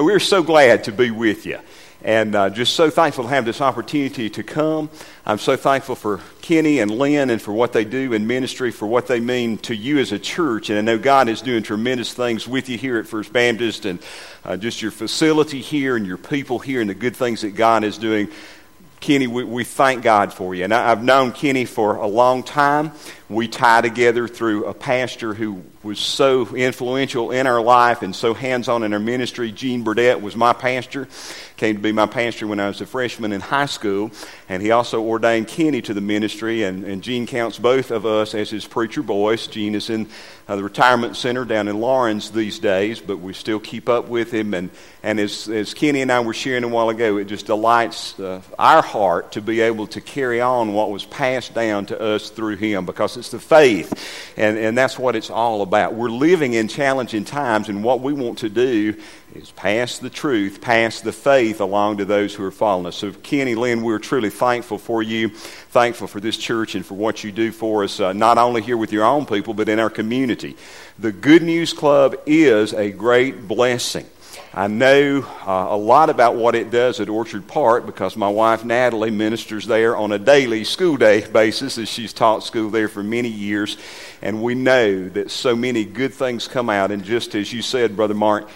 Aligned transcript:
we're 0.00 0.20
so 0.20 0.42
glad 0.42 0.84
to 0.84 0.92
be 0.92 1.10
with 1.10 1.46
you. 1.46 1.58
And 2.02 2.34
uh, 2.34 2.50
just 2.50 2.74
so 2.74 2.90
thankful 2.90 3.24
to 3.24 3.30
have 3.30 3.44
this 3.44 3.60
opportunity 3.60 4.28
to 4.30 4.42
come. 4.42 4.90
I'm 5.24 5.38
so 5.38 5.56
thankful 5.56 5.94
for 5.94 6.20
Kenny 6.42 6.78
and 6.78 6.90
Lynn 6.90 7.30
and 7.30 7.40
for 7.40 7.52
what 7.52 7.72
they 7.72 7.84
do 7.84 8.12
in 8.12 8.26
ministry, 8.26 8.70
for 8.70 8.86
what 8.86 9.06
they 9.06 9.18
mean 9.18 9.58
to 9.58 9.74
you 9.74 9.98
as 9.98 10.12
a 10.12 10.18
church. 10.18 10.70
And 10.70 10.78
I 10.78 10.82
know 10.82 10.98
God 10.98 11.28
is 11.28 11.40
doing 11.40 11.62
tremendous 11.62 12.12
things 12.12 12.46
with 12.46 12.68
you 12.68 12.78
here 12.78 12.98
at 12.98 13.06
First 13.06 13.32
Baptist 13.32 13.86
and 13.86 13.98
uh, 14.44 14.56
just 14.56 14.82
your 14.82 14.90
facility 14.90 15.60
here 15.60 15.96
and 15.96 16.06
your 16.06 16.18
people 16.18 16.58
here 16.58 16.80
and 16.80 16.90
the 16.90 16.94
good 16.94 17.16
things 17.16 17.40
that 17.40 17.56
God 17.56 17.82
is 17.82 17.98
doing. 17.98 18.28
Kenny, 19.00 19.26
we, 19.26 19.44
we 19.44 19.64
thank 19.64 20.02
God 20.02 20.32
for 20.32 20.54
you. 20.54 20.64
And 20.64 20.74
I, 20.74 20.90
I've 20.90 21.02
known 21.02 21.32
Kenny 21.32 21.64
for 21.64 21.96
a 21.96 22.06
long 22.06 22.42
time. 22.42 22.92
We 23.28 23.48
tie 23.48 23.80
together 23.80 24.28
through 24.28 24.66
a 24.66 24.74
pastor 24.74 25.34
who 25.34 25.64
was 25.82 25.98
so 25.98 26.54
influential 26.54 27.30
in 27.30 27.46
our 27.46 27.60
life 27.60 28.02
and 28.02 28.14
so 28.14 28.34
hands 28.34 28.68
on 28.68 28.82
in 28.82 28.92
our 28.92 29.00
ministry. 29.00 29.50
Gene 29.52 29.82
Burdett 29.82 30.20
was 30.20 30.36
my 30.36 30.52
pastor, 30.52 31.08
came 31.56 31.76
to 31.76 31.82
be 31.82 31.92
my 31.92 32.06
pastor 32.06 32.46
when 32.46 32.60
I 32.60 32.68
was 32.68 32.80
a 32.80 32.86
freshman 32.86 33.32
in 33.32 33.40
high 33.40 33.66
school, 33.66 34.10
and 34.48 34.62
he 34.62 34.70
also 34.70 35.02
ordained 35.02 35.48
Kenny 35.48 35.82
to 35.82 35.94
the 35.94 36.00
ministry. 36.00 36.64
And, 36.64 36.84
and 36.84 37.02
Gene 37.02 37.26
counts 37.26 37.58
both 37.58 37.90
of 37.90 38.06
us 38.06 38.34
as 38.34 38.50
his 38.50 38.66
preacher 38.66 39.02
boys. 39.02 39.46
Gene 39.46 39.74
is 39.74 39.90
in 39.90 40.08
uh, 40.48 40.56
the 40.56 40.62
retirement 40.62 41.16
center 41.16 41.44
down 41.44 41.66
in 41.66 41.80
Laurens 41.80 42.30
these 42.30 42.58
days, 42.58 43.00
but 43.00 43.18
we 43.18 43.32
still 43.32 43.58
keep 43.58 43.88
up 43.88 44.08
with 44.08 44.32
him. 44.32 44.54
And, 44.54 44.70
and 45.02 45.18
as, 45.18 45.48
as 45.48 45.74
Kenny 45.74 46.02
and 46.02 46.12
I 46.12 46.20
were 46.20 46.34
sharing 46.34 46.64
a 46.64 46.68
while 46.68 46.88
ago, 46.88 47.16
it 47.16 47.24
just 47.24 47.46
delights 47.46 48.18
uh, 48.20 48.42
our 48.58 48.82
heart 48.82 49.32
to 49.32 49.40
be 49.40 49.60
able 49.60 49.86
to 49.88 50.00
carry 50.00 50.40
on 50.40 50.72
what 50.72 50.90
was 50.90 51.04
passed 51.04 51.54
down 51.54 51.86
to 51.86 52.00
us 52.00 52.30
through 52.30 52.56
him 52.56 52.86
because 52.86 53.15
it's 53.16 53.30
the 53.30 53.38
faith. 53.38 54.34
And, 54.36 54.58
and 54.58 54.76
that's 54.76 54.98
what 54.98 55.16
it's 55.16 55.30
all 55.30 55.62
about. 55.62 55.94
We're 55.94 56.10
living 56.10 56.54
in 56.54 56.68
challenging 56.68 57.24
times, 57.24 57.68
and 57.68 57.82
what 57.82 58.00
we 58.00 58.12
want 58.12 58.38
to 58.38 58.48
do 58.48 58.94
is 59.34 59.50
pass 59.50 59.98
the 59.98 60.10
truth, 60.10 60.60
pass 60.60 61.00
the 61.00 61.12
faith 61.12 61.60
along 61.60 61.98
to 61.98 62.04
those 62.04 62.34
who 62.34 62.44
are 62.44 62.50
following 62.50 62.86
us. 62.86 62.96
So, 62.96 63.12
Kenny, 63.12 63.54
Lynn, 63.54 63.82
we're 63.82 63.98
truly 63.98 64.30
thankful 64.30 64.78
for 64.78 65.02
you, 65.02 65.28
thankful 65.28 66.06
for 66.06 66.20
this 66.20 66.36
church 66.36 66.74
and 66.74 66.84
for 66.84 66.94
what 66.94 67.24
you 67.24 67.32
do 67.32 67.52
for 67.52 67.84
us, 67.84 68.00
uh, 68.00 68.12
not 68.12 68.38
only 68.38 68.62
here 68.62 68.76
with 68.76 68.92
your 68.92 69.04
own 69.04 69.26
people, 69.26 69.54
but 69.54 69.68
in 69.68 69.78
our 69.78 69.90
community. 69.90 70.56
The 70.98 71.12
Good 71.12 71.42
News 71.42 71.72
Club 71.72 72.16
is 72.26 72.72
a 72.72 72.90
great 72.90 73.46
blessing. 73.46 74.06
I 74.58 74.68
know 74.68 75.20
uh, 75.46 75.66
a 75.68 75.76
lot 75.76 76.08
about 76.08 76.34
what 76.34 76.54
it 76.54 76.70
does 76.70 76.98
at 76.98 77.10
Orchard 77.10 77.46
Park 77.46 77.84
because 77.84 78.16
my 78.16 78.30
wife 78.30 78.64
Natalie 78.64 79.10
ministers 79.10 79.66
there 79.66 79.94
on 79.94 80.12
a 80.12 80.18
daily 80.18 80.64
school 80.64 80.96
day 80.96 81.30
basis 81.30 81.76
as 81.76 81.90
she's 81.90 82.14
taught 82.14 82.42
school 82.42 82.70
there 82.70 82.88
for 82.88 83.02
many 83.02 83.28
years. 83.28 83.76
And 84.22 84.42
we 84.42 84.54
know 84.54 85.10
that 85.10 85.30
so 85.30 85.54
many 85.54 85.84
good 85.84 86.14
things 86.14 86.48
come 86.48 86.70
out. 86.70 86.90
And 86.90 87.04
just 87.04 87.34
as 87.34 87.52
you 87.52 87.60
said, 87.60 87.96
Brother 87.96 88.14
Mark, 88.14 88.48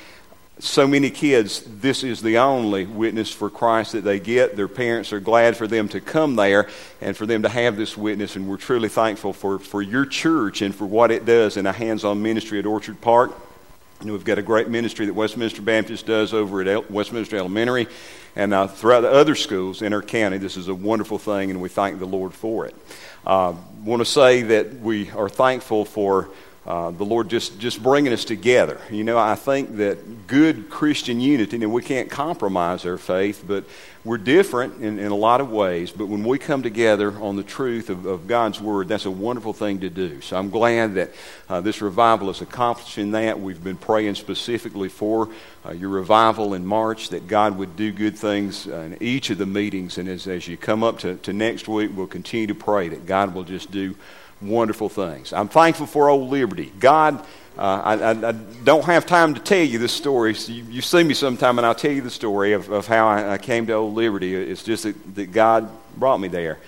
so 0.58 0.86
many 0.86 1.10
kids, 1.10 1.64
this 1.66 2.02
is 2.02 2.22
the 2.22 2.38
only 2.38 2.86
witness 2.86 3.30
for 3.30 3.50
Christ 3.50 3.92
that 3.92 4.00
they 4.02 4.18
get. 4.18 4.56
Their 4.56 4.68
parents 4.68 5.12
are 5.12 5.20
glad 5.20 5.54
for 5.54 5.66
them 5.66 5.86
to 5.90 6.00
come 6.00 6.34
there 6.34 6.70
and 7.02 7.14
for 7.14 7.26
them 7.26 7.42
to 7.42 7.50
have 7.50 7.76
this 7.76 7.94
witness. 7.94 8.36
And 8.36 8.48
we're 8.48 8.56
truly 8.56 8.88
thankful 8.88 9.34
for, 9.34 9.58
for 9.58 9.82
your 9.82 10.06
church 10.06 10.62
and 10.62 10.74
for 10.74 10.86
what 10.86 11.10
it 11.10 11.26
does 11.26 11.58
in 11.58 11.66
a 11.66 11.72
hands 11.72 12.04
on 12.04 12.22
ministry 12.22 12.58
at 12.58 12.64
Orchard 12.64 13.02
Park. 13.02 13.32
Know, 14.02 14.14
we've 14.14 14.24
got 14.24 14.38
a 14.38 14.42
great 14.42 14.68
ministry 14.68 15.04
that 15.04 15.12
Westminster 15.12 15.60
Baptist 15.60 16.06
does 16.06 16.32
over 16.32 16.62
at 16.62 16.90
Westminster 16.90 17.36
Elementary 17.36 17.86
and 18.34 18.54
uh, 18.54 18.66
throughout 18.66 19.02
the 19.02 19.10
other 19.10 19.34
schools 19.34 19.82
in 19.82 19.92
our 19.92 20.00
county. 20.00 20.38
This 20.38 20.56
is 20.56 20.68
a 20.68 20.74
wonderful 20.74 21.18
thing, 21.18 21.50
and 21.50 21.60
we 21.60 21.68
thank 21.68 21.98
the 21.98 22.06
Lord 22.06 22.32
for 22.32 22.64
it. 22.64 22.74
I 23.26 23.48
uh, 23.48 23.56
want 23.84 24.00
to 24.00 24.06
say 24.06 24.40
that 24.40 24.80
we 24.80 25.10
are 25.10 25.28
thankful 25.28 25.84
for 25.84 26.30
uh, 26.70 26.92
the 26.92 27.04
Lord 27.04 27.28
just, 27.28 27.58
just 27.58 27.82
bringing 27.82 28.12
us 28.12 28.24
together. 28.24 28.80
You 28.92 29.02
know, 29.02 29.18
I 29.18 29.34
think 29.34 29.78
that 29.78 30.28
good 30.28 30.70
Christian 30.70 31.20
unity, 31.20 31.56
and 31.56 31.72
we 31.72 31.82
can't 31.82 32.08
compromise 32.08 32.86
our 32.86 32.96
faith, 32.96 33.42
but 33.44 33.64
we're 34.04 34.18
different 34.18 34.80
in, 34.80 35.00
in 35.00 35.10
a 35.10 35.16
lot 35.16 35.40
of 35.40 35.50
ways. 35.50 35.90
But 35.90 36.06
when 36.06 36.22
we 36.22 36.38
come 36.38 36.62
together 36.62 37.12
on 37.18 37.34
the 37.34 37.42
truth 37.42 37.90
of, 37.90 38.06
of 38.06 38.28
God's 38.28 38.60
Word, 38.60 38.86
that's 38.86 39.04
a 39.04 39.10
wonderful 39.10 39.52
thing 39.52 39.80
to 39.80 39.90
do. 39.90 40.20
So 40.20 40.36
I'm 40.36 40.48
glad 40.48 40.94
that 40.94 41.10
uh, 41.48 41.60
this 41.60 41.82
revival 41.82 42.30
is 42.30 42.40
accomplishing 42.40 43.10
that. 43.10 43.40
We've 43.40 43.62
been 43.64 43.76
praying 43.76 44.14
specifically 44.14 44.90
for 44.90 45.28
uh, 45.66 45.72
your 45.72 45.90
revival 45.90 46.54
in 46.54 46.64
March, 46.64 47.08
that 47.08 47.26
God 47.26 47.58
would 47.58 47.74
do 47.74 47.90
good 47.90 48.16
things 48.16 48.68
in 48.68 48.96
each 49.00 49.30
of 49.30 49.38
the 49.38 49.46
meetings. 49.46 49.98
And 49.98 50.08
as, 50.08 50.28
as 50.28 50.46
you 50.46 50.56
come 50.56 50.84
up 50.84 51.00
to, 51.00 51.16
to 51.16 51.32
next 51.32 51.66
week, 51.66 51.90
we'll 51.92 52.06
continue 52.06 52.46
to 52.46 52.54
pray 52.54 52.88
that 52.90 53.06
God 53.06 53.34
will 53.34 53.42
just 53.42 53.72
do 53.72 53.96
wonderful 54.40 54.88
things. 54.88 55.32
I'm 55.32 55.48
thankful 55.48 55.86
for 55.86 56.08
Old 56.08 56.30
Liberty. 56.30 56.72
God, 56.78 57.24
uh, 57.58 57.80
I, 57.84 57.94
I, 57.94 58.28
I, 58.28 58.32
don't 58.32 58.84
have 58.84 59.04
time 59.04 59.34
to 59.34 59.40
tell 59.40 59.62
you 59.62 59.78
this 59.78 59.92
story. 59.92 60.34
So 60.34 60.52
you, 60.52 60.64
you, 60.64 60.80
see 60.80 61.02
me 61.02 61.14
sometime, 61.14 61.58
and 61.58 61.66
I'll 61.66 61.74
tell 61.74 61.92
you 61.92 62.00
the 62.00 62.10
story 62.10 62.52
of, 62.52 62.70
of 62.70 62.86
how 62.86 63.08
I, 63.08 63.34
I, 63.34 63.38
came 63.38 63.66
to 63.66 63.74
Old 63.74 63.94
Liberty. 63.94 64.34
It's 64.34 64.62
just 64.62 64.84
that, 64.84 65.14
that 65.16 65.32
God 65.32 65.68
brought 65.96 66.18
me 66.18 66.28
there. 66.28 66.58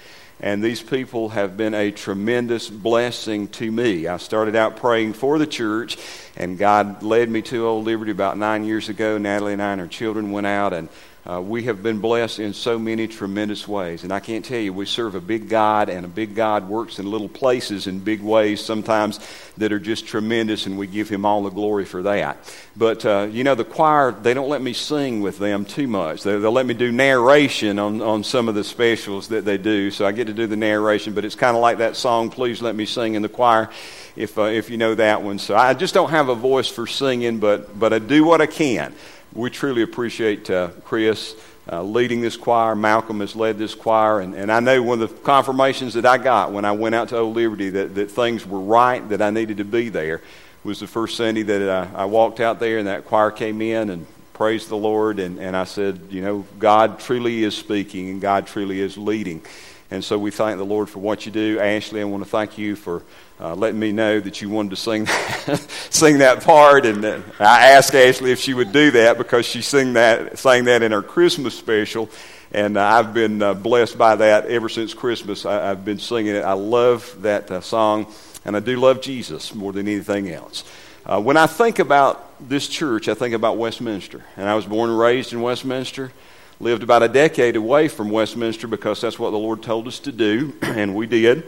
And 0.41 0.63
these 0.63 0.83
people 0.83 1.29
have 1.29 1.57
been 1.57 1.73
a 1.73 1.93
tremendous 1.93 2.69
blessing 2.69 3.47
to 3.49 3.71
me. 3.71 4.09
I 4.09 4.17
started 4.17 4.57
out 4.57 4.77
praying 4.77 5.13
for 5.13 5.39
the 5.39 5.47
church, 5.47 5.97
and 6.37 6.59
God 6.59 7.05
led 7.05 7.31
me 7.31 7.43
to 7.43 7.65
Old 7.65 7.85
Liberty 7.87 8.11
about 8.11 8.37
nine 8.37 8.65
years 8.65 8.89
ago. 8.89 9.19
Natalie 9.19 9.53
and 9.53 9.63
I 9.63 9.73
and 9.73 9.81
our 9.81 9.87
children 9.87 10.33
went 10.33 10.49
out, 10.49 10.73
and 10.73 10.89
uh, 11.25 11.41
we 11.41 11.63
have 11.65 11.85
been 11.85 12.01
blessed 12.01 12.41
in 12.41 12.53
so 12.53 12.81
many 12.81 13.07
tremendous 13.07 13.69
ways. 13.69 14.03
And 14.03 14.13
I 14.13 14.19
can't 14.19 14.45
tell 14.45 14.59
you, 14.59 14.73
we 14.73 14.87
serve 14.87 15.15
a 15.15 15.21
big 15.21 15.49
God, 15.49 15.89
and 15.89 16.05
a 16.05 16.09
big 16.09 16.35
God 16.35 16.69
works 16.69 16.99
in 16.99 17.09
little 17.09 17.29
places 17.29 17.87
in 17.87 18.01
big 18.01 18.21
ways 18.21 18.61
sometimes 18.61 19.21
that 19.57 19.73
are 19.73 19.79
just 19.79 20.05
tremendous, 20.05 20.67
and 20.67 20.77
we 20.77 20.89
give 20.89 21.09
Him 21.09 21.25
all 21.25 21.45
the 21.45 21.51
glory 21.51 21.85
for 21.85 22.03
that. 22.03 22.39
But, 22.77 23.07
uh, 23.07 23.29
you 23.31 23.45
know, 23.45 23.55
the 23.55 23.65
choir, 23.65 24.11
they 24.11 24.35
don't 24.35 24.49
let 24.49 24.63
me 24.63 24.73
sing 24.73 25.21
with 25.21 25.39
them 25.39 25.65
too 25.65 25.87
much. 25.87 26.25
They, 26.25 26.37
will 26.37 26.51
let 26.51 26.67
me 26.67 26.75
do 26.75 26.91
narration 26.91 27.79
on, 27.79 28.03
on 28.03 28.25
some 28.25 28.49
of 28.49 28.57
the 28.57 28.65
specials 28.65 29.29
that 29.29 29.45
they 29.45 29.59
do, 29.59 29.93
so 29.93 30.05
I 30.05 30.11
get 30.11 30.27
to 30.27 30.35
do 30.35 30.49
the 30.49 30.57
narration, 30.57 31.15
but 31.15 31.25
it's 31.25 31.37
kind 31.37 31.57
of 31.57 31.63
like 31.63 31.79
that 31.79 31.95
song, 31.95 32.31
Please 32.31 32.61
Let 32.61 32.75
Me 32.75 32.85
Sing 32.85 33.15
in 33.15 33.23
the 33.23 33.29
Choir. 33.29 33.71
If, 34.15 34.37
uh, 34.37 34.43
if 34.43 34.69
you 34.69 34.77
know 34.77 34.95
that 34.97 35.23
one. 35.23 35.39
So 35.39 35.57
I 35.57 35.73
just 35.73 35.95
don't 35.95 36.11
have 36.11 36.29
a 36.29 36.35
voice 36.35 36.69
for 36.69 36.87
singing, 36.87 37.39
but, 37.39 37.79
but 37.79 37.95
I 37.95 37.99
do 37.99 38.25
what 38.25 38.43
I 38.43 38.47
can 38.47 38.95
we 39.35 39.51
truly 39.51 39.83
appreciate 39.83 40.51
uh, 40.51 40.69
Chris 40.85 41.37
uh, 41.71 41.83
leading 41.83 42.21
this 42.21 42.37
choir. 42.37 42.75
Malcolm 42.75 43.21
has 43.21 43.35
led 43.35 43.59
this 43.59 43.75
choir. 43.75 44.21
And, 44.21 44.35
and 44.35 44.51
I 44.51 44.61
know 44.61 44.83
one 44.83 45.01
of 45.01 45.09
the 45.09 45.17
confirmations 45.23 45.95
that 45.95 46.05
I 46.05 46.19
got 46.19 46.53
when 46.53 46.65
I 46.65 46.73
went 46.73 46.95
out 46.95 47.09
to 47.11 47.19
Old 47.19 47.37
Liberty 47.37 47.71
that, 47.71 47.95
that 47.95 48.11
things 48.11 48.47
were 48.47 48.61
right, 48.61 49.07
that 49.09 49.23
I 49.23 49.31
needed 49.31 49.59
to 49.59 49.65
be 49.65 49.89
there, 49.89 50.21
was 50.65 50.81
the 50.81 50.87
first 50.87 51.17
Sunday 51.17 51.43
that 51.43 51.91
I, 51.95 52.03
I 52.03 52.05
walked 52.05 52.41
out 52.41 52.61
there 52.61 52.79
and 52.79 52.89
that 52.89 53.07
choir 53.07 53.31
came 53.31 53.63
in 53.63 53.91
and 53.91 54.07
praised 54.35 54.69
the 54.69 54.77
Lord. 54.77 55.19
And, 55.19 55.39
and 55.39 55.57
I 55.57 55.65
said, 55.65 56.01
you 56.11 56.21
know, 56.21 56.45
God 56.59 56.99
truly 56.99 57.45
is 57.45 57.57
speaking 57.57 58.11
and 58.11 58.21
God 58.21 58.47
truly 58.47 58.81
is 58.81 58.99
leading. 58.99 59.43
And 59.91 60.03
so 60.03 60.19
we 60.19 60.31
thank 60.31 60.59
the 60.59 60.65
Lord 60.65 60.89
for 60.89 61.01
what 61.01 61.27
you 61.27 61.33
do. 61.33 61.59
Ashley, 61.61 62.01
I 62.01 62.05
want 62.05 62.25
to 62.25 62.31
thank 62.31 62.59
you 62.59 62.77
for 62.77 63.03
uh, 63.43 63.57
letting 63.57 63.81
me 63.81 63.91
know 63.91 64.21
that 64.21 64.41
you 64.41 64.49
wanted 64.49 64.71
to 64.71 64.77
sing 64.77 65.07
sing 65.91 66.19
that 66.19 66.45
part. 66.45 66.87
And 66.87 67.05
uh, 67.05 67.21
I 67.41 67.71
asked 67.71 67.93
Ashley 67.95 68.31
if 68.31 68.39
she 68.39 68.55
would 68.55 68.71
do 68.71 68.93
that 68.93 69.19
because 69.19 69.45
she 69.47 69.63
sang 69.63 69.95
that 69.95 70.39
sang 70.39 70.65
that 70.65 70.83
in 70.83 70.93
her 70.93 71.03
Christmas 71.03 71.59
special. 71.59 72.09
And 72.53 72.77
uh, 72.77 72.85
I've 72.85 73.13
been 73.13 73.43
uh, 73.43 73.55
blessed 73.55 73.99
by 73.99 74.15
that 74.17 74.47
ever 74.47 74.69
since 74.69 74.95
Christmas. 74.95 75.45
I, 75.45 75.55
have 75.69 75.85
been 75.85 75.99
singing 75.99 76.37
it. 76.37 76.45
I 76.45 76.53
love 76.53 77.23
that 77.23 77.51
uh, 77.51 77.61
song, 77.63 78.07
and 78.45 78.55
I 78.55 78.61
do 78.61 78.77
love 78.79 79.01
Jesus 79.01 79.55
more 79.55 79.73
than 79.73 79.89
anything 79.89 80.31
else. 80.31 80.63
Uh, 81.05 81.21
when 81.21 81.37
I 81.37 81.47
think 81.47 81.81
about 81.81 82.49
this 82.49 82.69
church, 82.69 83.09
I 83.09 83.15
think 83.15 83.35
about 83.35 83.57
Westminster. 83.57 84.23
And 84.37 84.49
I 84.49 84.55
was 84.55 84.67
born 84.67 84.91
and 84.91 84.99
raised 84.99 85.33
in 85.33 85.41
Westminster 85.41 86.13
lived 86.61 86.85
about 86.85 87.03
a 87.03 87.09
decade 87.09 87.57
away 87.57 87.89
from 87.89 88.09
Westminster 88.09 88.69
because 88.69 89.01
that's 89.01 89.19
what 89.19 89.31
the 89.31 89.39
Lord 89.39 89.65
told 89.65 89.89
us 89.89 89.99
to 90.01 90.13
do, 90.13 90.55
and 90.63 90.95
we 90.95 91.07
did. 91.07 91.45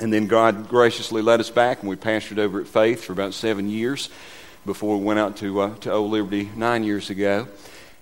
And 0.00 0.12
then 0.12 0.28
God 0.28 0.68
graciously 0.68 1.22
led 1.22 1.40
us 1.40 1.50
back, 1.50 1.80
and 1.80 1.88
we 1.88 1.96
pastored 1.96 2.38
over 2.38 2.60
at 2.60 2.68
Faith 2.68 3.02
for 3.02 3.12
about 3.12 3.34
seven 3.34 3.68
years 3.68 4.10
before 4.64 4.96
we 4.96 5.04
went 5.04 5.18
out 5.18 5.36
to, 5.38 5.60
uh, 5.60 5.74
to 5.76 5.92
Old 5.92 6.12
Liberty 6.12 6.50
nine 6.54 6.84
years 6.84 7.10
ago. 7.10 7.48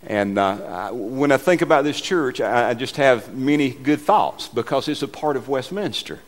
And 0.07 0.39
uh, 0.39 0.59
I, 0.65 0.91
when 0.93 1.33
I 1.33 1.39
think 1.39 1.63
about 1.63 1.85
this 1.85 2.01
church, 2.01 2.41
I, 2.41 2.71
I, 2.71 2.75
just 2.75 2.97
have 2.97 3.35
many 3.35 3.71
good 3.71 4.01
thoughts 4.01 4.47
because 4.47 4.89
it's 4.89 5.03
a 5.03 5.09
part 5.09 5.37
of 5.37 5.49
Westminster. 5.49 6.21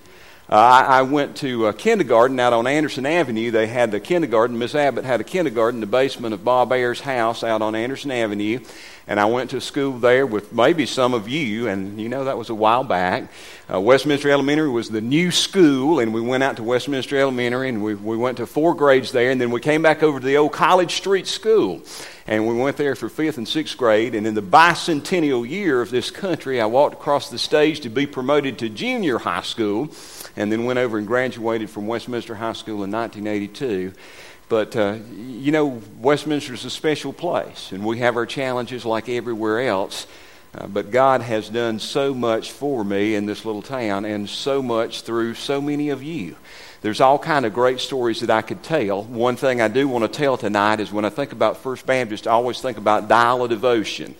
Uh, 0.48 0.54
I, 0.54 0.98
I, 0.98 1.02
went 1.02 1.36
to 1.38 1.66
a 1.66 1.74
kindergarten 1.74 2.40
out 2.40 2.54
on 2.54 2.66
Anderson 2.66 3.04
Avenue. 3.04 3.50
They 3.50 3.66
had 3.66 3.92
a 3.92 4.00
kindergarten. 4.00 4.58
Miss 4.58 4.74
Abbott 4.74 5.04
had 5.04 5.20
a 5.20 5.24
kindergarten 5.24 5.76
in 5.76 5.80
the 5.82 5.86
basement 5.86 6.32
of 6.32 6.42
Bob 6.42 6.72
Ayers' 6.72 7.00
house 7.00 7.44
out 7.44 7.60
on 7.60 7.74
Anderson 7.74 8.10
Avenue. 8.10 8.60
And 9.08 9.18
I 9.18 9.24
went 9.24 9.50
to 9.50 9.60
school 9.62 9.98
there 9.98 10.26
with 10.26 10.52
maybe 10.52 10.84
some 10.84 11.14
of 11.14 11.30
you, 11.30 11.66
and 11.66 11.98
you 11.98 12.10
know 12.10 12.24
that 12.24 12.36
was 12.36 12.50
a 12.50 12.54
while 12.54 12.84
back. 12.84 13.30
Uh, 13.72 13.80
Westminster 13.80 14.30
Elementary 14.30 14.68
was 14.68 14.90
the 14.90 15.00
new 15.00 15.30
school, 15.30 15.98
and 15.98 16.12
we 16.12 16.20
went 16.20 16.42
out 16.42 16.56
to 16.58 16.62
Westminster 16.62 17.18
Elementary, 17.18 17.70
and 17.70 17.82
we, 17.82 17.94
we 17.94 18.18
went 18.18 18.36
to 18.36 18.46
four 18.46 18.74
grades 18.74 19.10
there, 19.10 19.30
and 19.30 19.40
then 19.40 19.50
we 19.50 19.62
came 19.62 19.80
back 19.80 20.02
over 20.02 20.20
to 20.20 20.26
the 20.26 20.36
old 20.36 20.52
College 20.52 20.94
Street 20.94 21.26
School. 21.26 21.80
And 22.26 22.46
we 22.46 22.54
went 22.54 22.76
there 22.76 22.94
for 22.94 23.08
fifth 23.08 23.38
and 23.38 23.48
sixth 23.48 23.78
grade. 23.78 24.14
And 24.14 24.26
in 24.26 24.34
the 24.34 24.42
bicentennial 24.42 25.48
year 25.48 25.80
of 25.80 25.90
this 25.90 26.10
country, 26.10 26.60
I 26.60 26.66
walked 26.66 26.92
across 26.92 27.30
the 27.30 27.38
stage 27.38 27.80
to 27.80 27.88
be 27.88 28.06
promoted 28.06 28.58
to 28.58 28.68
junior 28.68 29.16
high 29.16 29.40
school, 29.40 29.88
and 30.36 30.52
then 30.52 30.66
went 30.66 30.78
over 30.78 30.98
and 30.98 31.06
graduated 31.06 31.70
from 31.70 31.86
Westminster 31.86 32.34
High 32.34 32.52
School 32.52 32.84
in 32.84 32.90
1982. 32.90 33.94
But, 34.48 34.76
uh, 34.76 34.96
you 35.16 35.52
know, 35.52 35.82
Westminster 36.00 36.54
is 36.54 36.64
a 36.64 36.70
special 36.70 37.12
place, 37.12 37.72
and 37.72 37.84
we 37.84 37.98
have 37.98 38.16
our 38.16 38.26
challenges 38.26 38.84
like 38.84 39.08
everywhere 39.08 39.60
else. 39.60 40.06
Uh, 40.54 40.66
but 40.66 40.90
God 40.90 41.20
has 41.20 41.50
done 41.50 41.78
so 41.78 42.14
much 42.14 42.52
for 42.52 42.82
me 42.82 43.14
in 43.14 43.26
this 43.26 43.44
little 43.44 43.60
town, 43.60 44.06
and 44.06 44.28
so 44.28 44.62
much 44.62 45.02
through 45.02 45.34
so 45.34 45.60
many 45.60 45.90
of 45.90 46.02
you. 46.02 46.36
There's 46.80 47.00
all 47.00 47.18
kind 47.18 47.44
of 47.44 47.52
great 47.52 47.80
stories 47.80 48.20
that 48.20 48.30
I 48.30 48.40
could 48.40 48.62
tell. 48.62 49.02
One 49.02 49.36
thing 49.36 49.60
I 49.60 49.68
do 49.68 49.86
want 49.88 50.10
to 50.10 50.18
tell 50.18 50.36
tonight 50.36 50.80
is 50.80 50.92
when 50.92 51.04
I 51.04 51.10
think 51.10 51.32
about 51.32 51.58
First 51.58 51.84
Baptist, 51.84 52.26
I 52.26 52.30
always 52.30 52.60
think 52.60 52.78
about 52.78 53.08
dial 53.08 53.42
of 53.42 53.50
devotion. 53.50 54.14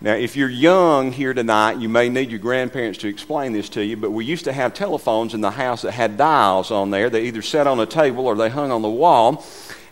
Now, 0.00 0.14
if 0.14 0.36
you're 0.36 0.48
young 0.48 1.12
here 1.12 1.32
tonight, 1.32 1.78
you 1.78 1.88
may 1.88 2.08
need 2.08 2.30
your 2.30 2.40
grandparents 2.40 2.98
to 3.00 3.08
explain 3.08 3.52
this 3.52 3.68
to 3.70 3.84
you, 3.84 3.96
but 3.96 4.10
we 4.10 4.24
used 4.24 4.44
to 4.44 4.52
have 4.52 4.74
telephones 4.74 5.34
in 5.34 5.40
the 5.40 5.50
house 5.50 5.82
that 5.82 5.92
had 5.92 6.16
dials 6.16 6.70
on 6.70 6.90
there. 6.90 7.08
They 7.08 7.24
either 7.24 7.42
sat 7.42 7.66
on 7.66 7.80
a 7.80 7.86
table 7.86 8.26
or 8.26 8.34
they 8.34 8.50
hung 8.50 8.70
on 8.70 8.82
the 8.82 8.90
wall 8.90 9.44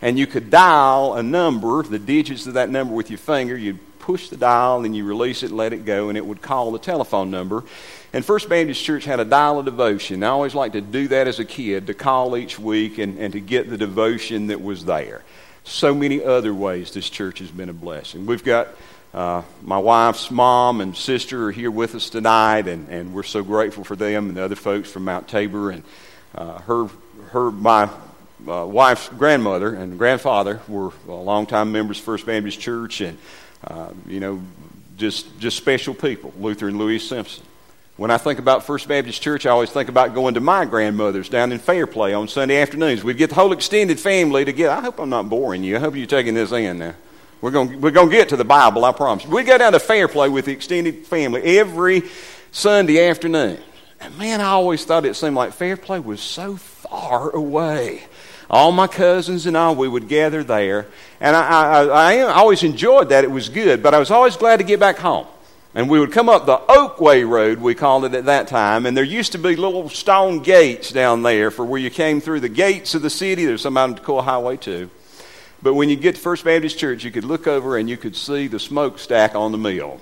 and 0.02 0.18
you 0.18 0.26
could 0.26 0.50
dial 0.50 1.14
a 1.14 1.22
number, 1.22 1.82
the 1.84 1.98
digits 1.98 2.46
of 2.46 2.54
that 2.54 2.68
number 2.68 2.92
with 2.92 3.08
your 3.08 3.18
finger. 3.18 3.56
You'd 3.56 3.78
push 4.00 4.28
the 4.28 4.36
dial 4.36 4.84
and 4.84 4.94
you 4.94 5.04
release 5.04 5.44
it 5.44 5.50
and 5.50 5.56
let 5.56 5.72
it 5.72 5.84
go, 5.84 6.08
and 6.08 6.18
it 6.18 6.26
would 6.26 6.42
call 6.42 6.72
the 6.72 6.78
telephone 6.80 7.30
number. 7.30 7.62
And 8.12 8.24
First 8.24 8.48
Baptist 8.48 8.82
Church 8.84 9.04
had 9.04 9.20
a 9.20 9.24
dial 9.24 9.60
of 9.60 9.64
devotion. 9.64 10.24
I 10.24 10.28
always 10.28 10.56
liked 10.56 10.74
to 10.74 10.80
do 10.80 11.08
that 11.08 11.28
as 11.28 11.38
a 11.38 11.44
kid, 11.44 11.86
to 11.86 11.94
call 11.94 12.36
each 12.36 12.58
week 12.58 12.98
and, 12.98 13.16
and 13.18 13.32
to 13.32 13.40
get 13.40 13.70
the 13.70 13.78
devotion 13.78 14.48
that 14.48 14.60
was 14.60 14.84
there. 14.84 15.22
So 15.64 15.94
many 15.94 16.22
other 16.22 16.52
ways 16.52 16.90
this 16.90 17.08
church 17.08 17.38
has 17.38 17.52
been 17.52 17.68
a 17.68 17.72
blessing. 17.72 18.26
We've 18.26 18.42
got 18.42 18.68
uh, 19.14 19.42
my 19.62 19.78
wife's 19.78 20.30
mom 20.30 20.80
and 20.80 20.96
sister 20.96 21.48
are 21.48 21.52
here 21.52 21.70
with 21.70 21.94
us 21.94 22.08
tonight, 22.08 22.66
and, 22.66 22.88
and 22.88 23.12
we're 23.12 23.22
so 23.22 23.42
grateful 23.42 23.84
for 23.84 23.94
them 23.94 24.28
and 24.28 24.36
the 24.36 24.42
other 24.42 24.56
folks 24.56 24.90
from 24.90 25.04
Mount 25.04 25.28
Tabor. 25.28 25.70
And 25.70 25.82
uh, 26.34 26.58
her, 26.60 26.88
her, 27.30 27.50
my 27.50 27.90
uh, 28.48 28.66
wife's 28.66 29.08
grandmother 29.10 29.74
and 29.74 29.98
grandfather 29.98 30.60
were 30.66 30.92
longtime 31.06 31.72
members 31.72 31.98
of 31.98 32.04
First 32.04 32.24
Baptist 32.24 32.58
Church, 32.58 33.02
and 33.02 33.18
uh, 33.64 33.90
you 34.06 34.18
know, 34.18 34.40
just 34.96 35.38
just 35.38 35.58
special 35.58 35.94
people. 35.94 36.32
Luther 36.38 36.68
and 36.68 36.78
Louise 36.78 37.06
Simpson. 37.06 37.44
When 37.98 38.10
I 38.10 38.16
think 38.16 38.38
about 38.38 38.64
First 38.64 38.88
Baptist 38.88 39.20
Church, 39.20 39.44
I 39.44 39.50
always 39.50 39.70
think 39.70 39.90
about 39.90 40.14
going 40.14 40.34
to 40.34 40.40
my 40.40 40.64
grandmother's 40.64 41.28
down 41.28 41.52
in 41.52 41.58
Fairplay 41.58 42.14
on 42.14 42.26
Sunday 42.26 42.60
afternoons. 42.60 43.04
We'd 43.04 43.18
get 43.18 43.28
the 43.28 43.36
whole 43.36 43.52
extended 43.52 44.00
family 44.00 44.46
together. 44.46 44.72
I 44.72 44.80
hope 44.80 44.98
I'm 44.98 45.10
not 45.10 45.28
boring 45.28 45.62
you. 45.62 45.76
I 45.76 45.80
hope 45.80 45.94
you're 45.94 46.06
taking 46.06 46.34
this 46.34 46.50
in 46.50 46.78
now. 46.78 46.94
We're 47.42 47.50
going 47.50 47.80
we're 47.80 47.90
going 47.90 48.08
to 48.08 48.16
get 48.16 48.30
to 48.30 48.36
the 48.36 48.44
Bible, 48.44 48.84
I 48.84 48.92
promise. 48.92 49.26
We 49.26 49.42
go 49.42 49.58
down 49.58 49.72
to 49.72 49.80
Fairplay 49.80 50.30
with 50.30 50.46
the 50.46 50.52
extended 50.52 51.06
family 51.06 51.58
every 51.58 52.04
Sunday 52.52 53.08
afternoon. 53.08 53.58
And 54.00 54.16
man, 54.16 54.40
I 54.40 54.46
always 54.46 54.84
thought 54.84 55.04
it 55.04 55.14
seemed 55.14 55.36
like 55.36 55.52
Fairplay 55.52 55.98
was 55.98 56.20
so 56.20 56.56
far 56.56 57.30
away 57.30 58.04
all 58.52 58.70
my 58.70 58.86
cousins 58.86 59.46
and 59.46 59.56
I, 59.56 59.70
we 59.72 59.88
would 59.88 60.08
gather 60.08 60.44
there. 60.44 60.86
And 61.20 61.34
I, 61.34 61.84
I, 61.84 61.84
I, 61.86 62.20
always 62.20 62.62
enjoyed 62.62 63.08
that. 63.08 63.24
It 63.24 63.30
was 63.30 63.48
good. 63.48 63.82
But 63.82 63.94
I 63.94 63.98
was 63.98 64.10
always 64.10 64.36
glad 64.36 64.58
to 64.58 64.64
get 64.64 64.78
back 64.78 64.98
home. 64.98 65.26
And 65.74 65.88
we 65.88 65.98
would 65.98 66.12
come 66.12 66.28
up 66.28 66.44
the 66.44 66.58
Oakway 66.58 67.26
Road, 67.26 67.58
we 67.58 67.74
called 67.74 68.04
it 68.04 68.14
at 68.14 68.26
that 68.26 68.46
time. 68.46 68.84
And 68.84 68.94
there 68.94 69.04
used 69.04 69.32
to 69.32 69.38
be 69.38 69.56
little 69.56 69.88
stone 69.88 70.40
gates 70.40 70.90
down 70.90 71.22
there 71.22 71.50
for 71.50 71.64
where 71.64 71.80
you 71.80 71.88
came 71.88 72.20
through 72.20 72.40
the 72.40 72.50
gates 72.50 72.94
of 72.94 73.00
the 73.00 73.08
city. 73.08 73.46
There's 73.46 73.62
some 73.62 73.78
out 73.78 73.88
on 73.88 73.96
Toccoa 73.96 74.22
Highway, 74.22 74.58
too. 74.58 74.90
But 75.62 75.74
when 75.74 75.88
you 75.88 75.96
get 75.96 76.16
to 76.16 76.20
First 76.20 76.44
Baptist 76.44 76.78
Church, 76.78 77.04
you 77.04 77.12
could 77.12 77.24
look 77.24 77.46
over 77.46 77.76
and 77.76 77.88
you 77.88 77.96
could 77.96 78.16
see 78.16 78.48
the 78.48 78.58
smokestack 78.58 79.34
on 79.34 79.52
the 79.52 79.58
mill. 79.58 80.00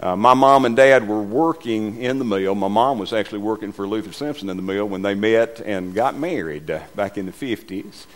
Uh, 0.00 0.16
my 0.16 0.34
mom 0.34 0.64
and 0.64 0.74
dad 0.74 1.06
were 1.06 1.22
working 1.22 2.00
in 2.02 2.18
the 2.18 2.24
mill. 2.24 2.54
My 2.54 2.68
mom 2.68 2.98
was 2.98 3.12
actually 3.12 3.38
working 3.38 3.70
for 3.70 3.86
Luther 3.86 4.12
Simpson 4.12 4.48
in 4.48 4.56
the 4.56 4.62
mill 4.62 4.88
when 4.88 5.02
they 5.02 5.14
met 5.14 5.60
and 5.60 5.94
got 5.94 6.16
married 6.16 6.70
uh, 6.70 6.80
back 6.96 7.18
in 7.18 7.26
the 7.26 7.32
50s. 7.32 8.06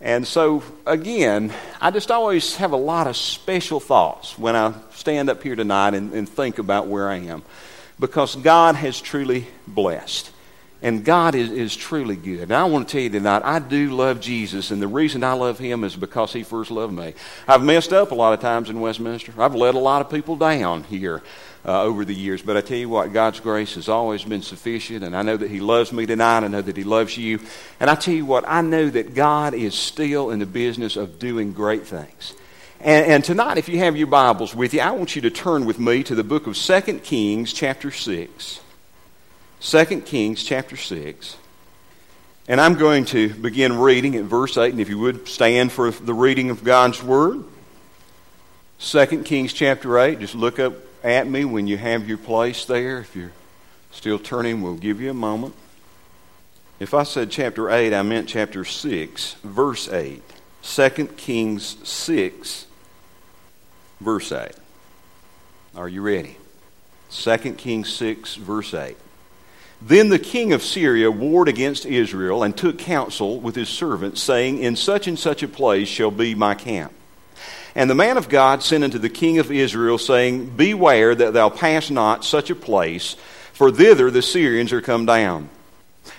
And 0.00 0.26
so, 0.26 0.62
again, 0.86 1.52
I 1.80 1.90
just 1.90 2.10
always 2.10 2.56
have 2.56 2.72
a 2.72 2.76
lot 2.76 3.06
of 3.06 3.16
special 3.16 3.78
thoughts 3.78 4.36
when 4.38 4.56
I 4.56 4.74
stand 4.94 5.30
up 5.30 5.42
here 5.42 5.54
tonight 5.54 5.94
and, 5.94 6.12
and 6.14 6.28
think 6.28 6.58
about 6.58 6.88
where 6.88 7.08
I 7.08 7.16
am 7.16 7.42
because 8.00 8.34
God 8.34 8.74
has 8.74 9.00
truly 9.00 9.46
blessed. 9.66 10.30
And 10.84 11.02
God 11.02 11.34
is, 11.34 11.50
is 11.50 11.74
truly 11.74 12.14
good. 12.14 12.42
And 12.42 12.52
I 12.52 12.64
want 12.64 12.86
to 12.86 12.92
tell 12.92 13.00
you 13.00 13.08
tonight, 13.08 13.40
I 13.42 13.58
do 13.58 13.96
love 13.96 14.20
Jesus, 14.20 14.70
and 14.70 14.82
the 14.82 14.86
reason 14.86 15.24
I 15.24 15.32
love 15.32 15.58
Him 15.58 15.82
is 15.82 15.96
because 15.96 16.34
He 16.34 16.42
first 16.42 16.70
loved 16.70 16.92
me. 16.92 17.14
I've 17.48 17.64
messed 17.64 17.94
up 17.94 18.10
a 18.10 18.14
lot 18.14 18.34
of 18.34 18.40
times 18.40 18.68
in 18.68 18.78
Westminster. 18.82 19.32
I've 19.38 19.54
let 19.54 19.74
a 19.74 19.78
lot 19.78 20.02
of 20.02 20.10
people 20.10 20.36
down 20.36 20.82
here 20.82 21.22
uh, 21.64 21.82
over 21.84 22.04
the 22.04 22.14
years. 22.14 22.42
But 22.42 22.58
I 22.58 22.60
tell 22.60 22.76
you 22.76 22.90
what, 22.90 23.14
God's 23.14 23.40
grace 23.40 23.76
has 23.76 23.88
always 23.88 24.24
been 24.24 24.42
sufficient, 24.42 25.02
and 25.02 25.16
I 25.16 25.22
know 25.22 25.38
that 25.38 25.50
He 25.50 25.58
loves 25.58 25.90
me 25.90 26.04
tonight. 26.04 26.44
I 26.44 26.48
know 26.48 26.60
that 26.60 26.76
He 26.76 26.84
loves 26.84 27.16
you. 27.16 27.40
And 27.80 27.88
I 27.88 27.94
tell 27.94 28.12
you 28.12 28.26
what, 28.26 28.44
I 28.46 28.60
know 28.60 28.90
that 28.90 29.14
God 29.14 29.54
is 29.54 29.74
still 29.74 30.32
in 30.32 30.38
the 30.38 30.44
business 30.44 30.96
of 30.96 31.18
doing 31.18 31.54
great 31.54 31.86
things. 31.86 32.34
And, 32.80 33.06
and, 33.06 33.24
tonight, 33.24 33.56
if 33.56 33.70
you 33.70 33.78
have 33.78 33.96
your 33.96 34.08
Bibles 34.08 34.54
with 34.54 34.74
you, 34.74 34.80
I 34.80 34.90
want 34.90 35.16
you 35.16 35.22
to 35.22 35.30
turn 35.30 35.64
with 35.64 35.78
me 35.78 36.02
to 36.02 36.14
the 36.14 36.24
book 36.24 36.46
of 36.46 36.58
2 36.58 36.98
Kings, 36.98 37.54
chapter 37.54 37.90
6. 37.90 38.60
2 39.64 40.02
Kings 40.02 40.44
chapter 40.44 40.76
6. 40.76 41.36
And 42.48 42.60
I'm 42.60 42.74
going 42.74 43.06
to 43.06 43.30
begin 43.30 43.78
reading 43.78 44.14
at 44.16 44.24
verse 44.24 44.58
8. 44.58 44.72
And 44.72 44.80
if 44.80 44.90
you 44.90 44.98
would 44.98 45.26
stand 45.26 45.72
for 45.72 45.90
the 45.90 46.12
reading 46.12 46.50
of 46.50 46.62
God's 46.62 47.02
Word. 47.02 47.42
2 48.80 49.22
Kings 49.22 49.54
chapter 49.54 49.98
8. 49.98 50.20
Just 50.20 50.34
look 50.34 50.58
up 50.58 50.74
at 51.02 51.26
me 51.26 51.46
when 51.46 51.66
you 51.66 51.78
have 51.78 52.06
your 52.06 52.18
place 52.18 52.66
there. 52.66 52.98
If 52.98 53.16
you're 53.16 53.32
still 53.90 54.18
turning, 54.18 54.60
we'll 54.60 54.76
give 54.76 55.00
you 55.00 55.10
a 55.10 55.14
moment. 55.14 55.54
If 56.78 56.92
I 56.92 57.04
said 57.04 57.30
chapter 57.30 57.70
8, 57.70 57.94
I 57.94 58.02
meant 58.02 58.28
chapter 58.28 58.66
6, 58.66 59.36
verse 59.42 59.88
8. 59.88 60.22
2 60.62 60.90
Kings 61.16 61.76
6, 61.88 62.66
verse 63.98 64.30
8. 64.30 64.52
Are 65.74 65.88
you 65.88 66.02
ready? 66.02 66.36
2 67.10 67.38
Kings 67.54 67.90
6, 67.94 68.34
verse 68.34 68.74
8. 68.74 68.98
Then 69.86 70.08
the 70.08 70.18
king 70.18 70.54
of 70.54 70.62
Syria 70.62 71.10
warred 71.10 71.46
against 71.46 71.84
Israel 71.84 72.42
and 72.42 72.56
took 72.56 72.78
counsel 72.78 73.38
with 73.38 73.54
his 73.54 73.68
servants, 73.68 74.22
saying, 74.22 74.58
In 74.58 74.76
such 74.76 75.06
and 75.06 75.18
such 75.18 75.42
a 75.42 75.48
place 75.48 75.88
shall 75.88 76.10
be 76.10 76.34
my 76.34 76.54
camp. 76.54 76.90
And 77.74 77.90
the 77.90 77.94
man 77.94 78.16
of 78.16 78.30
God 78.30 78.62
sent 78.62 78.82
unto 78.82 78.98
the 78.98 79.10
king 79.10 79.38
of 79.38 79.52
Israel, 79.52 79.98
saying, 79.98 80.56
Beware 80.56 81.14
that 81.14 81.34
thou 81.34 81.50
pass 81.50 81.90
not 81.90 82.24
such 82.24 82.48
a 82.48 82.54
place, 82.54 83.16
for 83.52 83.70
thither 83.70 84.10
the 84.10 84.22
Syrians 84.22 84.72
are 84.72 84.80
come 84.80 85.04
down. 85.04 85.50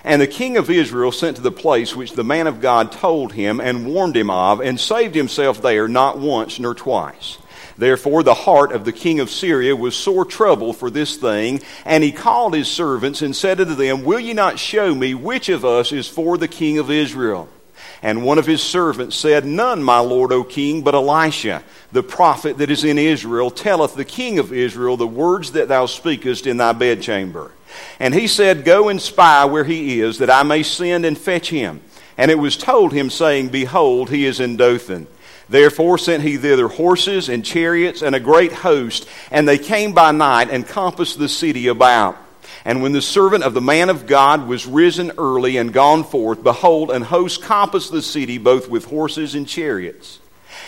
And 0.04 0.22
the 0.22 0.28
king 0.28 0.56
of 0.56 0.70
Israel 0.70 1.10
sent 1.10 1.36
to 1.36 1.42
the 1.42 1.50
place 1.50 1.96
which 1.96 2.12
the 2.12 2.22
man 2.22 2.46
of 2.46 2.60
God 2.60 2.92
told 2.92 3.32
him 3.32 3.60
and 3.60 3.92
warned 3.92 4.16
him 4.16 4.30
of, 4.30 4.60
and 4.60 4.78
saved 4.78 5.16
himself 5.16 5.60
there 5.60 5.88
not 5.88 6.18
once 6.20 6.60
nor 6.60 6.74
twice. 6.74 7.38
Therefore, 7.78 8.22
the 8.22 8.34
heart 8.34 8.72
of 8.72 8.84
the 8.84 8.92
king 8.92 9.20
of 9.20 9.30
Syria 9.30 9.76
was 9.76 9.94
sore 9.94 10.24
troubled 10.24 10.76
for 10.76 10.90
this 10.90 11.16
thing, 11.16 11.60
and 11.84 12.02
he 12.02 12.12
called 12.12 12.54
his 12.54 12.68
servants 12.68 13.22
and 13.22 13.34
said 13.34 13.60
unto 13.60 13.74
them, 13.74 14.04
Will 14.04 14.20
ye 14.20 14.32
not 14.32 14.58
show 14.58 14.94
me 14.94 15.14
which 15.14 15.48
of 15.48 15.64
us 15.64 15.92
is 15.92 16.08
for 16.08 16.38
the 16.38 16.48
king 16.48 16.78
of 16.78 16.90
Israel? 16.90 17.48
And 18.02 18.24
one 18.24 18.38
of 18.38 18.46
his 18.46 18.62
servants 18.62 19.16
said, 19.16 19.44
None, 19.44 19.82
my 19.82 19.98
lord, 19.98 20.32
O 20.32 20.44
king, 20.44 20.82
but 20.82 20.94
Elisha, 20.94 21.62
the 21.92 22.02
prophet 22.02 22.58
that 22.58 22.70
is 22.70 22.84
in 22.84 22.98
Israel, 22.98 23.50
telleth 23.50 23.94
the 23.94 24.04
king 24.04 24.38
of 24.38 24.52
Israel 24.52 24.96
the 24.96 25.06
words 25.06 25.52
that 25.52 25.68
thou 25.68 25.86
speakest 25.86 26.46
in 26.46 26.56
thy 26.58 26.72
bedchamber. 26.72 27.52
And 27.98 28.14
he 28.14 28.26
said, 28.26 28.64
Go 28.64 28.88
and 28.88 29.00
spy 29.00 29.44
where 29.46 29.64
he 29.64 30.00
is, 30.00 30.18
that 30.18 30.30
I 30.30 30.42
may 30.42 30.62
send 30.62 31.04
and 31.04 31.16
fetch 31.16 31.50
him. 31.50 31.80
And 32.18 32.30
it 32.30 32.38
was 32.38 32.56
told 32.56 32.92
him, 32.92 33.10
saying, 33.10 33.48
Behold, 33.48 34.10
he 34.10 34.24
is 34.24 34.40
in 34.40 34.56
Dothan. 34.56 35.06
Therefore 35.48 35.96
sent 35.98 36.22
he 36.22 36.36
thither 36.36 36.68
horses 36.68 37.28
and 37.28 37.44
chariots 37.44 38.02
and 38.02 38.14
a 38.16 38.20
great 38.20 38.52
host, 38.52 39.08
and 39.30 39.46
they 39.46 39.58
came 39.58 39.92
by 39.92 40.10
night 40.12 40.50
and 40.50 40.66
compassed 40.66 41.18
the 41.18 41.28
city 41.28 41.68
about. 41.68 42.16
And 42.64 42.82
when 42.82 42.92
the 42.92 43.02
servant 43.02 43.44
of 43.44 43.54
the 43.54 43.60
man 43.60 43.90
of 43.90 44.06
God 44.06 44.48
was 44.48 44.66
risen 44.66 45.12
early 45.18 45.56
and 45.56 45.72
gone 45.72 46.02
forth, 46.02 46.42
behold, 46.42 46.90
an 46.90 47.02
host 47.02 47.42
compassed 47.42 47.92
the 47.92 48.02
city 48.02 48.38
both 48.38 48.68
with 48.68 48.86
horses 48.86 49.36
and 49.36 49.46
chariots. 49.46 50.18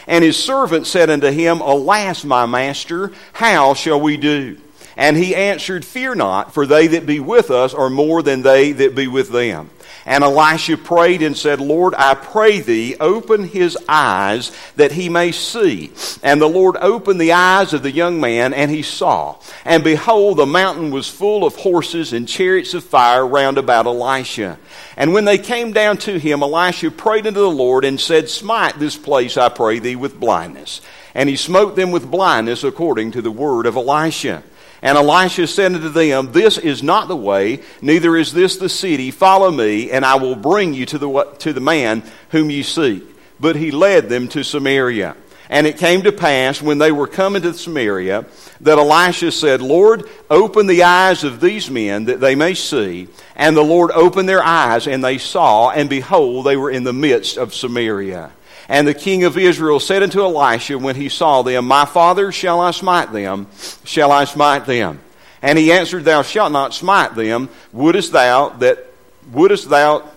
And 0.06 0.22
his 0.22 0.42
servant 0.42 0.86
said 0.86 1.10
unto 1.10 1.28
him, 1.28 1.60
Alas, 1.60 2.24
my 2.24 2.46
master, 2.46 3.12
how 3.32 3.74
shall 3.74 4.00
we 4.00 4.16
do? 4.16 4.58
And 4.96 5.16
he 5.16 5.34
answered, 5.34 5.84
Fear 5.84 6.16
not, 6.16 6.54
for 6.54 6.66
they 6.66 6.88
that 6.88 7.04
be 7.04 7.20
with 7.20 7.50
us 7.50 7.74
are 7.74 7.90
more 7.90 8.22
than 8.22 8.42
they 8.42 8.72
that 8.72 8.94
be 8.94 9.08
with 9.08 9.30
them. 9.30 9.70
And 10.08 10.24
Elisha 10.24 10.78
prayed 10.78 11.20
and 11.20 11.36
said, 11.36 11.60
Lord, 11.60 11.94
I 11.94 12.14
pray 12.14 12.60
thee, 12.60 12.96
open 12.98 13.44
his 13.44 13.76
eyes 13.86 14.50
that 14.76 14.92
he 14.92 15.10
may 15.10 15.32
see. 15.32 15.92
And 16.22 16.40
the 16.40 16.48
Lord 16.48 16.78
opened 16.80 17.20
the 17.20 17.32
eyes 17.32 17.74
of 17.74 17.82
the 17.82 17.90
young 17.90 18.18
man, 18.18 18.54
and 18.54 18.70
he 18.70 18.80
saw. 18.80 19.36
And 19.66 19.84
behold, 19.84 20.38
the 20.38 20.46
mountain 20.46 20.92
was 20.92 21.10
full 21.10 21.44
of 21.44 21.56
horses 21.56 22.14
and 22.14 22.26
chariots 22.26 22.72
of 22.72 22.84
fire 22.84 23.26
round 23.26 23.58
about 23.58 23.84
Elisha. 23.84 24.58
And 24.96 25.12
when 25.12 25.26
they 25.26 25.36
came 25.36 25.74
down 25.74 25.98
to 25.98 26.18
him, 26.18 26.42
Elisha 26.42 26.90
prayed 26.90 27.26
unto 27.26 27.40
the 27.40 27.50
Lord 27.50 27.84
and 27.84 28.00
said, 28.00 28.30
Smite 28.30 28.78
this 28.78 28.96
place, 28.96 29.36
I 29.36 29.50
pray 29.50 29.78
thee, 29.78 29.94
with 29.94 30.18
blindness. 30.18 30.80
And 31.14 31.28
he 31.28 31.36
smote 31.36 31.76
them 31.76 31.90
with 31.90 32.10
blindness 32.10 32.64
according 32.64 33.10
to 33.10 33.20
the 33.20 33.30
word 33.30 33.66
of 33.66 33.76
Elisha. 33.76 34.42
And 34.82 34.96
Elisha 34.96 35.46
said 35.46 35.74
unto 35.74 35.88
them, 35.88 36.32
This 36.32 36.56
is 36.58 36.82
not 36.82 37.08
the 37.08 37.16
way, 37.16 37.62
neither 37.82 38.16
is 38.16 38.32
this 38.32 38.56
the 38.56 38.68
city. 38.68 39.10
Follow 39.10 39.50
me, 39.50 39.90
and 39.90 40.04
I 40.04 40.16
will 40.16 40.36
bring 40.36 40.74
you 40.74 40.86
to 40.86 40.98
the, 40.98 41.24
to 41.38 41.52
the 41.52 41.60
man 41.60 42.02
whom 42.30 42.50
you 42.50 42.62
seek. 42.62 43.04
but 43.40 43.56
he 43.56 43.70
led 43.70 44.08
them 44.08 44.28
to 44.28 44.42
Samaria. 44.42 45.16
And 45.50 45.66
it 45.66 45.78
came 45.78 46.02
to 46.02 46.12
pass 46.12 46.60
when 46.60 46.76
they 46.78 46.92
were 46.92 47.06
coming 47.06 47.40
to 47.42 47.54
Samaria 47.54 48.26
that 48.60 48.78
Elisha 48.78 49.32
said, 49.32 49.62
Lord, 49.62 50.04
open 50.28 50.66
the 50.66 50.82
eyes 50.82 51.24
of 51.24 51.40
these 51.40 51.70
men 51.70 52.04
that 52.04 52.20
they 52.20 52.34
may 52.34 52.52
see. 52.54 53.08
And 53.34 53.56
the 53.56 53.62
Lord 53.62 53.90
opened 53.92 54.28
their 54.28 54.42
eyes, 54.42 54.86
and 54.86 55.02
they 55.02 55.16
saw, 55.16 55.70
and 55.70 55.88
behold, 55.88 56.44
they 56.44 56.56
were 56.56 56.70
in 56.70 56.84
the 56.84 56.92
midst 56.92 57.38
of 57.38 57.54
Samaria. 57.54 58.30
And 58.68 58.86
the 58.86 58.94
king 58.94 59.24
of 59.24 59.38
Israel 59.38 59.80
said 59.80 60.02
unto 60.02 60.20
Elisha 60.22 60.78
when 60.78 60.94
he 60.94 61.08
saw 61.08 61.42
them, 61.42 61.66
My 61.66 61.86
father, 61.86 62.30
shall 62.30 62.60
I 62.60 62.70
smite 62.72 63.12
them? 63.12 63.46
Shall 63.84 64.12
I 64.12 64.24
smite 64.24 64.66
them? 64.66 65.00
And 65.40 65.58
he 65.58 65.72
answered, 65.72 66.04
Thou 66.04 66.22
shalt 66.22 66.52
not 66.52 66.74
smite 66.74 67.14
them. 67.14 67.48
Wouldest 67.72 68.12
thou 68.12 68.50
that 68.58 68.84
wouldest 69.32 69.70
thou 69.70 70.08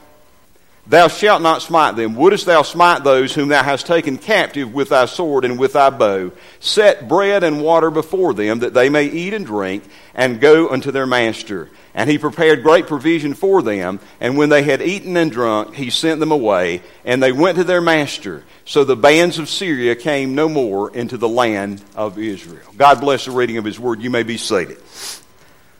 Thou 0.87 1.07
shalt 1.07 1.43
not 1.43 1.61
smite 1.61 1.95
them. 1.95 2.15
Wouldest 2.15 2.47
thou 2.47 2.63
smite 2.63 3.03
those 3.03 3.33
whom 3.33 3.49
thou 3.49 3.63
hast 3.63 3.85
taken 3.85 4.17
captive 4.17 4.73
with 4.73 4.89
thy 4.89 5.05
sword 5.05 5.45
and 5.45 5.59
with 5.59 5.73
thy 5.73 5.91
bow? 5.91 6.31
Set 6.59 7.07
bread 7.07 7.43
and 7.43 7.61
water 7.61 7.91
before 7.91 8.33
them, 8.33 8.59
that 8.59 8.73
they 8.73 8.89
may 8.89 9.05
eat 9.05 9.33
and 9.33 9.45
drink, 9.45 9.83
and 10.15 10.41
go 10.41 10.69
unto 10.69 10.91
their 10.91 11.05
master. 11.05 11.69
And 11.93 12.09
he 12.09 12.17
prepared 12.17 12.63
great 12.63 12.87
provision 12.87 13.35
for 13.35 13.61
them. 13.61 13.99
And 14.19 14.37
when 14.37 14.49
they 14.49 14.63
had 14.63 14.81
eaten 14.81 15.15
and 15.17 15.31
drunk, 15.31 15.75
he 15.75 15.91
sent 15.91 16.19
them 16.19 16.31
away, 16.31 16.81
and 17.05 17.21
they 17.21 17.31
went 17.31 17.57
to 17.57 17.63
their 17.63 17.81
master. 17.81 18.43
So 18.65 18.83
the 18.83 18.95
bands 18.95 19.37
of 19.37 19.49
Syria 19.49 19.95
came 19.95 20.33
no 20.33 20.49
more 20.49 20.93
into 20.95 21.17
the 21.17 21.29
land 21.29 21.83
of 21.95 22.17
Israel. 22.17 22.67
God 22.75 22.99
bless 23.01 23.25
the 23.25 23.31
reading 23.31 23.57
of 23.57 23.65
his 23.65 23.79
word. 23.79 24.01
You 24.01 24.09
may 24.09 24.23
be 24.23 24.37
seated. 24.37 24.77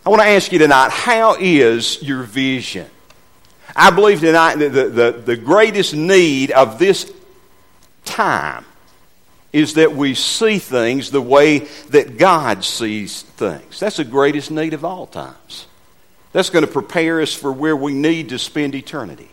I 0.05 0.09
want 0.09 0.21
to 0.21 0.27
ask 0.27 0.51
you 0.51 0.59
tonight, 0.59 0.91
how 0.91 1.35
is 1.39 2.01
your 2.03 2.23
vision? 2.23 2.89
I 3.75 3.89
believe 3.89 4.19
tonight 4.19 4.55
that 4.55 4.73
the, 4.73 4.89
the, 4.89 5.11
the 5.11 5.37
greatest 5.37 5.93
need 5.93 6.51
of 6.51 6.79
this 6.79 7.11
time 8.05 8.65
is 9.53 9.75
that 9.75 9.93
we 9.93 10.13
see 10.15 10.59
things 10.59 11.11
the 11.11 11.21
way 11.21 11.59
that 11.89 12.17
God 12.17 12.63
sees 12.63 13.21
things. 13.23 13.79
That's 13.79 13.97
the 13.97 14.05
greatest 14.05 14.51
need 14.51 14.73
of 14.73 14.85
all 14.85 15.07
times. 15.07 15.67
That's 16.31 16.49
going 16.49 16.65
to 16.65 16.71
prepare 16.71 17.21
us 17.21 17.33
for 17.33 17.51
where 17.51 17.75
we 17.75 17.93
need 17.93 18.29
to 18.29 18.39
spend 18.39 18.75
eternity. 18.75 19.29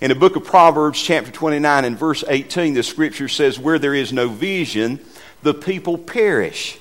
In 0.00 0.08
the 0.08 0.14
book 0.14 0.36
of 0.36 0.44
Proverbs, 0.44 1.00
chapter 1.00 1.30
29 1.30 1.84
and 1.84 1.98
verse 1.98 2.24
18, 2.26 2.74
the 2.74 2.82
scripture 2.82 3.28
says, 3.28 3.58
Where 3.58 3.78
there 3.78 3.94
is 3.94 4.12
no 4.12 4.28
vision, 4.28 5.00
the 5.42 5.54
people 5.54 5.98
perish. 5.98 6.78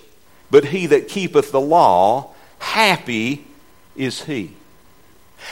But 0.49 0.65
he 0.65 0.87
that 0.87 1.09
keepeth 1.09 1.51
the 1.51 1.59
law, 1.59 2.33
happy 2.59 3.45
is 3.95 4.23
he. 4.23 4.55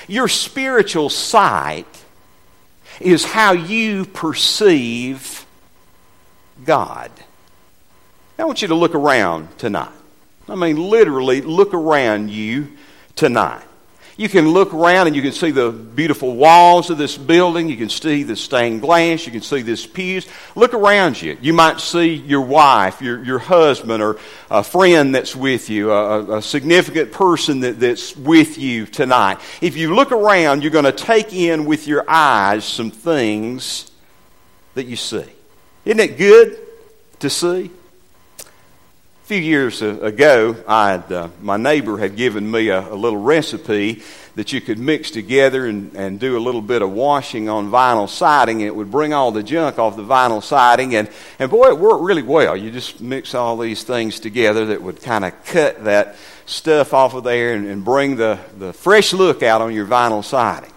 Your 0.08 0.28
spiritual 0.28 1.10
sight 1.10 1.86
is 3.00 3.26
how 3.26 3.54
you 3.54 4.06
perceive 4.06 5.46
God. 6.64 7.12
I 8.38 8.44
want 8.44 8.62
you 8.62 8.68
to 8.70 8.76
look 8.76 8.96
around 8.96 9.58
tonight. 9.58 9.92
I 10.50 10.56
mean, 10.56 10.78
literally, 10.78 11.42
look 11.42 11.74
around 11.74 12.30
you 12.30 12.70
tonight. 13.16 13.64
You 14.22 14.30
can 14.30 14.50
look 14.50 14.72
around 14.72 15.08
and 15.08 15.16
you 15.16 15.24
can 15.24 15.32
see 15.32 15.50
the 15.50 15.72
beautiful 15.72 16.36
walls 16.36 16.92
of 16.92 17.00
this 17.00 17.18
building. 17.18 17.68
You 17.68 17.76
can 17.76 17.90
see 17.90 18.22
the 18.22 18.36
stained 18.36 18.82
glass. 18.82 19.26
You 19.26 19.32
can 19.32 19.42
see 19.42 19.64
this 19.64 19.88
pews. 19.88 20.28
Look 20.56 20.76
around 20.76 21.20
you. 21.20 21.40
You 21.42 21.54
might 21.54 21.80
see 21.80 22.14
your 22.14 22.42
wife, 22.42 23.02
your, 23.02 23.24
your 23.24 23.40
husband, 23.40 24.04
or 24.04 24.20
a 24.52 24.64
friend 24.64 25.16
that's 25.16 25.36
with 25.36 25.72
you, 25.72 25.92
a, 25.92 26.38
a 26.38 26.42
significant 26.44 27.12
person 27.12 27.62
that, 27.62 27.80
that's 27.80 28.16
with 28.16 28.60
you 28.60 28.86
tonight. 28.86 29.40
If 29.60 29.76
you 29.76 29.96
look 29.96 30.12
around, 30.12 30.62
you're 30.62 30.70
going 30.70 30.86
to 30.86 30.92
take 30.92 31.34
in 31.34 31.66
with 31.66 31.88
your 31.88 32.06
eyes 32.08 32.64
some 32.64 32.92
things 32.92 33.90
that 34.76 34.86
you 34.86 34.98
see. 34.98 35.26
Isn't 35.84 36.00
it 36.00 36.20
good 36.20 36.60
to 37.22 37.30
see? 37.32 37.72
Few 39.32 39.40
years 39.40 39.82
ago, 39.82 40.58
I 40.68 40.92
had, 40.92 41.10
uh, 41.10 41.30
my 41.42 41.56
neighbor 41.56 41.98
had 41.98 42.18
given 42.18 42.52
me 42.52 42.68
a, 42.68 42.82
a, 42.82 42.96
little 42.96 43.18
recipe 43.18 44.04
that 44.36 44.52
you 44.52 44.60
could 44.60 44.78
mix 44.78 45.10
together 45.10 45.68
and, 45.68 45.96
and 45.96 46.20
do 46.20 46.38
a 46.38 46.42
little 46.42 46.62
bit 46.62 46.82
of 46.82 46.92
washing 46.92 47.48
on 47.48 47.72
vinyl 47.72 48.10
siding. 48.10 48.58
And 48.58 48.68
it 48.68 48.76
would 48.76 48.92
bring 48.92 49.14
all 49.14 49.32
the 49.32 49.42
junk 49.42 49.80
off 49.80 49.96
the 49.96 50.04
vinyl 50.04 50.44
siding. 50.44 50.96
And, 50.96 51.10
and 51.40 51.50
boy, 51.50 51.70
it 51.70 51.80
worked 51.80 52.04
really 52.04 52.24
well. 52.24 52.58
You 52.58 52.72
just 52.72 53.00
mix 53.00 53.34
all 53.34 53.56
these 53.56 53.86
things 53.86 54.20
together 54.20 54.66
that 54.66 54.82
would 54.82 55.02
kind 55.02 55.24
of 55.24 55.46
cut 55.46 55.86
that 55.86 56.18
stuff 56.46 56.94
off 56.94 57.14
of 57.14 57.24
there 57.24 57.54
and, 57.54 57.68
and 57.68 57.86
bring 57.86 58.18
the, 58.18 58.38
the 58.58 58.74
fresh 58.74 59.14
look 59.14 59.44
out 59.44 59.62
on 59.62 59.74
your 59.74 59.86
vinyl 59.86 60.26
siding. 60.26 60.74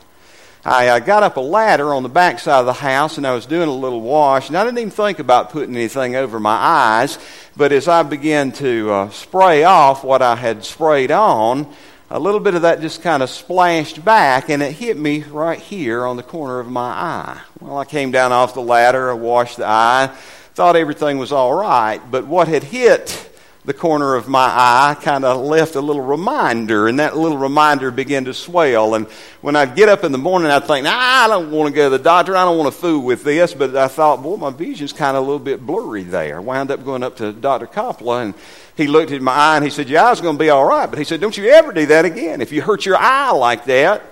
I 0.67 0.89
uh, 0.89 0.99
got 0.99 1.23
up 1.23 1.37
a 1.37 1.41
ladder 1.41 1.93
on 1.93 2.03
the 2.03 2.09
back 2.09 2.39
side 2.39 2.61
of 2.61 2.65
the 2.65 2.73
house 2.73 3.19
and 3.19 3.27
I 3.27 3.35
was 3.35 3.45
doing 3.45 3.69
a 3.69 3.73
little 3.73 4.01
wash. 4.01 4.49
And 4.49 4.57
I 4.57 4.65
didn't 4.65 4.79
even 4.79 4.91
think 4.91 5.19
about 5.19 5.51
putting 5.51 5.77
anything 5.77 6.17
over 6.17 6.41
my 6.41 6.55
eyes. 6.57 7.19
But 7.55 7.71
as 7.71 7.87
I 7.87 8.03
began 8.03 8.51
to 8.53 8.91
uh, 8.91 9.11
spray 9.11 9.65
off 9.65 10.05
what 10.05 10.23
I 10.23 10.37
had 10.37 10.65
sprayed 10.65 11.11
on, 11.11 11.71
a 12.09 12.19
little 12.19 12.41
bit 12.41 12.55
of 12.55 12.63
that 12.63 12.81
just 12.81 13.03
kind 13.03 13.23
of 13.23 13.29
splashed 13.29 14.03
back 14.07 14.49
and 14.49 14.63
it 14.63 14.73
hit 14.73 14.97
me 14.97 15.23
right 15.25 15.59
here 15.59 16.07
on 16.07 16.17
the 16.17 16.23
corner 16.23 16.61
of 16.61 16.71
my 16.71 16.81
eye. 16.81 17.41
Well, 17.61 17.77
I 17.77 17.85
came 17.85 18.11
down 18.11 18.33
off 18.33 18.55
the 18.55 18.63
ladder, 18.63 19.11
I 19.11 19.15
washed 19.15 19.59
the 19.59 19.67
eye, 19.67 20.15
thought 20.55 20.77
everything 20.77 21.19
was 21.19 21.31
all 21.31 21.53
right. 21.53 22.01
But 22.11 22.27
what 22.27 22.49
had 22.49 22.63
hit 22.63 23.34
the 23.65 23.73
corner 23.73 24.15
of 24.15 24.29
my 24.29 24.45
eye 24.45 24.95
kind 25.01 25.25
of 25.25 25.41
left 25.41 25.75
a 25.75 25.81
little 25.81 26.03
reminder, 26.03 26.87
and 26.87 26.99
that 26.99 27.17
little 27.17 27.39
reminder 27.39 27.91
began 27.91 28.27
to 28.27 28.35
swell. 28.35 28.95
And 28.95 29.07
when 29.41 29.57
I'd 29.57 29.75
get 29.75 29.89
up 29.89 30.05
in 30.05 30.13
the 30.13 30.19
morning, 30.19 30.51
I'd 30.51 30.65
think, 30.65 30.85
nah, 30.85 30.93
I 30.93 31.29
don't 31.29 31.51
want 31.51 31.73
to 31.73 31.75
go 31.75 31.89
to 31.89 31.97
the 31.97 32.03
doctor. 32.03 32.37
I 32.37 32.45
don't 32.45 32.59
want 32.59 32.73
to 32.73 32.79
fool 32.79 33.01
with 33.01 33.25
this. 33.25 33.55
But 33.55 33.75
I 33.75 33.89
thought, 33.89 34.23
boy, 34.23 34.37
my 34.37 34.51
vision's 34.51 34.93
kind 34.93 35.17
of 35.17 35.23
a 35.23 35.27
little 35.27 35.39
bit 35.39 35.65
blurry 35.65 36.03
there. 36.03 36.43
Wound 36.43 36.71
up 36.71 36.85
going 36.85 37.03
up 37.03 37.17
to 37.17 37.33
Dr. 37.33 37.67
Coppola, 37.67 38.23
and 38.23 38.35
he 38.77 38.87
looked 38.87 39.13
at 39.13 39.23
my 39.23 39.33
eye 39.33 39.57
and 39.57 39.65
he 39.65 39.71
said, 39.71 39.89
Your 39.89 40.03
eye's 40.03 40.21
going 40.21 40.37
to 40.37 40.43
be 40.43 40.51
all 40.51 40.67
right. 40.67 40.89
But 40.89 40.99
he 40.99 41.05
said, 41.05 41.23
Don't 41.23 41.37
you 41.37 41.49
ever 41.49 41.73
do 41.73 41.87
that 41.87 42.05
again. 42.05 42.43
If 42.43 42.53
you 42.53 42.61
hurt 42.61 42.85
your 42.85 42.99
eye 42.99 43.31
like 43.31 43.65
that, 43.65 44.03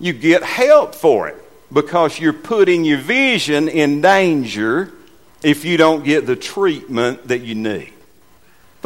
you 0.00 0.14
get 0.14 0.42
help 0.42 0.96
for 0.96 1.28
it 1.28 1.36
because 1.72 2.18
you're 2.18 2.32
putting 2.32 2.84
your 2.84 2.98
vision 2.98 3.68
in 3.68 4.00
danger 4.00 4.92
if 5.44 5.64
you 5.64 5.76
don't 5.76 6.04
get 6.04 6.26
the 6.26 6.34
treatment 6.34 7.28
that 7.28 7.42
you 7.42 7.54
need. 7.54 7.92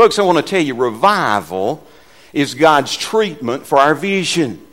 Folks, 0.01 0.19
I 0.19 0.23
want 0.23 0.39
to 0.39 0.43
tell 0.43 0.63
you 0.63 0.75
revival 0.75 1.87
is 2.33 2.55
God's 2.55 2.97
treatment 2.97 3.67
for 3.67 3.77
our 3.77 3.95
vision. 3.95 4.67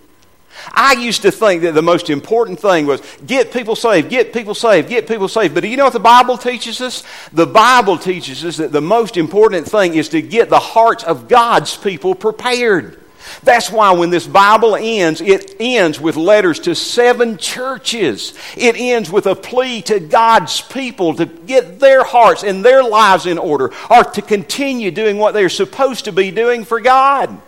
I 0.71 0.93
used 0.93 1.23
to 1.23 1.31
think 1.31 1.63
that 1.63 1.73
the 1.73 1.81
most 1.81 2.09
important 2.09 2.61
thing 2.61 2.85
was 2.85 3.01
get 3.25 3.51
people 3.51 3.75
saved, 3.75 4.09
get 4.09 4.31
people 4.31 4.55
saved, 4.55 4.87
get 4.87 5.05
people 5.05 5.27
saved. 5.27 5.53
But 5.53 5.63
do 5.63 5.67
you 5.67 5.75
know 5.75 5.83
what 5.83 5.91
the 5.91 5.99
Bible 5.99 6.37
teaches 6.37 6.79
us? 6.79 7.03
The 7.33 7.45
Bible 7.45 7.97
teaches 7.97 8.45
us 8.45 8.55
that 8.55 8.71
the 8.71 8.79
most 8.79 9.17
important 9.17 9.67
thing 9.67 9.95
is 9.95 10.07
to 10.09 10.21
get 10.21 10.47
the 10.47 10.59
hearts 10.59 11.03
of 11.03 11.27
God's 11.27 11.75
people 11.75 12.15
prepared. 12.15 12.97
That's 13.43 13.71
why 13.71 13.91
when 13.91 14.09
this 14.09 14.27
Bible 14.27 14.75
ends, 14.75 15.21
it 15.21 15.55
ends 15.59 15.99
with 15.99 16.15
letters 16.15 16.59
to 16.61 16.75
seven 16.75 17.37
churches. 17.37 18.33
It 18.55 18.75
ends 18.77 19.11
with 19.11 19.25
a 19.25 19.35
plea 19.35 19.81
to 19.83 19.99
God's 19.99 20.61
people 20.61 21.15
to 21.15 21.25
get 21.25 21.79
their 21.79 22.03
hearts 22.03 22.43
and 22.43 22.63
their 22.63 22.83
lives 22.83 23.25
in 23.25 23.37
order 23.37 23.71
or 23.89 24.03
to 24.03 24.21
continue 24.21 24.91
doing 24.91 25.17
what 25.17 25.33
they're 25.33 25.49
supposed 25.49 26.05
to 26.05 26.11
be 26.11 26.31
doing 26.31 26.65
for 26.65 26.79
God. 26.79 27.41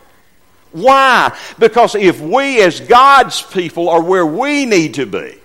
Why? 0.71 1.35
Because 1.57 1.95
if 1.95 2.21
we 2.21 2.61
as 2.61 2.79
God's 2.79 3.41
people 3.41 3.89
are 3.89 4.01
where 4.01 4.25
we 4.25 4.65
need 4.65 4.95
to 4.95 5.05
be, 5.05 5.35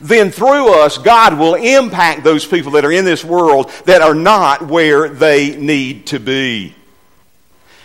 then 0.00 0.30
through 0.30 0.72
us, 0.74 0.98
God 0.98 1.38
will 1.38 1.54
impact 1.54 2.22
those 2.22 2.46
people 2.46 2.72
that 2.72 2.84
are 2.84 2.92
in 2.92 3.04
this 3.04 3.24
world 3.24 3.70
that 3.86 4.02
are 4.02 4.14
not 4.14 4.68
where 4.68 5.08
they 5.08 5.56
need 5.56 6.06
to 6.08 6.20
be. 6.20 6.74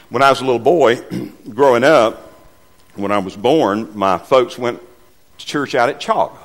When 0.10 0.24
I 0.24 0.30
was 0.30 0.40
a 0.40 0.46
little 0.46 0.58
boy, 0.58 1.02
growing 1.50 1.84
up, 1.84 2.32
when 2.96 3.12
I 3.12 3.18
was 3.18 3.36
born, 3.36 3.92
my 3.94 4.18
folks 4.18 4.58
went 4.58 4.80
to 5.38 5.46
church 5.46 5.76
out 5.76 5.90
at 5.90 6.00
Chauga. 6.00 6.38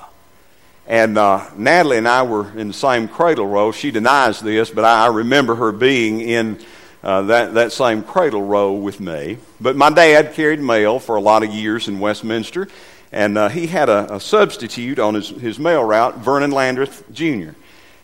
And 0.89 1.17
uh, 1.17 1.49
Natalie 1.57 1.99
and 1.99 2.09
I 2.09 2.25
were 2.25 2.51
in 2.59 2.69
the 2.69 2.75
same 2.75 3.07
cradle 3.07 3.47
row. 3.47 3.71
She 3.71 3.93
denies 3.93 4.41
this, 4.41 4.69
but 4.69 4.85
I 4.85 5.07
remember 5.07 5.55
her 5.55 5.71
being 5.71 6.21
in 6.21 6.59
uh, 7.05 7.23
that, 7.23 7.55
that 7.55 7.71
same 7.71 8.03
cradle 8.03 8.43
row 8.43 8.73
with 8.73 8.99
me. 8.99 9.39
But 9.61 9.77
my 9.77 9.91
dad 9.91 10.35
carried 10.35 10.59
mail 10.59 10.99
for 10.99 11.15
a 11.15 11.21
lot 11.21 11.45
of 11.45 11.51
years 11.51 11.87
in 11.87 12.01
Westminster, 12.01 12.67
and 13.13 13.39
uh, 13.39 13.49
he 13.49 13.69
had 13.69 13.89
a, 13.89 14.15
a, 14.15 14.21
substitute 14.21 14.99
on 14.99 15.15
his, 15.15 15.29
his 15.29 15.61
mail 15.61 15.85
route, 15.85 16.19
Vernon 16.19 16.51
Landreth 16.51 17.05
Jr. 17.13 17.51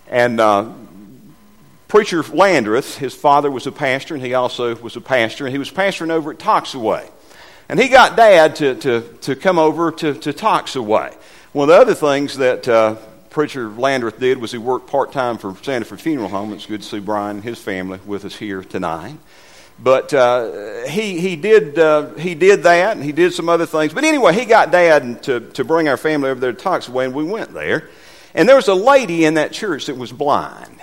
And 0.06 0.38
uh, 0.38 0.70
Preacher 1.88 2.22
Landreth, 2.22 2.98
his 2.98 3.14
father 3.14 3.50
was 3.50 3.66
a 3.66 3.72
pastor, 3.72 4.14
and 4.14 4.22
he 4.22 4.34
also 4.34 4.76
was 4.76 4.96
a 4.96 5.00
pastor, 5.00 5.46
and 5.46 5.52
he 5.52 5.58
was 5.58 5.70
pastoring 5.70 6.10
over 6.10 6.32
at 6.32 6.38
Toxaway. 6.38 7.10
And 7.70 7.80
he 7.80 7.88
got 7.88 8.14
Dad 8.14 8.56
to, 8.56 8.74
to, 8.76 9.00
to 9.22 9.34
come 9.34 9.58
over 9.58 9.90
to, 9.92 10.12
to 10.12 10.32
Toxaway. 10.34 11.14
One 11.52 11.70
of 11.70 11.74
the 11.74 11.80
other 11.80 11.94
things 11.94 12.36
that 12.36 12.68
uh, 12.68 12.96
Preacher 13.30 13.70
Landreth 13.70 14.20
did 14.20 14.38
was 14.38 14.52
he 14.52 14.58
worked 14.58 14.90
part 14.90 15.12
time 15.12 15.38
for 15.38 15.56
Santa 15.62 15.86
Funeral 15.96 16.28
Home. 16.28 16.52
It's 16.52 16.66
good 16.66 16.82
to 16.82 16.86
see 16.86 16.98
Brian 16.98 17.36
and 17.36 17.44
his 17.44 17.58
family 17.58 18.00
with 18.04 18.26
us 18.26 18.36
here 18.36 18.62
tonight. 18.62 19.16
But 19.78 20.12
uh, 20.12 20.86
he, 20.88 21.20
he, 21.20 21.36
did, 21.36 21.78
uh, 21.78 22.12
he 22.14 22.34
did 22.34 22.64
that, 22.64 22.96
and 22.96 23.04
he 23.04 23.12
did 23.12 23.32
some 23.32 23.48
other 23.48 23.64
things. 23.64 23.94
But 23.94 24.04
anyway, 24.04 24.34
he 24.34 24.44
got 24.44 24.70
Dad 24.70 25.22
to, 25.22 25.40
to 25.40 25.64
bring 25.64 25.88
our 25.88 25.96
family 25.96 26.28
over 26.28 26.40
there 26.40 26.52
to 26.52 26.62
Toxaway, 26.62 27.06
and 27.06 27.14
we 27.14 27.24
went 27.24 27.54
there. 27.54 27.88
And 28.34 28.46
there 28.46 28.56
was 28.56 28.68
a 28.68 28.74
lady 28.74 29.24
in 29.24 29.34
that 29.34 29.52
church 29.52 29.86
that 29.86 29.96
was 29.96 30.12
blind. 30.12 30.77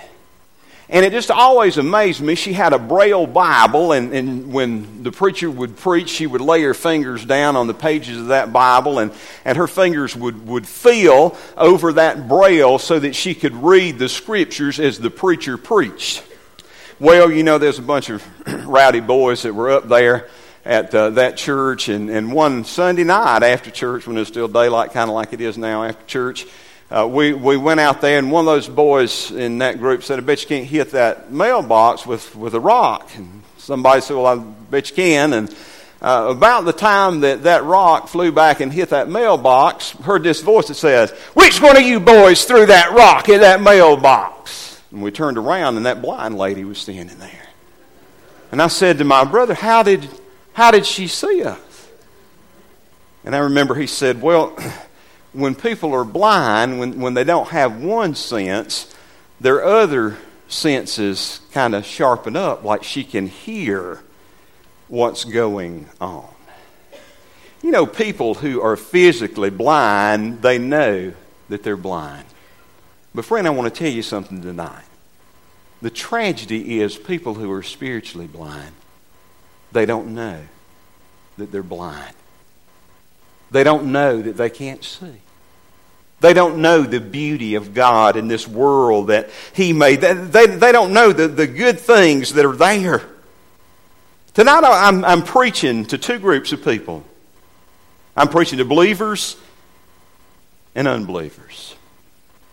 And 0.88 1.04
it 1.04 1.12
just 1.12 1.32
always 1.32 1.78
amazed 1.78 2.20
me. 2.20 2.36
She 2.36 2.52
had 2.52 2.72
a 2.72 2.78
Braille 2.78 3.26
Bible, 3.26 3.90
and, 3.90 4.12
and 4.14 4.52
when 4.52 5.02
the 5.02 5.10
preacher 5.10 5.50
would 5.50 5.76
preach, 5.76 6.08
she 6.08 6.28
would 6.28 6.40
lay 6.40 6.62
her 6.62 6.74
fingers 6.74 7.24
down 7.24 7.56
on 7.56 7.66
the 7.66 7.74
pages 7.74 8.18
of 8.18 8.28
that 8.28 8.52
Bible, 8.52 9.00
and, 9.00 9.10
and 9.44 9.58
her 9.58 9.66
fingers 9.66 10.14
would, 10.14 10.46
would 10.46 10.66
feel 10.66 11.36
over 11.56 11.94
that 11.94 12.28
Braille 12.28 12.78
so 12.78 13.00
that 13.00 13.16
she 13.16 13.34
could 13.34 13.54
read 13.54 13.98
the 13.98 14.08
scriptures 14.08 14.78
as 14.78 14.98
the 14.98 15.10
preacher 15.10 15.58
preached. 15.58 16.22
Well, 17.00 17.32
you 17.32 17.42
know, 17.42 17.58
there's 17.58 17.80
a 17.80 17.82
bunch 17.82 18.08
of 18.08 18.24
rowdy 18.66 19.00
boys 19.00 19.42
that 19.42 19.52
were 19.52 19.70
up 19.70 19.88
there 19.88 20.28
at 20.64 20.94
uh, 20.94 21.10
that 21.10 21.36
church, 21.36 21.88
and, 21.88 22.08
and 22.10 22.32
one 22.32 22.64
Sunday 22.64 23.04
night 23.04 23.42
after 23.42 23.72
church, 23.72 24.06
when 24.06 24.16
it 24.16 24.20
was 24.20 24.28
still 24.28 24.48
daylight, 24.48 24.92
kind 24.92 25.10
of 25.10 25.16
like 25.16 25.32
it 25.32 25.40
is 25.40 25.58
now 25.58 25.82
after 25.82 26.04
church, 26.06 26.46
uh, 26.88 27.06
we, 27.06 27.32
we 27.32 27.56
went 27.56 27.80
out 27.80 28.00
there, 28.00 28.18
and 28.18 28.30
one 28.30 28.42
of 28.42 28.46
those 28.46 28.68
boys 28.68 29.32
in 29.32 29.58
that 29.58 29.78
group 29.78 30.04
said, 30.04 30.18
I 30.18 30.22
bet 30.22 30.42
you 30.42 30.48
can't 30.48 30.66
hit 30.66 30.92
that 30.92 31.32
mailbox 31.32 32.06
with, 32.06 32.36
with 32.36 32.54
a 32.54 32.60
rock. 32.60 33.10
And 33.16 33.42
somebody 33.58 34.00
said, 34.00 34.14
Well, 34.14 34.26
I 34.26 34.36
bet 34.36 34.90
you 34.90 34.96
can. 34.96 35.32
And 35.32 35.56
uh, 36.00 36.28
about 36.30 36.64
the 36.64 36.72
time 36.72 37.20
that 37.20 37.42
that 37.42 37.64
rock 37.64 38.06
flew 38.06 38.30
back 38.30 38.60
and 38.60 38.72
hit 38.72 38.90
that 38.90 39.08
mailbox, 39.08 39.90
heard 39.90 40.22
this 40.22 40.42
voice 40.42 40.68
that 40.68 40.74
says, 40.74 41.10
Which 41.34 41.60
one 41.60 41.76
of 41.76 41.82
you 41.82 41.98
boys 41.98 42.44
threw 42.44 42.66
that 42.66 42.92
rock 42.92 43.28
in 43.28 43.40
that 43.40 43.60
mailbox? 43.60 44.80
And 44.92 45.02
we 45.02 45.10
turned 45.10 45.38
around, 45.38 45.76
and 45.76 45.86
that 45.86 46.00
blind 46.00 46.38
lady 46.38 46.64
was 46.64 46.78
standing 46.78 47.18
there. 47.18 47.48
And 48.52 48.62
I 48.62 48.68
said 48.68 48.98
to 48.98 49.04
my 49.04 49.24
brother, 49.24 49.54
How 49.54 49.82
did, 49.82 50.08
how 50.52 50.70
did 50.70 50.86
she 50.86 51.08
see 51.08 51.42
us? 51.42 51.88
And 53.24 53.34
I 53.34 53.38
remember 53.38 53.74
he 53.74 53.88
said, 53.88 54.22
Well, 54.22 54.56
when 55.36 55.54
people 55.54 55.94
are 55.94 56.04
blind, 56.04 56.78
when, 56.78 56.98
when 56.98 57.14
they 57.14 57.24
don't 57.24 57.48
have 57.48 57.82
one 57.82 58.14
sense, 58.14 58.92
their 59.38 59.64
other 59.64 60.16
senses 60.48 61.40
kind 61.52 61.74
of 61.74 61.84
sharpen 61.84 62.36
up, 62.36 62.64
like 62.64 62.82
she 62.82 63.04
can 63.04 63.26
hear 63.26 64.02
what's 64.88 65.24
going 65.24 65.88
on. 66.00 66.28
You 67.62 67.70
know, 67.70 67.86
people 67.86 68.34
who 68.34 68.62
are 68.62 68.76
physically 68.76 69.50
blind, 69.50 70.40
they 70.40 70.58
know 70.58 71.12
that 71.48 71.62
they're 71.62 71.76
blind. 71.76 72.24
But, 73.14 73.24
friend, 73.24 73.46
I 73.46 73.50
want 73.50 73.72
to 73.72 73.78
tell 73.78 73.92
you 73.92 74.02
something 74.02 74.40
tonight. 74.40 74.84
The 75.82 75.90
tragedy 75.90 76.80
is 76.80 76.96
people 76.96 77.34
who 77.34 77.52
are 77.52 77.62
spiritually 77.62 78.26
blind, 78.26 78.72
they 79.72 79.84
don't 79.84 80.14
know 80.14 80.40
that 81.36 81.52
they're 81.52 81.62
blind. 81.62 82.14
They 83.50 83.62
don't 83.64 83.92
know 83.92 84.22
that 84.22 84.36
they 84.36 84.50
can't 84.50 84.82
see. 84.82 85.20
They 86.26 86.34
don't 86.34 86.60
know 86.60 86.82
the 86.82 86.98
beauty 86.98 87.54
of 87.54 87.72
God 87.72 88.16
in 88.16 88.26
this 88.26 88.48
world 88.48 89.06
that 89.06 89.30
He 89.52 89.72
made. 89.72 90.00
They, 90.00 90.12
they, 90.12 90.46
they 90.46 90.72
don't 90.72 90.92
know 90.92 91.12
the, 91.12 91.28
the 91.28 91.46
good 91.46 91.78
things 91.78 92.32
that 92.32 92.44
are 92.44 92.56
there. 92.56 93.04
Tonight 94.34 94.64
I'm, 94.64 95.04
I'm 95.04 95.22
preaching 95.22 95.84
to 95.84 95.98
two 95.98 96.18
groups 96.18 96.50
of 96.50 96.64
people. 96.64 97.04
I'm 98.16 98.26
preaching 98.26 98.58
to 98.58 98.64
believers 98.64 99.36
and 100.74 100.88
unbelievers. 100.88 101.76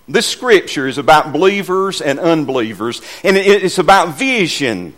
This 0.08 0.28
scripture 0.28 0.86
is 0.86 1.00
about 1.00 1.34
believers 1.34 2.00
and 2.00 2.20
unbelievers, 2.20 3.02
and 3.24 3.36
it's 3.36 3.80
about 3.80 4.20
vision. 4.20 4.94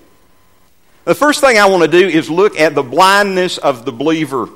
The 1.05 1.15
first 1.15 1.39
thing 1.39 1.57
I 1.57 1.67
want 1.67 1.89
to 1.89 1.97
do 1.97 2.05
is 2.05 2.29
look 2.29 2.59
at 2.59 2.75
the 2.75 2.83
blindness 2.83 3.57
of 3.57 3.85
the 3.85 3.93
believer. 3.93 4.49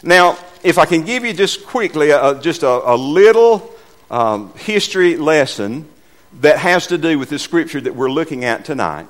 Now, 0.00 0.38
if 0.64 0.78
I 0.78 0.86
can 0.86 1.04
give 1.04 1.24
you 1.24 1.34
just 1.34 1.66
quickly 1.66 2.10
a, 2.10 2.40
just 2.40 2.62
a, 2.62 2.94
a 2.94 2.96
little 2.96 3.70
um, 4.10 4.52
history 4.56 5.16
lesson 5.16 5.86
that 6.40 6.58
has 6.58 6.88
to 6.88 6.98
do 6.98 7.18
with 7.18 7.28
the 7.28 7.38
scripture 7.38 7.80
that 7.82 7.94
we're 7.94 8.10
looking 8.10 8.44
at 8.44 8.64
tonight. 8.64 9.06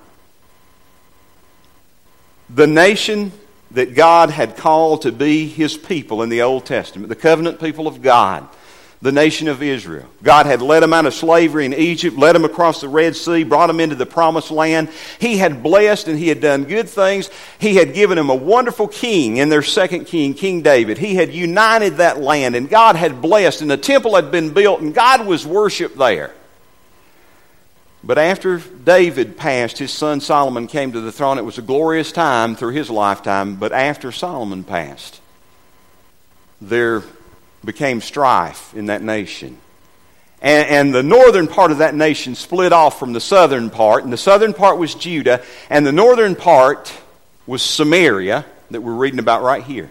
The 2.51 2.67
nation 2.67 3.33
that 3.71 3.95
God 3.95 4.31
had 4.31 4.57
called 4.57 5.03
to 5.03 5.13
be 5.13 5.47
his 5.47 5.77
people 5.77 6.23
in 6.23 6.29
the 6.29 6.43
Old 6.43 6.67
Testament, 6.67 7.09
the 7.09 7.17
covenant 7.17 7.61
people 7.61 7.87
of 7.87 8.03
God, 8.03 8.49
the 9.05 9.13
nation 9.13 9.49
of 9.49 9.63
Israel. 9.63 10.09
God 10.23 10.47
had 10.47 10.63
led 10.63 10.83
them 10.83 10.95
out 10.95 11.05
of 11.05 11.13
slavery 11.13 11.67
in 11.67 11.75
Egypt, 11.75 12.17
led 12.17 12.35
them 12.35 12.47
across 12.47 12.81
the 12.81 12.89
Red 12.89 13.15
Sea, 13.15 13.45
brought 13.45 13.67
them 13.67 13.79
into 13.79 13.95
the 13.95 14.07
promised 14.07 14.51
land. 14.51 14.89
He 15.21 15.37
had 15.37 15.63
blessed 15.63 16.09
and 16.09 16.19
he 16.19 16.29
had 16.29 16.41
done 16.41 16.65
good 16.65 16.89
things. 16.89 17.29
He 17.59 17.77
had 17.77 17.93
given 17.93 18.17
them 18.17 18.31
a 18.31 18.35
wonderful 18.35 18.89
king 18.89 19.37
in 19.37 19.51
their 19.51 19.63
second 19.63 20.07
king, 20.07 20.33
King 20.33 20.63
David. 20.63 20.97
He 20.97 21.17
had 21.17 21.35
united 21.35 21.99
that 21.99 22.19
land 22.19 22.57
and 22.57 22.67
God 22.67 22.97
had 22.97 23.21
blessed 23.21 23.61
and 23.61 23.71
the 23.71 23.77
temple 23.77 24.17
had 24.17 24.31
been 24.31 24.55
built 24.55 24.81
and 24.81 24.95
God 24.95 25.27
was 25.27 25.47
worshiped 25.47 25.99
there. 25.99 26.33
But 28.03 28.17
after 28.17 28.57
David 28.57 29.37
passed, 29.37 29.77
his 29.77 29.93
son 29.93 30.23
Solomon 30.23 30.67
came 30.67 30.93
to 30.93 31.03
the 31.03 31.13
throne. 31.13 31.37
It 31.37 31.45
was 31.45 31.59
a 31.59 31.63
glorious 31.63 32.11
time 32.11 32.57
through 32.57 32.73
his 32.73 32.89
lifetime, 32.89 33.57
but 33.57 33.71
after 33.71 34.11
Solomon 34.13 34.65
passed, 34.65 35.21
there 36.59 37.03
became 37.65 38.01
strife 38.01 38.75
in 38.75 38.87
that 38.87 39.03
nation. 39.03 39.59
And, 40.41 40.69
and, 40.69 40.95
the 40.95 41.03
northern 41.03 41.49
part 41.49 41.73
of 41.73 41.79
that 41.79 41.95
nation 41.95 42.35
split 42.35 42.73
off 42.73 42.99
from 42.99 43.15
the 43.15 43.21
southern 43.21 43.71
part, 43.71 44.05
and 44.05 44.13
the 44.13 44.19
southern 44.19 44.53
part 44.53 44.79
was 44.79 44.95
Judah, 44.95 45.43
and 45.71 45.87
the 45.87 45.93
northern 45.93 46.37
part 46.37 46.93
was 47.47 47.63
Samaria, 47.63 48.45
that 48.71 48.83
we're 48.83 48.93
reading 48.93 49.21
about 49.21 49.43
right 49.43 49.63
here. 49.63 49.91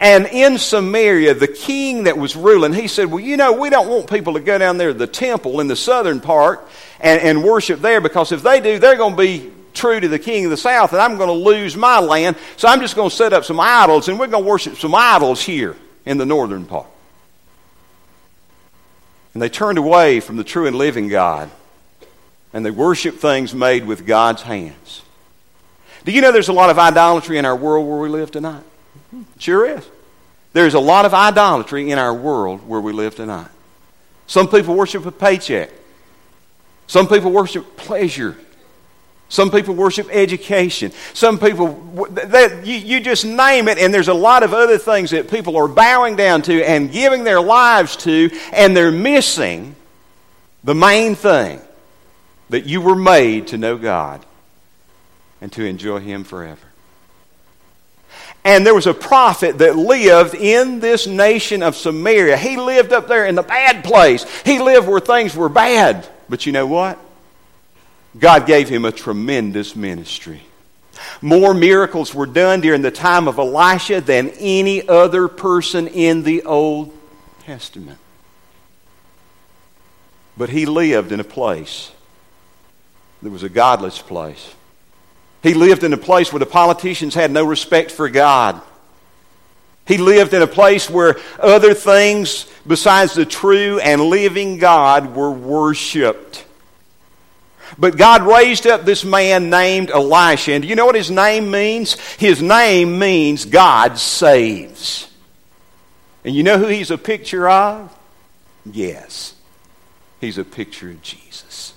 And 0.00 0.26
in 0.26 0.58
Samaria, 0.58 1.34
the 1.34 1.48
king 1.48 2.04
that 2.04 2.18
was 2.18 2.36
ruling, 2.36 2.72
he 2.72 2.88
said, 2.88 3.06
Well, 3.06 3.20
you 3.20 3.36
know, 3.36 3.52
we 3.52 3.70
don't 3.70 3.88
want 3.88 4.10
people 4.10 4.34
to 4.34 4.40
go 4.40 4.58
down 4.58 4.76
there 4.76 4.92
to 4.92 4.98
the 4.98 5.06
temple 5.06 5.60
in 5.60 5.68
the 5.68 5.76
southern 5.76 6.20
part 6.20 6.66
and, 7.00 7.20
and 7.20 7.44
worship 7.44 7.80
there 7.80 8.00
because 8.00 8.32
if 8.32 8.42
they 8.42 8.60
do, 8.60 8.78
they're 8.78 8.96
going 8.96 9.16
to 9.16 9.22
be 9.22 9.50
true 9.72 10.00
to 10.00 10.08
the 10.08 10.18
king 10.18 10.44
of 10.44 10.50
the 10.50 10.56
south, 10.56 10.92
and 10.92 11.00
I'm 11.00 11.16
going 11.16 11.28
to 11.28 11.32
lose 11.32 11.76
my 11.76 12.00
land. 12.00 12.36
So 12.56 12.68
I'm 12.68 12.80
just 12.80 12.96
going 12.96 13.10
to 13.10 13.16
set 13.16 13.32
up 13.32 13.44
some 13.44 13.60
idols, 13.60 14.08
and 14.08 14.18
we're 14.18 14.26
going 14.26 14.44
to 14.44 14.48
worship 14.48 14.76
some 14.76 14.94
idols 14.94 15.40
here 15.40 15.76
in 16.08 16.16
the 16.16 16.24
northern 16.24 16.64
part. 16.64 16.86
And 19.34 19.42
they 19.42 19.50
turned 19.50 19.76
away 19.76 20.20
from 20.20 20.36
the 20.36 20.42
true 20.42 20.66
and 20.66 20.74
living 20.74 21.08
God, 21.08 21.50
and 22.54 22.64
they 22.64 22.70
worshiped 22.70 23.18
things 23.18 23.54
made 23.54 23.84
with 23.84 24.06
God's 24.06 24.40
hands. 24.40 25.02
Do 26.04 26.12
you 26.12 26.22
know 26.22 26.32
there's 26.32 26.48
a 26.48 26.54
lot 26.54 26.70
of 26.70 26.78
idolatry 26.78 27.36
in 27.36 27.44
our 27.44 27.54
world 27.54 27.86
where 27.86 27.98
we 27.98 28.08
live 28.08 28.30
tonight? 28.30 28.62
Sure 29.38 29.66
is. 29.66 29.86
There's 30.54 30.72
a 30.72 30.80
lot 30.80 31.04
of 31.04 31.12
idolatry 31.12 31.90
in 31.90 31.98
our 31.98 32.14
world 32.14 32.66
where 32.66 32.80
we 32.80 32.92
live 32.92 33.14
tonight. 33.14 33.50
Some 34.26 34.48
people 34.48 34.74
worship 34.74 35.04
a 35.04 35.12
paycheck. 35.12 35.70
Some 36.86 37.06
people 37.06 37.30
worship 37.30 37.76
pleasure. 37.76 38.34
Some 39.28 39.50
people 39.50 39.74
worship 39.74 40.08
education. 40.10 40.92
Some 41.12 41.38
people, 41.38 41.74
that, 42.12 42.66
you, 42.66 42.76
you 42.76 43.00
just 43.00 43.26
name 43.26 43.68
it, 43.68 43.78
and 43.78 43.92
there's 43.92 44.08
a 44.08 44.14
lot 44.14 44.42
of 44.42 44.54
other 44.54 44.78
things 44.78 45.10
that 45.10 45.30
people 45.30 45.56
are 45.56 45.68
bowing 45.68 46.16
down 46.16 46.42
to 46.42 46.62
and 46.62 46.90
giving 46.90 47.24
their 47.24 47.40
lives 47.40 47.96
to, 47.98 48.30
and 48.52 48.76
they're 48.76 48.90
missing 48.90 49.76
the 50.64 50.74
main 50.74 51.14
thing 51.14 51.60
that 52.48 52.64
you 52.64 52.80
were 52.80 52.96
made 52.96 53.48
to 53.48 53.58
know 53.58 53.76
God 53.76 54.24
and 55.42 55.52
to 55.52 55.64
enjoy 55.64 56.00
Him 56.00 56.24
forever. 56.24 56.66
And 58.44 58.64
there 58.64 58.74
was 58.74 58.86
a 58.86 58.94
prophet 58.94 59.58
that 59.58 59.76
lived 59.76 60.34
in 60.34 60.80
this 60.80 61.06
nation 61.06 61.62
of 61.62 61.76
Samaria. 61.76 62.38
He 62.38 62.56
lived 62.56 62.94
up 62.94 63.08
there 63.08 63.26
in 63.26 63.34
the 63.34 63.42
bad 63.42 63.84
place. 63.84 64.24
He 64.42 64.58
lived 64.58 64.88
where 64.88 65.00
things 65.00 65.36
were 65.36 65.50
bad. 65.50 66.08
But 66.30 66.46
you 66.46 66.52
know 66.52 66.66
what? 66.66 66.98
God 68.16 68.46
gave 68.46 68.68
him 68.68 68.84
a 68.84 68.92
tremendous 68.92 69.74
ministry. 69.76 70.42
More 71.20 71.54
miracles 71.54 72.14
were 72.14 72.26
done 72.26 72.60
during 72.60 72.82
the 72.82 72.90
time 72.90 73.28
of 73.28 73.38
Elisha 73.38 74.00
than 74.00 74.30
any 74.38 74.86
other 74.88 75.28
person 75.28 75.88
in 75.88 76.22
the 76.22 76.44
Old 76.44 76.96
Testament. 77.40 77.98
But 80.36 80.50
he 80.50 80.66
lived 80.66 81.12
in 81.12 81.20
a 81.20 81.24
place 81.24 81.90
that 83.22 83.30
was 83.30 83.42
a 83.42 83.48
godless 83.48 83.98
place. 83.98 84.54
He 85.42 85.54
lived 85.54 85.84
in 85.84 85.92
a 85.92 85.98
place 85.98 86.32
where 86.32 86.40
the 86.40 86.46
politicians 86.46 87.14
had 87.14 87.30
no 87.30 87.44
respect 87.44 87.90
for 87.90 88.08
God. 88.08 88.60
He 89.86 89.98
lived 89.98 90.34
in 90.34 90.42
a 90.42 90.46
place 90.46 90.90
where 90.90 91.16
other 91.40 91.74
things 91.74 92.46
besides 92.66 93.14
the 93.14 93.24
true 93.24 93.78
and 93.80 94.02
living 94.02 94.58
God 94.58 95.16
were 95.16 95.30
worshiped. 95.30 96.44
But 97.76 97.96
God 97.96 98.22
raised 98.22 98.66
up 98.66 98.84
this 98.84 99.04
man 99.04 99.50
named 99.50 99.90
Elisha. 99.90 100.52
And 100.52 100.62
do 100.62 100.68
you 100.68 100.76
know 100.76 100.86
what 100.86 100.94
his 100.94 101.10
name 101.10 101.50
means? 101.50 101.94
His 102.16 102.40
name 102.40 102.98
means 102.98 103.44
God 103.44 103.98
saves. 103.98 105.10
And 106.24 106.34
you 106.34 106.42
know 106.42 106.58
who 106.58 106.66
he's 106.66 106.90
a 106.90 106.98
picture 106.98 107.48
of? 107.48 107.96
Yes. 108.64 109.34
He's 110.20 110.38
a 110.38 110.44
picture 110.44 110.90
of 110.90 111.02
Jesus. 111.02 111.74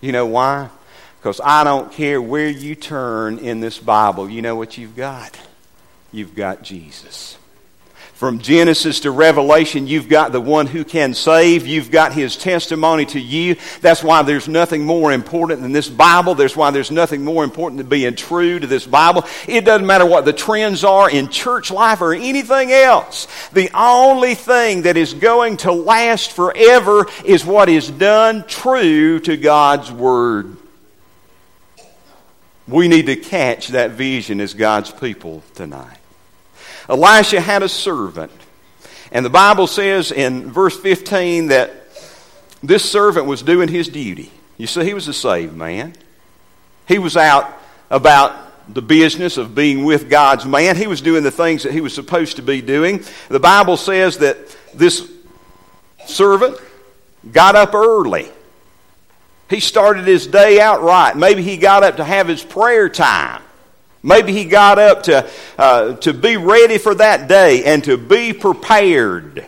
You 0.00 0.12
know 0.12 0.26
why? 0.26 0.68
Because 1.18 1.40
I 1.42 1.64
don't 1.64 1.92
care 1.92 2.20
where 2.20 2.48
you 2.48 2.74
turn 2.74 3.38
in 3.38 3.60
this 3.60 3.78
Bible, 3.78 4.28
you 4.28 4.42
know 4.42 4.56
what 4.56 4.76
you've 4.76 4.96
got? 4.96 5.38
You've 6.10 6.34
got 6.34 6.62
Jesus. 6.62 7.38
From 8.22 8.38
Genesis 8.38 9.00
to 9.00 9.10
Revelation, 9.10 9.88
you've 9.88 10.08
got 10.08 10.30
the 10.30 10.40
one 10.40 10.68
who 10.68 10.84
can 10.84 11.12
save. 11.12 11.66
You've 11.66 11.90
got 11.90 12.12
his 12.12 12.36
testimony 12.36 13.04
to 13.06 13.18
you. 13.18 13.56
That's 13.80 14.04
why 14.04 14.22
there's 14.22 14.46
nothing 14.46 14.84
more 14.84 15.10
important 15.10 15.60
than 15.60 15.72
this 15.72 15.88
Bible. 15.88 16.36
There's 16.36 16.56
why 16.56 16.70
there's 16.70 16.92
nothing 16.92 17.24
more 17.24 17.42
important 17.42 17.78
than 17.78 17.88
being 17.88 18.14
true 18.14 18.60
to 18.60 18.66
this 18.68 18.86
Bible. 18.86 19.24
It 19.48 19.64
doesn't 19.64 19.88
matter 19.88 20.06
what 20.06 20.24
the 20.24 20.32
trends 20.32 20.84
are 20.84 21.10
in 21.10 21.30
church 21.30 21.72
life 21.72 22.00
or 22.00 22.14
anything 22.14 22.70
else. 22.70 23.26
The 23.54 23.70
only 23.74 24.36
thing 24.36 24.82
that 24.82 24.96
is 24.96 25.14
going 25.14 25.56
to 25.56 25.72
last 25.72 26.30
forever 26.30 27.06
is 27.24 27.44
what 27.44 27.68
is 27.68 27.90
done 27.90 28.44
true 28.46 29.18
to 29.18 29.36
God's 29.36 29.90
Word. 29.90 30.56
We 32.68 32.86
need 32.86 33.06
to 33.06 33.16
catch 33.16 33.66
that 33.70 33.90
vision 33.90 34.40
as 34.40 34.54
God's 34.54 34.92
people 34.92 35.42
tonight. 35.56 35.98
Elisha 36.88 37.40
had 37.40 37.62
a 37.62 37.68
servant. 37.68 38.32
And 39.10 39.24
the 39.24 39.30
Bible 39.30 39.66
says 39.66 40.10
in 40.10 40.50
verse 40.50 40.78
15 40.78 41.48
that 41.48 41.70
this 42.62 42.88
servant 42.88 43.26
was 43.26 43.42
doing 43.42 43.68
his 43.68 43.88
duty. 43.88 44.30
You 44.56 44.66
see, 44.66 44.84
he 44.84 44.94
was 44.94 45.08
a 45.08 45.12
saved 45.12 45.54
man. 45.54 45.94
He 46.86 46.98
was 46.98 47.16
out 47.16 47.52
about 47.90 48.72
the 48.72 48.82
business 48.82 49.36
of 49.36 49.54
being 49.54 49.84
with 49.84 50.08
God's 50.08 50.46
man. 50.46 50.76
He 50.76 50.86
was 50.86 51.00
doing 51.00 51.22
the 51.22 51.30
things 51.30 51.64
that 51.64 51.72
he 51.72 51.80
was 51.80 51.94
supposed 51.94 52.36
to 52.36 52.42
be 52.42 52.62
doing. 52.62 53.04
The 53.28 53.40
Bible 53.40 53.76
says 53.76 54.18
that 54.18 54.36
this 54.72 55.10
servant 56.06 56.56
got 57.30 57.54
up 57.54 57.74
early. 57.74 58.28
He 59.50 59.60
started 59.60 60.06
his 60.06 60.26
day 60.26 60.60
out 60.60 60.82
right. 60.82 61.14
Maybe 61.14 61.42
he 61.42 61.56
got 61.56 61.82
up 61.82 61.96
to 61.96 62.04
have 62.04 62.28
his 62.28 62.42
prayer 62.42 62.88
time. 62.88 63.42
Maybe 64.02 64.32
he 64.32 64.44
got 64.44 64.78
up 64.78 65.04
to, 65.04 65.28
uh, 65.56 65.94
to 65.96 66.12
be 66.12 66.36
ready 66.36 66.78
for 66.78 66.94
that 66.96 67.28
day 67.28 67.64
and 67.64 67.84
to 67.84 67.96
be 67.96 68.32
prepared. 68.32 69.46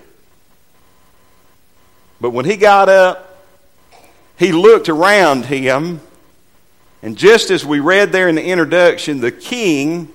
But 2.21 2.31
when 2.31 2.45
he 2.45 2.57
got 2.57 2.88
up, 2.88 3.43
he 4.37 4.53
looked 4.53 4.88
around 4.88 5.45
him, 5.47 6.01
and 7.03 7.17
just 7.17 7.51
as 7.51 7.64
we 7.67 7.81
read 7.81 8.12
there 8.12 8.29
in 8.29 8.37
the 8.37 8.45
introduction, 8.45 9.21
the 9.21 9.33
king 9.33 10.09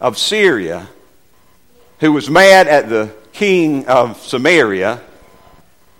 of 0.00 0.18
Syria, 0.18 0.88
who 2.00 2.12
was 2.12 2.30
mad 2.30 2.68
at 2.68 2.88
the 2.88 3.12
king 3.32 3.86
of 3.86 4.18
Samaria, 4.20 5.02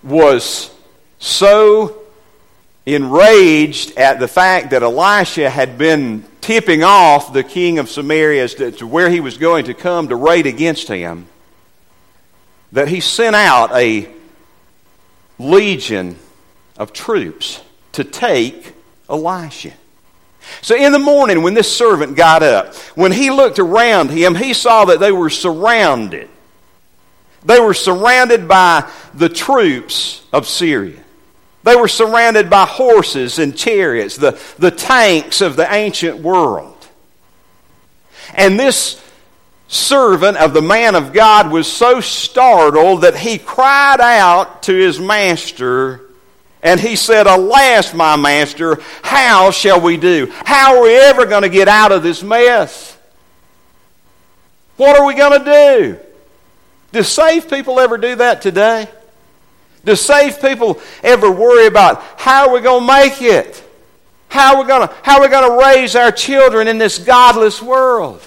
was 0.03 0.71
so 1.17 2.01
enraged 2.85 3.97
at 3.97 4.19
the 4.19 4.27
fact 4.27 4.71
that 4.71 4.83
Elisha 4.83 5.49
had 5.49 5.77
been 5.77 6.23
tipping 6.49 6.83
off 6.83 7.31
the 7.31 7.43
king 7.43 7.77
of 7.77 7.87
Samaria 7.87 8.43
as 8.43 8.55
to, 8.55 8.71
to 8.71 8.87
where 8.87 9.07
he 9.07 9.19
was 9.19 9.37
going 9.37 9.65
to 9.65 9.75
come 9.75 10.07
to 10.07 10.15
raid 10.15 10.47
against 10.47 10.87
him, 10.87 11.27
that 12.71 12.87
he 12.87 13.01
sent 13.01 13.35
out 13.35 13.71
a 13.71 14.09
legion 15.37 16.17
of 16.75 16.91
troops 16.91 17.61
to 17.91 18.03
take 18.03 18.73
Elisha. 19.07 19.73
So 20.63 20.75
in 20.75 20.91
the 20.91 20.97
morning, 20.97 21.43
when 21.43 21.53
this 21.53 21.71
servant 21.71 22.15
got 22.15 22.41
up, 22.41 22.73
when 22.95 23.11
he 23.11 23.29
looked 23.29 23.59
around 23.59 24.09
him, 24.09 24.33
he 24.33 24.55
saw 24.55 24.85
that 24.85 24.99
they 24.99 25.11
were 25.11 25.29
surrounded. 25.29 26.29
They 27.45 27.59
were 27.59 27.75
surrounded 27.75 28.47
by 28.47 28.91
the 29.13 29.29
troops 29.29 30.25
of 30.33 30.47
Syria. 30.47 30.97
They 31.69 31.75
were 31.75 31.87
surrounded 31.87 32.49
by 32.49 32.65
horses 32.65 33.37
and 33.37 33.55
chariots, 33.55 34.15
the, 34.15 34.41
the 34.57 34.71
tanks 34.71 35.39
of 35.39 35.55
the 35.55 35.71
ancient 35.71 36.17
world. 36.17 36.75
And 38.33 38.59
this 38.59 38.99
servant 39.67 40.37
of 40.37 40.55
the 40.55 40.63
man 40.63 40.95
of 40.95 41.13
God 41.13 41.51
was 41.51 41.71
so 41.71 42.01
startled 42.01 43.01
that 43.01 43.15
he 43.15 43.37
cried 43.37 44.01
out 44.01 44.63
to 44.63 44.73
his 44.73 44.99
master 44.99 46.09
and 46.63 46.79
he 46.79 46.95
said, 46.95 47.27
Alas, 47.27 47.93
my 47.93 48.15
master, 48.15 48.79
how 49.03 49.51
shall 49.51 49.79
we 49.79 49.95
do? 49.95 50.27
How 50.31 50.77
are 50.77 50.81
we 50.81 50.95
ever 50.95 51.27
going 51.27 51.43
to 51.43 51.49
get 51.49 51.67
out 51.67 51.91
of 51.91 52.01
this 52.01 52.23
mess? 52.23 52.97
What 54.75 54.99
are 54.99 55.05
we 55.05 55.13
going 55.13 55.37
to 55.37 55.45
do? 55.45 55.99
Do 56.93 57.03
saved 57.03 57.47
people 57.47 57.79
ever 57.79 57.99
do 57.99 58.15
that 58.15 58.41
today? 58.41 58.89
Do 59.85 59.95
saved 59.95 60.41
people 60.41 60.79
ever 61.03 61.31
worry 61.31 61.67
about 61.67 62.03
how 62.17 62.47
are 62.47 62.53
we 62.53 62.61
going 62.61 62.85
to 62.85 62.87
make 62.87 63.21
it? 63.21 63.63
How 64.27 64.55
are 64.55 64.61
we 64.61 64.67
going 64.67 64.87
to, 64.87 64.93
how 65.03 65.17
are 65.17 65.21
we 65.21 65.27
going 65.27 65.49
to 65.49 65.65
raise 65.65 65.95
our 65.95 66.11
children 66.11 66.67
in 66.67 66.77
this 66.77 66.99
godless 66.99 67.61
world? 67.61 68.25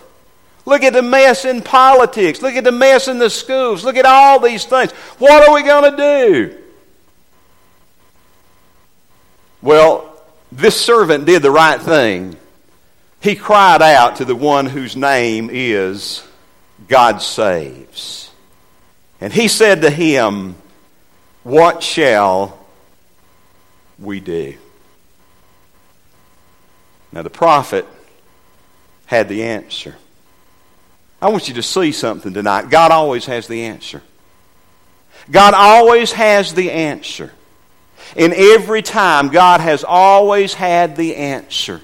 Look 0.64 0.82
at 0.82 0.92
the 0.92 1.02
mess 1.02 1.44
in 1.44 1.62
politics. 1.62 2.40
Look 2.40 2.54
at 2.54 2.64
the 2.64 2.72
mess 2.72 3.08
in 3.08 3.18
the 3.18 3.30
schools. 3.30 3.84
Look 3.84 3.96
at 3.96 4.06
all 4.06 4.40
these 4.40 4.64
things. 4.64 4.92
What 5.18 5.48
are 5.48 5.54
we 5.54 5.62
going 5.62 5.90
to 5.90 5.96
do? 5.96 6.58
Well, 9.60 10.20
this 10.50 10.80
servant 10.80 11.24
did 11.24 11.42
the 11.42 11.50
right 11.50 11.80
thing. 11.80 12.36
He 13.20 13.36
cried 13.36 13.82
out 13.82 14.16
to 14.16 14.24
the 14.24 14.34
one 14.34 14.66
whose 14.66 14.96
name 14.96 15.48
is 15.52 16.26
God 16.88 17.22
Saves. 17.22 18.30
And 19.20 19.32
he 19.32 19.46
said 19.46 19.82
to 19.82 19.90
him, 19.90 20.56
what 21.42 21.82
shall 21.82 22.58
we 23.98 24.20
do? 24.20 24.56
Now, 27.12 27.22
the 27.22 27.30
prophet 27.30 27.86
had 29.06 29.28
the 29.28 29.42
answer. 29.42 29.96
I 31.20 31.28
want 31.28 31.48
you 31.48 31.54
to 31.54 31.62
see 31.62 31.92
something 31.92 32.32
tonight. 32.32 32.70
God 32.70 32.90
always 32.90 33.26
has 33.26 33.46
the 33.46 33.64
answer. 33.64 34.02
God 35.30 35.54
always 35.54 36.12
has 36.12 36.54
the 36.54 36.70
answer. 36.70 37.32
In 38.16 38.32
every 38.34 38.82
time, 38.82 39.28
God 39.28 39.60
has 39.60 39.84
always 39.84 40.54
had 40.54 40.96
the 40.96 41.16
answer. 41.16 41.80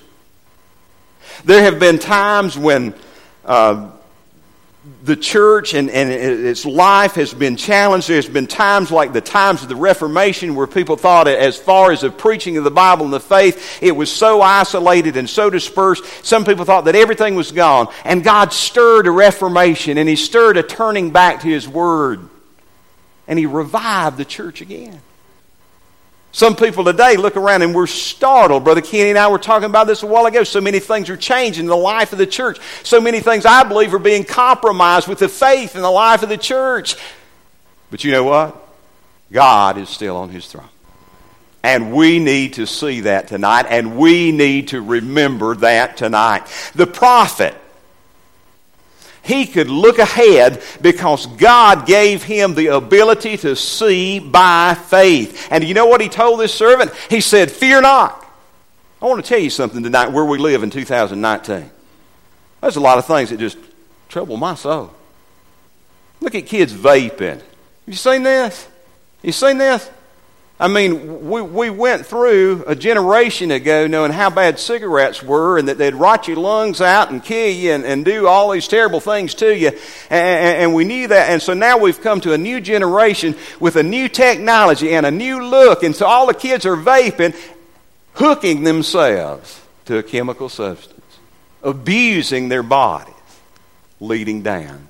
There 1.45 1.63
have 1.63 1.79
been 1.79 1.99
times 1.99 2.59
when 2.59 2.95
uh, 3.45 3.91
the 5.03 5.17
church 5.17 5.75
and, 5.75 5.91
and 5.91 6.11
its 6.11 6.65
life 6.67 7.15
has 7.15 7.33
been 7.33 7.57
challenged. 7.57 8.09
There's 8.09 8.29
been 8.29 8.47
times 8.47 8.91
like 8.91 9.13
the 9.13 9.21
times 9.21 9.63
of 9.63 9.69
the 9.69 9.77
Reformation 9.77 10.55
where 10.55 10.67
people 10.67 10.97
thought, 10.97 11.29
as 11.29 11.57
far 11.57 11.93
as 11.93 12.03
the 12.03 12.11
preaching 12.11 12.57
of 12.57 12.65
the 12.65 12.71
Bible 12.71 13.05
and 13.05 13.13
the 13.13 13.21
faith, 13.21 13.83
it 13.83 13.93
was 13.93 14.13
so 14.13 14.43
isolated 14.43 15.17
and 15.17 15.29
so 15.29 15.51
dispersed. 15.51 16.05
Some 16.25 16.45
people 16.45 16.65
thought 16.65 16.85
that 16.85 16.95
everything 16.95 17.35
was 17.37 17.53
gone. 17.53 17.89
And 18.05 18.23
God 18.23 18.53
stirred 18.53 19.07
a 19.07 19.11
reformation 19.11 19.99
and 19.99 20.09
He 20.09 20.17
stirred 20.17 20.57
a 20.57 20.63
turning 20.63 21.11
back 21.11 21.41
to 21.43 21.49
His 21.49 21.69
Word. 21.69 22.29
And 23.27 23.39
He 23.39 23.47
revived 23.47 24.17
the 24.19 24.25
church 24.25 24.61
again. 24.61 25.01
Some 26.39 26.55
people 26.55 26.85
today 26.85 27.17
look 27.17 27.37
around 27.37 27.63
and 27.63 27.75
we're 27.75 27.89
startled. 27.89 28.63
Brother 28.63 28.81
Kenny 28.81 29.11
and 29.11 29.19
I 29.19 29.27
were 29.27 29.41
talking 29.41 29.69
about 29.69 29.89
this 29.89 30.05
a 30.05 30.07
while 30.07 30.25
ago. 30.25 30.45
So 30.45 30.61
many 30.61 30.79
things 30.79 31.11
are 31.11 31.17
changing 31.17 31.65
in 31.65 31.69
the 31.69 31.77
life 31.77 32.13
of 32.13 32.19
the 32.19 32.29
church. 32.29 32.61
So 32.85 33.01
many 33.01 33.19
things 33.19 33.45
I 33.45 33.65
believe 33.65 33.93
are 33.93 33.99
being 33.99 34.23
compromised 34.23 35.09
with 35.09 35.19
the 35.19 35.29
faith 35.29 35.75
in 35.75 35.83
the 35.83 35.91
life 35.91 36.23
of 36.23 36.29
the 36.29 36.37
church. 36.37 36.95
But 37.91 38.05
you 38.05 38.13
know 38.13 38.23
what? 38.23 38.57
God 39.33 39.79
is 39.79 39.89
still 39.89 40.17
on 40.17 40.29
his 40.29 40.47
throne. 40.47 40.69
And 41.65 41.93
we 41.93 42.21
need 42.21 42.53
to 42.53 42.69
see 42.69 43.01
that 43.01 43.27
tonight, 43.27 43.67
and 43.69 43.99
we 43.99 44.31
need 44.31 44.69
to 44.69 44.81
remember 44.81 45.57
that 45.57 45.97
tonight. 45.97 46.47
The 46.77 46.87
prophet 46.87 47.57
he 49.29 49.47
could 49.47 49.69
look 49.69 49.99
ahead 49.99 50.63
because 50.81 51.27
God 51.27 51.87
gave 51.87 52.23
him 52.23 52.55
the 52.55 52.69
ability 52.69 53.37
to 53.37 53.55
see 53.55 54.19
by 54.19 54.75
faith. 54.75 55.47
And 55.51 55.63
you 55.63 55.75
know 55.75 55.87
what 55.87 56.01
he 56.01 56.09
told 56.09 56.41
this 56.41 56.55
servant? 56.55 56.95
He 57.11 57.21
said, 57.21 57.51
Fear 57.51 57.83
not. 57.83 58.25
I 59.03 59.07
want 59.07 59.23
to 59.23 59.29
tell 59.29 59.39
you 59.39 59.51
something 59.51 59.83
tonight 59.83 60.09
where 60.09 60.25
we 60.25 60.39
live 60.39 60.63
in 60.63 60.71
2019. 60.71 61.71
There's 62.63 62.77
a 62.77 62.81
lot 62.81 62.97
of 62.97 63.07
things 63.07 63.29
that 63.29 63.39
just 63.39 63.59
trouble 64.09 64.39
my 64.39 64.55
soul. 64.55 64.95
Look 66.21 66.35
at 66.35 66.47
kids 66.47 66.73
vaping. 66.73 67.39
Have 67.39 67.45
you 67.87 67.93
seen 67.93 68.23
this? 68.23 68.67
You 69.23 69.33
seen 69.33 69.59
this? 69.59 69.91
I 70.61 70.67
mean, 70.67 71.29
we, 71.29 71.41
we 71.41 71.71
went 71.71 72.05
through 72.05 72.65
a 72.67 72.75
generation 72.75 73.53
ago 73.53 73.87
knowing 73.87 74.11
how 74.11 74.29
bad 74.29 74.59
cigarettes 74.59 75.23
were 75.23 75.57
and 75.57 75.69
that 75.69 75.79
they'd 75.79 75.95
rot 75.95 76.27
your 76.27 76.39
lungs 76.39 76.81
out 76.81 77.13
and 77.13 77.23
kill 77.23 77.49
you 77.49 77.71
and, 77.71 77.85
and 77.85 78.05
do 78.05 78.27
all 78.27 78.51
these 78.51 78.67
terrible 78.67 78.99
things 78.99 79.35
to 79.35 79.57
you. 79.57 79.69
And, 80.11 80.63
and 80.63 80.75
we 80.75 80.85
knew 80.85 81.07
that. 81.09 81.31
And 81.31 81.41
so 81.41 81.55
now 81.55 81.79
we've 81.79 82.01
come 82.01 82.21
to 82.23 82.33
a 82.33 82.39
new 82.39 82.61
generation 82.61 83.37
with 83.61 83.77
a 83.77 83.85
new 83.85 84.09
technology 84.09 84.95
and 84.95 85.07
a 85.07 85.13
new 85.13 85.45
look. 85.45 85.85
And 85.85 85.95
so 85.95 86.07
all 86.07 86.27
the 86.27 86.35
kids 86.35 86.67
are 86.67 86.77
vaping, 86.77 87.37
hooking 88.15 88.65
themselves 88.65 89.61
to 89.85 89.99
a 89.99 90.03
chemical 90.03 90.49
substance, 90.49 91.19
abusing 91.63 92.49
their 92.49 92.65
bodies, 92.65 93.15
leading 94.01 94.43
down 94.43 94.89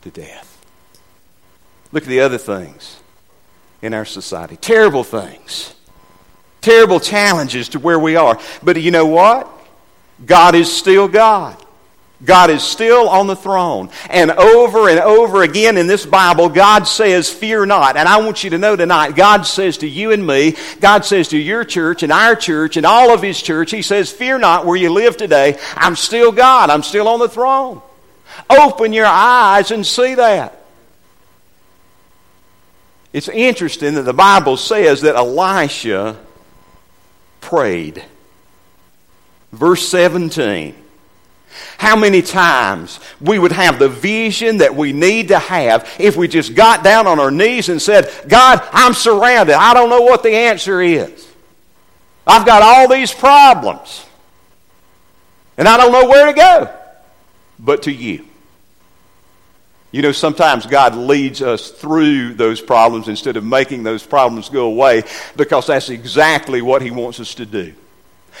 to 0.00 0.10
death. 0.10 0.46
Look 1.92 2.04
at 2.04 2.08
the 2.08 2.20
other 2.20 2.38
things 2.38 2.97
in 3.82 3.94
our 3.94 4.04
society. 4.04 4.56
Terrible 4.56 5.04
things. 5.04 5.74
Terrible 6.60 7.00
challenges 7.00 7.70
to 7.70 7.78
where 7.78 7.98
we 7.98 8.16
are. 8.16 8.38
But 8.62 8.80
you 8.80 8.90
know 8.90 9.06
what? 9.06 9.50
God 10.24 10.54
is 10.54 10.74
still 10.74 11.08
God. 11.08 11.56
God 12.24 12.50
is 12.50 12.64
still 12.64 13.08
on 13.08 13.28
the 13.28 13.36
throne. 13.36 13.90
And 14.10 14.32
over 14.32 14.88
and 14.88 14.98
over 14.98 15.44
again 15.44 15.76
in 15.76 15.86
this 15.86 16.04
Bible, 16.04 16.48
God 16.48 16.88
says, 16.88 17.30
Fear 17.30 17.66
not. 17.66 17.96
And 17.96 18.08
I 18.08 18.18
want 18.18 18.42
you 18.42 18.50
to 18.50 18.58
know 18.58 18.74
tonight, 18.74 19.14
God 19.14 19.42
says 19.42 19.78
to 19.78 19.88
you 19.88 20.10
and 20.10 20.26
me, 20.26 20.56
God 20.80 21.04
says 21.04 21.28
to 21.28 21.38
your 21.38 21.64
church 21.64 22.02
and 22.02 22.10
our 22.10 22.34
church 22.34 22.76
and 22.76 22.84
all 22.84 23.14
of 23.14 23.22
His 23.22 23.40
church, 23.40 23.70
He 23.70 23.82
says, 23.82 24.10
Fear 24.10 24.38
not 24.38 24.66
where 24.66 24.76
you 24.76 24.90
live 24.90 25.16
today. 25.16 25.58
I'm 25.76 25.94
still 25.94 26.32
God. 26.32 26.70
I'm 26.70 26.82
still 26.82 27.06
on 27.06 27.20
the 27.20 27.28
throne. 27.28 27.82
Open 28.50 28.92
your 28.92 29.06
eyes 29.06 29.70
and 29.70 29.86
see 29.86 30.16
that. 30.16 30.57
It's 33.18 33.28
interesting 33.28 33.94
that 33.94 34.02
the 34.02 34.12
Bible 34.12 34.56
says 34.56 35.00
that 35.00 35.16
Elisha 35.16 36.16
prayed. 37.40 38.04
Verse 39.50 39.88
17. 39.88 40.72
How 41.78 41.96
many 41.96 42.22
times 42.22 43.00
we 43.20 43.40
would 43.40 43.50
have 43.50 43.80
the 43.80 43.88
vision 43.88 44.58
that 44.58 44.76
we 44.76 44.92
need 44.92 45.28
to 45.28 45.38
have 45.40 45.92
if 45.98 46.16
we 46.16 46.28
just 46.28 46.54
got 46.54 46.84
down 46.84 47.08
on 47.08 47.18
our 47.18 47.32
knees 47.32 47.68
and 47.68 47.82
said, 47.82 48.08
God, 48.28 48.62
I'm 48.70 48.94
surrounded. 48.94 49.56
I 49.56 49.74
don't 49.74 49.90
know 49.90 50.02
what 50.02 50.22
the 50.22 50.30
answer 50.30 50.80
is. 50.80 51.26
I've 52.24 52.46
got 52.46 52.62
all 52.62 52.86
these 52.86 53.12
problems. 53.12 54.06
And 55.56 55.66
I 55.66 55.76
don't 55.76 55.90
know 55.90 56.08
where 56.08 56.26
to 56.26 56.32
go 56.32 56.72
but 57.58 57.82
to 57.82 57.92
you. 57.92 58.27
You 59.90 60.02
know, 60.02 60.12
sometimes 60.12 60.66
God 60.66 60.94
leads 60.94 61.40
us 61.40 61.70
through 61.70 62.34
those 62.34 62.60
problems 62.60 63.08
instead 63.08 63.36
of 63.36 63.44
making 63.44 63.84
those 63.84 64.04
problems 64.04 64.50
go 64.50 64.66
away 64.66 65.02
because 65.36 65.66
that's 65.66 65.88
exactly 65.88 66.60
what 66.60 66.82
He 66.82 66.90
wants 66.90 67.20
us 67.20 67.34
to 67.34 67.46
do. 67.46 67.74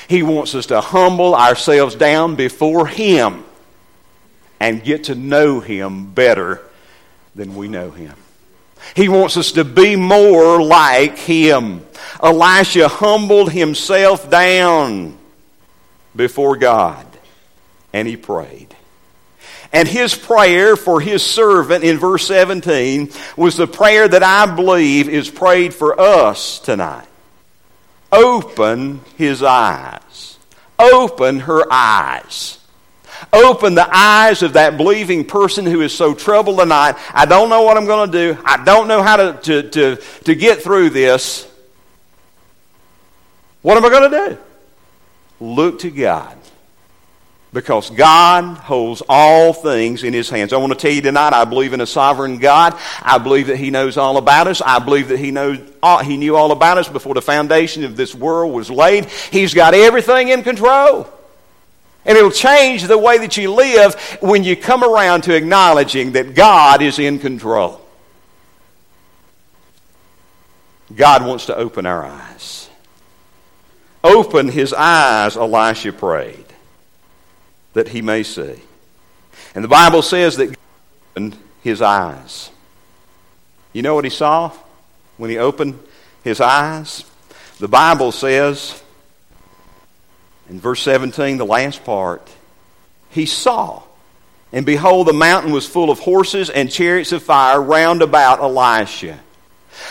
He 0.08 0.22
wants 0.22 0.54
us 0.54 0.66
to 0.66 0.80
humble 0.80 1.34
ourselves 1.34 1.94
down 1.94 2.36
before 2.36 2.86
Him 2.86 3.44
and 4.60 4.84
get 4.84 5.04
to 5.04 5.14
know 5.14 5.60
Him 5.60 6.12
better 6.12 6.60
than 7.34 7.54
we 7.56 7.68
know 7.68 7.90
Him. 7.90 8.14
He 8.94 9.08
wants 9.08 9.36
us 9.36 9.52
to 9.52 9.64
be 9.64 9.96
more 9.96 10.62
like 10.62 11.18
Him. 11.18 11.82
Elisha 12.22 12.88
humbled 12.88 13.52
himself 13.52 14.28
down 14.28 15.16
before 16.14 16.56
God 16.56 17.06
and 17.92 18.08
he 18.08 18.16
prayed. 18.16 18.67
And 19.72 19.86
his 19.86 20.14
prayer 20.14 20.76
for 20.76 21.00
his 21.00 21.22
servant 21.22 21.84
in 21.84 21.98
verse 21.98 22.26
17 22.26 23.10
was 23.36 23.56
the 23.56 23.66
prayer 23.66 24.08
that 24.08 24.22
I 24.22 24.54
believe 24.54 25.08
is 25.08 25.30
prayed 25.30 25.74
for 25.74 26.00
us 26.00 26.58
tonight. 26.58 27.06
Open 28.10 29.00
his 29.16 29.42
eyes. 29.42 30.38
Open 30.78 31.40
her 31.40 31.70
eyes. 31.70 32.58
Open 33.32 33.74
the 33.74 33.88
eyes 33.90 34.42
of 34.42 34.54
that 34.54 34.76
believing 34.76 35.24
person 35.24 35.66
who 35.66 35.82
is 35.82 35.92
so 35.92 36.14
troubled 36.14 36.58
tonight. 36.58 36.94
I 37.12 37.26
don't 37.26 37.50
know 37.50 37.62
what 37.62 37.76
I'm 37.76 37.84
going 37.84 38.10
to 38.10 38.34
do. 38.34 38.40
I 38.44 38.64
don't 38.64 38.88
know 38.88 39.02
how 39.02 39.16
to, 39.16 39.40
to, 39.42 39.68
to, 39.70 39.96
to 40.24 40.34
get 40.34 40.62
through 40.62 40.90
this. 40.90 41.46
What 43.60 43.76
am 43.76 43.84
I 43.84 43.90
going 43.90 44.10
to 44.10 44.28
do? 44.28 44.38
Look 45.40 45.80
to 45.80 45.90
God 45.90 46.37
because 47.52 47.88
God 47.90 48.58
holds 48.58 49.02
all 49.08 49.52
things 49.52 50.04
in 50.04 50.12
His 50.12 50.28
hands. 50.28 50.52
I 50.52 50.58
want 50.58 50.72
to 50.72 50.78
tell 50.78 50.92
you 50.92 51.00
tonight, 51.00 51.32
I 51.32 51.44
believe 51.44 51.72
in 51.72 51.80
a 51.80 51.86
sovereign 51.86 52.38
God. 52.38 52.78
I 53.02 53.18
believe 53.18 53.46
that 53.46 53.56
He 53.56 53.70
knows 53.70 53.96
all 53.96 54.18
about 54.18 54.48
us. 54.48 54.60
I 54.60 54.78
believe 54.78 55.08
that 55.08 55.18
He 55.18 55.30
knows 55.30 55.58
all, 55.82 55.98
He 55.98 56.16
knew 56.16 56.36
all 56.36 56.52
about 56.52 56.78
us 56.78 56.88
before 56.88 57.14
the 57.14 57.22
foundation 57.22 57.84
of 57.84 57.96
this 57.96 58.14
world 58.14 58.52
was 58.52 58.70
laid. 58.70 59.06
He's 59.06 59.54
got 59.54 59.74
everything 59.74 60.28
in 60.28 60.42
control. 60.42 61.08
And 62.04 62.16
it'll 62.16 62.30
change 62.30 62.84
the 62.84 62.98
way 62.98 63.18
that 63.18 63.36
you 63.36 63.52
live 63.52 63.94
when 64.20 64.44
you 64.44 64.56
come 64.56 64.84
around 64.84 65.22
to 65.22 65.34
acknowledging 65.34 66.12
that 66.12 66.34
God 66.34 66.80
is 66.82 66.98
in 66.98 67.18
control. 67.18 67.80
God 70.94 71.26
wants 71.26 71.46
to 71.46 71.56
open 71.56 71.84
our 71.84 72.04
eyes. 72.04 72.70
Open 74.02 74.48
his 74.48 74.72
eyes, 74.72 75.36
Elisha 75.36 75.92
prayed 75.92 76.47
that 77.74 77.88
he 77.88 78.02
may 78.02 78.22
see. 78.22 78.54
And 79.54 79.64
the 79.64 79.68
Bible 79.68 80.02
says 80.02 80.36
that 80.36 80.46
God 80.46 80.56
opened 81.12 81.36
his 81.62 81.82
eyes. 81.82 82.50
You 83.72 83.82
know 83.82 83.94
what 83.94 84.04
he 84.04 84.10
saw 84.10 84.52
when 85.16 85.30
he 85.30 85.38
opened 85.38 85.78
his 86.24 86.40
eyes? 86.40 87.04
The 87.58 87.68
Bible 87.68 88.12
says 88.12 88.82
in 90.48 90.60
verse 90.60 90.82
17, 90.82 91.36
the 91.36 91.44
last 91.44 91.84
part, 91.84 92.30
he 93.10 93.26
saw. 93.26 93.82
And 94.52 94.64
behold, 94.64 95.06
the 95.06 95.12
mountain 95.12 95.52
was 95.52 95.66
full 95.66 95.90
of 95.90 95.98
horses 95.98 96.48
and 96.48 96.70
chariots 96.70 97.12
of 97.12 97.22
fire 97.22 97.60
round 97.60 98.00
about 98.00 98.40
Elisha. 98.40 99.20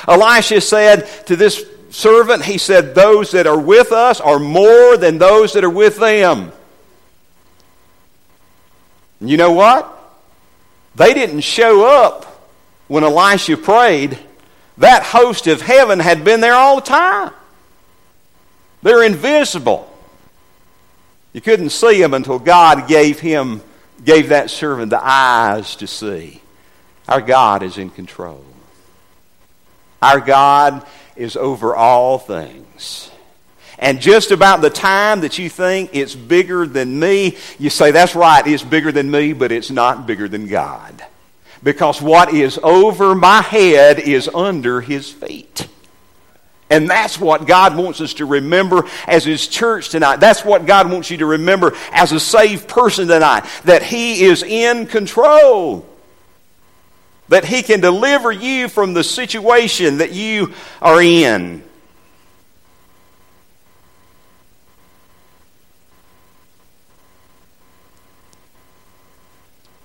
Elisha 0.07 0.61
said 0.61 1.07
to 1.27 1.35
this 1.35 1.63
servant, 1.89 2.43
he 2.43 2.57
said, 2.57 2.95
Those 2.95 3.31
that 3.31 3.45
are 3.45 3.59
with 3.59 3.91
us 3.91 4.19
are 4.19 4.39
more 4.39 4.97
than 4.97 5.19
those 5.19 5.53
that 5.53 5.63
are 5.63 5.69
with 5.69 5.97
them. 5.97 6.51
And 9.19 9.29
you 9.29 9.37
know 9.37 9.51
what? 9.51 9.93
They 10.95 11.13
didn't 11.13 11.41
show 11.41 11.85
up 11.85 12.25
when 12.87 13.03
Elisha 13.03 13.57
prayed. 13.57 14.17
That 14.77 15.03
host 15.03 15.47
of 15.47 15.61
heaven 15.61 15.99
had 15.99 16.23
been 16.23 16.41
there 16.41 16.53
all 16.53 16.75
the 16.75 16.81
time. 16.81 17.31
They're 18.83 19.03
invisible. 19.03 19.91
You 21.33 21.41
couldn't 21.41 21.69
see 21.69 22.01
them 22.01 22.13
until 22.13 22.39
God 22.39 22.87
gave 22.87 23.19
him, 23.19 23.61
gave 24.03 24.29
that 24.29 24.49
servant 24.49 24.89
the 24.89 25.03
eyes 25.03 25.75
to 25.77 25.87
see. 25.87 26.41
Our 27.07 27.21
God 27.21 27.63
is 27.63 27.77
in 27.77 27.89
control. 27.89 28.43
Our 30.01 30.19
God 30.19 30.85
is 31.15 31.35
over 31.35 31.75
all 31.75 32.17
things. 32.17 33.11
And 33.79 34.01
just 34.01 34.31
about 34.31 34.61
the 34.61 34.69
time 34.69 35.21
that 35.21 35.37
you 35.37 35.49
think 35.49 35.91
it's 35.93 36.15
bigger 36.15 36.65
than 36.65 36.99
me, 36.99 37.37
you 37.59 37.69
say, 37.69 37.91
that's 37.91 38.15
right, 38.15 38.45
it's 38.45 38.63
bigger 38.63 38.91
than 38.91 39.09
me, 39.09 39.33
but 39.33 39.51
it's 39.51 39.69
not 39.69 40.07
bigger 40.07 40.27
than 40.27 40.47
God. 40.47 41.05
Because 41.61 42.01
what 42.01 42.33
is 42.33 42.59
over 42.63 43.13
my 43.13 43.41
head 43.41 43.99
is 43.99 44.27
under 44.27 44.81
his 44.81 45.11
feet. 45.11 45.67
And 46.69 46.89
that's 46.89 47.19
what 47.19 47.47
God 47.47 47.77
wants 47.77 48.01
us 48.01 48.15
to 48.15 48.25
remember 48.25 48.83
as 49.07 49.23
His 49.23 49.47
church 49.47 49.89
tonight. 49.89 50.17
That's 50.17 50.43
what 50.43 50.65
God 50.65 50.91
wants 50.91 51.09
you 51.09 51.17
to 51.17 51.25
remember 51.25 51.73
as 51.91 52.11
a 52.11 52.19
saved 52.19 52.67
person 52.67 53.07
tonight. 53.07 53.45
That 53.63 53.83
He 53.83 54.23
is 54.25 54.43
in 54.43 54.85
control. 54.85 55.87
That 57.29 57.45
He 57.45 57.63
can 57.63 57.79
deliver 57.79 58.33
you 58.33 58.67
from 58.67 58.93
the 58.93 59.03
situation 59.03 59.99
that 59.99 60.11
you 60.11 60.53
are 60.81 61.01
in. 61.01 61.63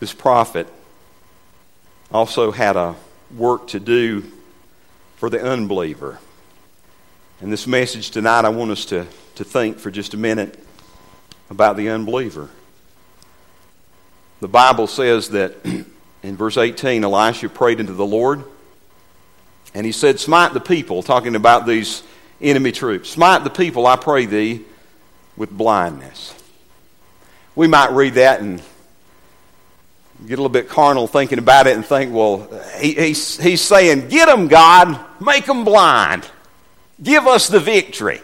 This 0.03 0.13
prophet 0.13 0.67
also 2.11 2.51
had 2.51 2.75
a 2.75 2.97
work 3.37 3.69
to 3.69 3.79
do 3.79 4.25
for 5.15 5.31
the 5.31 5.41
unbeliever. 5.41 6.19
And 7.41 7.53
this 7.53 7.69
message 7.69 8.11
tonight, 8.11 8.45
I 8.45 8.49
want 8.49 8.73
us 8.73 8.85
to, 8.87 9.07
to 9.37 9.45
think 9.45 9.79
for 9.79 9.93
just 9.93 10.13
a 10.13 10.17
minute 10.17 10.59
about 11.51 11.77
the 11.77 11.89
unbeliever. 11.89 12.51
The 14.41 14.49
Bible 14.49 14.89
says 14.89 15.29
that 15.29 15.55
in 16.25 16.37
verse 16.37 16.57
18, 16.57 17.05
Elisha 17.05 17.49
prayed 17.49 17.79
unto 17.79 17.95
the 17.95 18.05
Lord, 18.05 18.43
and 19.73 19.87
he 19.87 19.93
said, 19.93 20.19
Smite 20.19 20.53
the 20.53 20.59
people, 20.59 21.05
talking 21.05 21.37
about 21.37 21.65
these 21.65 22.03
enemy 22.41 22.73
troops. 22.73 23.11
Smite 23.11 23.45
the 23.45 23.51
people, 23.51 23.87
I 23.87 23.95
pray 23.95 24.27
thee, 24.27 24.65
with 25.37 25.57
blindness. 25.57 26.35
We 27.55 27.69
might 27.69 27.93
read 27.93 28.15
that 28.15 28.41
and 28.41 28.61
get 30.27 30.39
a 30.39 30.43
little 30.43 30.49
bit 30.49 30.69
carnal 30.69 31.07
thinking 31.07 31.39
about 31.39 31.67
it 31.67 31.75
and 31.75 31.85
think, 31.85 32.13
well, 32.13 32.49
he, 32.79 32.95
he's, 32.95 33.39
he's 33.39 33.61
saying, 33.61 34.09
get 34.09 34.27
them, 34.27 34.49
God, 34.49 34.99
make 35.21 35.47
them 35.47 35.65
blind, 35.65 36.29
give 37.03 37.27
us 37.27 37.49
the 37.49 37.61
victory. 37.61 38.21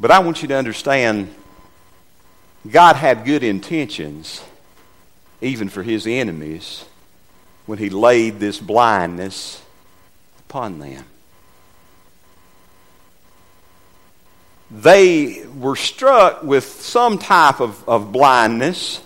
But 0.00 0.10
I 0.10 0.18
want 0.18 0.42
you 0.42 0.48
to 0.48 0.56
understand, 0.56 1.32
God 2.70 2.96
had 2.96 3.24
good 3.24 3.44
intentions, 3.44 4.42
even 5.40 5.68
for 5.68 5.82
his 5.82 6.06
enemies, 6.06 6.84
when 7.66 7.78
he 7.78 7.90
laid 7.90 8.40
this 8.40 8.58
blindness 8.58 9.62
upon 10.40 10.78
them. 10.78 11.04
They 14.70 15.46
were 15.46 15.76
struck 15.76 16.42
with 16.42 16.64
some 16.64 17.18
type 17.18 17.60
of, 17.60 17.88
of 17.88 18.10
blindness 18.10 19.00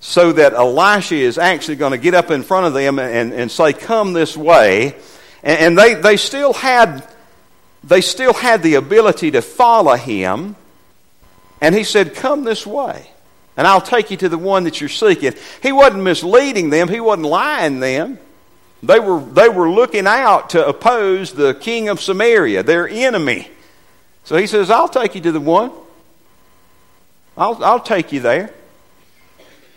so 0.00 0.32
that 0.32 0.52
Elisha 0.52 1.16
is 1.16 1.38
actually 1.38 1.76
going 1.76 1.92
to 1.92 1.98
get 1.98 2.14
up 2.14 2.30
in 2.30 2.42
front 2.42 2.66
of 2.66 2.74
them 2.74 2.98
and, 2.98 3.32
and 3.32 3.50
say, 3.50 3.72
Come 3.72 4.12
this 4.12 4.36
way. 4.36 4.94
And, 5.42 5.60
and 5.60 5.78
they, 5.78 5.94
they, 5.94 6.16
still 6.16 6.52
had, 6.52 7.06
they 7.82 8.00
still 8.00 8.32
had 8.32 8.62
the 8.62 8.74
ability 8.74 9.32
to 9.32 9.42
follow 9.42 9.94
him. 9.94 10.56
And 11.60 11.74
he 11.74 11.84
said, 11.84 12.14
Come 12.14 12.44
this 12.44 12.66
way. 12.66 13.10
and 13.56 13.66
I'll 13.66 13.80
take 13.80 14.10
you 14.10 14.16
to 14.18 14.28
the 14.28 14.38
one 14.38 14.64
that 14.64 14.80
you're 14.80 14.88
seeking. 14.88 15.32
He 15.62 15.72
wasn't 15.72 16.02
misleading 16.02 16.70
them, 16.70 16.88
he 16.88 17.00
wasn't 17.00 17.26
lying 17.26 17.80
them. 17.80 18.18
They 18.82 19.00
were, 19.00 19.20
they 19.20 19.48
were 19.48 19.70
looking 19.70 20.06
out 20.06 20.50
to 20.50 20.64
oppose 20.66 21.32
the 21.32 21.54
king 21.54 21.88
of 21.88 22.00
Samaria, 22.00 22.62
their 22.62 22.86
enemy. 22.86 23.48
So 24.24 24.36
he 24.36 24.46
says, 24.46 24.70
I'll 24.70 24.88
take 24.88 25.14
you 25.14 25.20
to 25.22 25.32
the 25.32 25.40
one. 25.40 25.72
I'll, 27.36 27.62
I'll 27.64 27.80
take 27.80 28.12
you 28.12 28.20
there. 28.20 28.52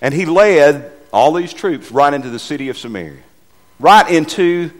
And 0.01 0.13
he 0.13 0.25
led 0.25 0.91
all 1.11 1.33
these 1.33 1.53
troops 1.53 1.91
right 1.91 2.13
into 2.13 2.29
the 2.29 2.39
city 2.39 2.69
of 2.69 2.77
Samaria, 2.77 3.21
right 3.79 4.09
into 4.09 4.71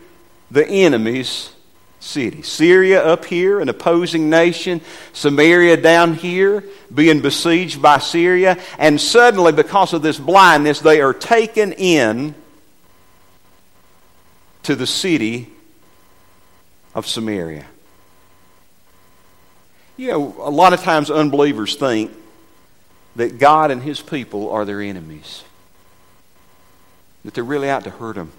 the 0.52 0.68
enemy's 0.68 1.52
city. 2.00 2.42
Syria 2.42 3.04
up 3.04 3.26
here, 3.26 3.60
an 3.60 3.70
opposing 3.70 4.30
nation. 4.30 4.82
Samaria 5.14 5.78
down 5.78 6.14
here, 6.14 6.64
being 6.94 7.22
besieged 7.22 7.82
by 7.82 8.00
Syria. 8.00 8.58
And 8.78 9.00
suddenly, 9.00 9.52
because 9.52 9.94
of 9.94 10.02
this 10.02 10.18
blindness, 10.18 10.80
they 10.80 11.02
are 11.02 11.14
taken 11.14 11.74
in 11.74 12.36
to 14.64 14.76
the 14.76 14.88
city 14.88 15.50
of 16.96 17.08
Samaria. 17.08 17.66
You 19.98 20.12
know, 20.12 20.36
a 20.40 20.50
lot 20.50 20.72
of 20.74 20.82
times 20.82 21.12
unbelievers 21.12 21.76
think 21.76 22.12
that 23.16 23.38
God 23.38 23.72
and 23.72 23.84
His 23.84 24.02
people 24.02 24.50
are 24.52 24.66
their 24.66 24.82
enemies, 24.82 25.44
that 27.24 27.34
they're 27.34 27.44
really 27.44 27.70
out 27.70 27.84
to 27.84 27.90
hurt 27.90 28.16
them. 28.16 28.32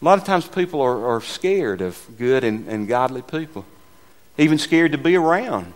A 0.00 0.04
lot 0.04 0.18
of 0.18 0.24
times 0.24 0.46
people 0.46 0.80
are, 0.80 1.06
are 1.06 1.20
scared 1.20 1.80
of 1.80 1.98
good 2.16 2.44
and, 2.44 2.68
and 2.68 2.86
godly 2.86 3.22
people, 3.22 3.64
even 4.36 4.58
scared 4.58 4.92
to 4.92 4.98
be 4.98 5.16
around 5.16 5.72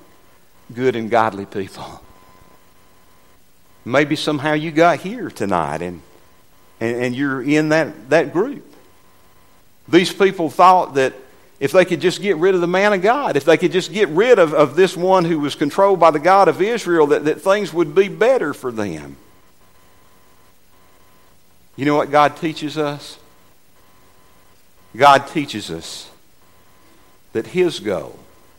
good 0.73 0.95
and 0.95 1.11
godly 1.11 1.47
people. 1.47 2.03
Maybe 3.85 4.15
somehow 4.15 4.53
you 4.53 4.71
got 4.71 5.01
here 5.01 5.29
tonight 5.29 5.83
and, 5.83 6.03
and, 6.81 6.97
and 6.97 7.17
you're 7.17 7.43
in 7.43 7.71
that, 7.71 8.11
that 8.11 8.33
group. 8.33 8.65
These 9.89 10.13
people 10.13 10.49
thought 10.49 10.95
that 10.95 11.15
if 11.63 11.71
they 11.71 11.85
could 11.85 12.01
just 12.01 12.21
get 12.21 12.39
rid 12.39 12.57
of 12.57 12.61
the 12.61 12.67
man 12.67 12.93
of 12.93 13.03
God, 13.03 13.37
if 13.37 13.45
they 13.45 13.57
could 13.57 13.71
just 13.71 13.93
get 13.93 14.09
rid 14.09 14.41
of, 14.41 14.53
of 14.53 14.75
this 14.75 14.97
one 14.97 15.25
who 15.25 15.39
was 15.39 15.55
controlled 15.55 16.01
by 16.01 16.11
the 16.11 16.19
God 16.19 16.49
of 16.49 16.61
Israel, 16.61 17.07
that, 17.07 17.25
that 17.25 17.41
things 17.41 17.73
would 17.73 17.95
be 17.95 18.09
better 18.09 18.53
for 18.53 18.73
them. 18.73 19.15
You 21.77 21.85
know 21.85 21.97
what 21.97 22.11
God 22.11 22.37
teaches 22.37 22.77
us? 22.77 23.17
God 24.97 25.29
teaches 25.29 25.71
us 25.71 26.11
that 27.33 27.47
His 27.47 27.79
goal 27.79 28.19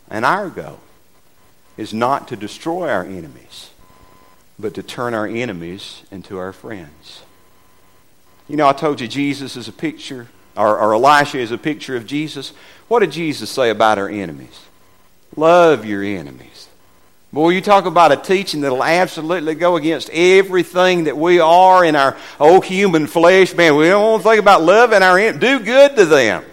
and 0.10 0.24
our 0.24 0.48
goal 0.48 0.80
is 1.76 1.94
not 1.94 2.30
to 2.30 2.38
destroy 2.38 2.90
our 2.90 3.04
enemies, 3.04 3.72
but 4.58 4.74
to 4.76 4.82
turn 4.82 5.14
our 5.14 5.28
enemies 5.28 6.04
into 6.10 6.38
our 6.38 6.54
friends. 6.54 7.24
You 8.48 8.56
know, 8.56 8.70
I 8.70 8.72
told 8.72 9.02
you 9.02 9.10
Jesus 9.10 9.58
is 9.58 9.68
a 9.68 9.74
picture, 9.74 10.30
or, 10.56 10.78
or 10.78 10.94
Elisha 10.94 11.40
is 11.40 11.52
a 11.52 11.58
picture 11.58 11.96
of 11.96 12.06
Jesus. 12.06 12.54
What 12.88 13.00
did 13.00 13.12
Jesus 13.12 13.50
say 13.50 13.70
about 13.70 13.98
our 13.98 14.10
enemies? 14.10 14.60
Love 15.36 15.86
your 15.86 16.04
enemies. 16.04 16.68
Boy, 17.32 17.50
you 17.50 17.62
talk 17.62 17.86
about 17.86 18.12
a 18.12 18.16
teaching 18.16 18.62
that'll 18.62 18.84
absolutely 18.84 19.56
go 19.56 19.76
against 19.76 20.12
everything 20.12 21.06
that 21.06 21.18
we 21.18 21.40
are 21.40 21.84
in 21.84 21.96
our 21.96 22.16
old 22.40 22.64
human 22.64 23.08
flesh. 23.08 23.56
Man, 23.56 23.76
we 23.76 23.88
don't 23.88 24.04
want 24.04 24.24
to 24.24 24.30
think 24.30 24.40
about 24.40 24.62
loving 24.62 25.02
our 25.02 25.18
enemies. 25.18 25.42
Do 25.42 25.60
good 25.60 25.96
to 25.96 26.06
them 26.06 26.44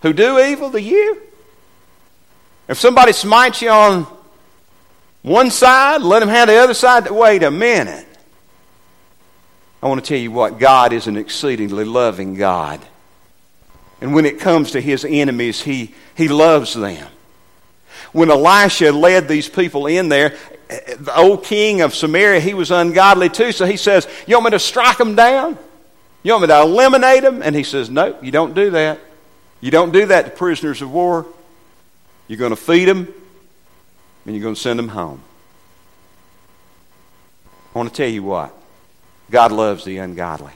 who 0.00 0.14
do 0.14 0.38
evil 0.38 0.70
to 0.70 0.80
you. 0.80 1.20
If 2.68 2.78
somebody 2.78 3.12
smites 3.12 3.60
you 3.60 3.68
on 3.68 4.06
one 5.20 5.50
side, 5.50 6.00
let 6.00 6.20
them 6.20 6.30
have 6.30 6.48
the 6.48 6.56
other 6.56 6.72
side. 6.72 7.10
Wait 7.10 7.42
a 7.42 7.50
minute. 7.50 8.06
I 9.82 9.88
want 9.88 10.02
to 10.02 10.08
tell 10.08 10.18
you 10.18 10.30
what 10.30 10.58
God 10.58 10.94
is 10.94 11.06
an 11.06 11.18
exceedingly 11.18 11.84
loving 11.84 12.34
God. 12.34 12.80
And 14.04 14.14
when 14.14 14.24
it 14.26 14.38
comes 14.38 14.72
to 14.72 14.80
his 14.80 15.04
enemies, 15.04 15.62
he, 15.62 15.94
he 16.14 16.28
loves 16.28 16.74
them 16.74 17.08
when 18.14 18.30
Elisha 18.30 18.92
led 18.92 19.26
these 19.26 19.48
people 19.48 19.88
in 19.88 20.08
there, 20.08 20.36
the 20.68 21.12
old 21.16 21.42
king 21.42 21.80
of 21.80 21.94
Samaria, 21.94 22.38
he 22.38 22.54
was 22.54 22.70
ungodly 22.70 23.28
too. 23.28 23.50
So 23.50 23.66
he 23.66 23.76
says, 23.76 24.06
You 24.26 24.36
want 24.36 24.44
me 24.44 24.50
to 24.52 24.60
strike 24.60 24.98
them 24.98 25.16
down? 25.16 25.58
You 26.22 26.32
want 26.32 26.42
me 26.42 26.46
to 26.48 26.60
eliminate 26.60 27.22
them? 27.22 27.42
And 27.42 27.56
he 27.56 27.64
says, 27.64 27.90
No, 27.90 28.16
you 28.22 28.30
don't 28.30 28.54
do 28.54 28.70
that. 28.70 29.00
You 29.60 29.72
don't 29.72 29.92
do 29.92 30.06
that 30.06 30.26
to 30.26 30.30
prisoners 30.30 30.80
of 30.80 30.92
war. 30.92 31.26
You're 32.28 32.38
going 32.38 32.50
to 32.50 32.56
feed 32.56 32.84
them 32.86 33.12
and 34.24 34.34
you're 34.34 34.42
going 34.42 34.54
to 34.54 34.60
send 34.60 34.78
them 34.78 34.88
home. 34.88 35.20
I 37.74 37.78
want 37.78 37.90
to 37.90 37.94
tell 37.94 38.08
you 38.08 38.22
what 38.22 38.54
God 39.28 39.50
loves 39.50 39.84
the 39.84 39.98
ungodly. 39.98 40.52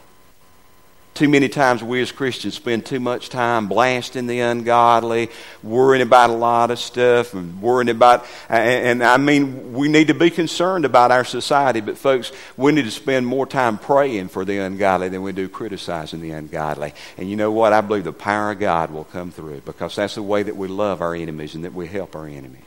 Too 1.19 1.29
many 1.29 1.49
times 1.49 1.83
we 1.83 2.01
as 2.01 2.13
Christians 2.13 2.55
spend 2.55 2.87
too 2.87 3.01
much 3.01 3.29
time 3.29 3.67
blasting 3.67 4.29
the 4.29 4.39
ungodly, 4.39 5.31
worrying 5.65 6.01
about 6.01 6.31
a 6.31 6.35
lot 6.35 6.71
of 6.71 6.79
stuff, 6.79 7.35
and 7.35 7.61
worrying 7.61 7.89
about, 7.89 8.25
and, 8.49 8.87
and 8.87 9.03
I 9.03 9.17
mean, 9.17 9.73
we 9.73 9.89
need 9.89 10.07
to 10.07 10.15
be 10.15 10.31
concerned 10.31 10.85
about 10.85 11.11
our 11.11 11.25
society, 11.25 11.81
but 11.81 11.99
folks, 11.99 12.31
we 12.57 12.71
need 12.71 12.85
to 12.85 12.93
spend 12.93 13.27
more 13.27 13.49
time 13.49 13.79
praying 13.79 14.29
for 14.29 14.45
the 14.45 14.59
ungodly 14.59 15.09
than 15.09 15.25
we 15.25 15.33
do 15.33 15.49
criticizing 15.49 16.21
the 16.21 16.31
ungodly. 16.31 16.95
And 17.17 17.29
you 17.29 17.35
know 17.35 17.51
what? 17.51 17.73
I 17.73 17.81
believe 17.81 18.05
the 18.05 18.13
power 18.13 18.53
of 18.53 18.61
God 18.61 18.93
will 18.93 19.03
come 19.03 19.33
through 19.33 19.63
because 19.63 19.97
that's 19.97 20.15
the 20.15 20.23
way 20.23 20.45
that 20.45 20.55
we 20.55 20.69
love 20.69 21.01
our 21.01 21.17
enemies 21.17 21.57
and 21.57 21.65
that 21.65 21.75
we 21.75 21.89
help 21.89 22.15
our 22.15 22.29
enemies. 22.29 22.63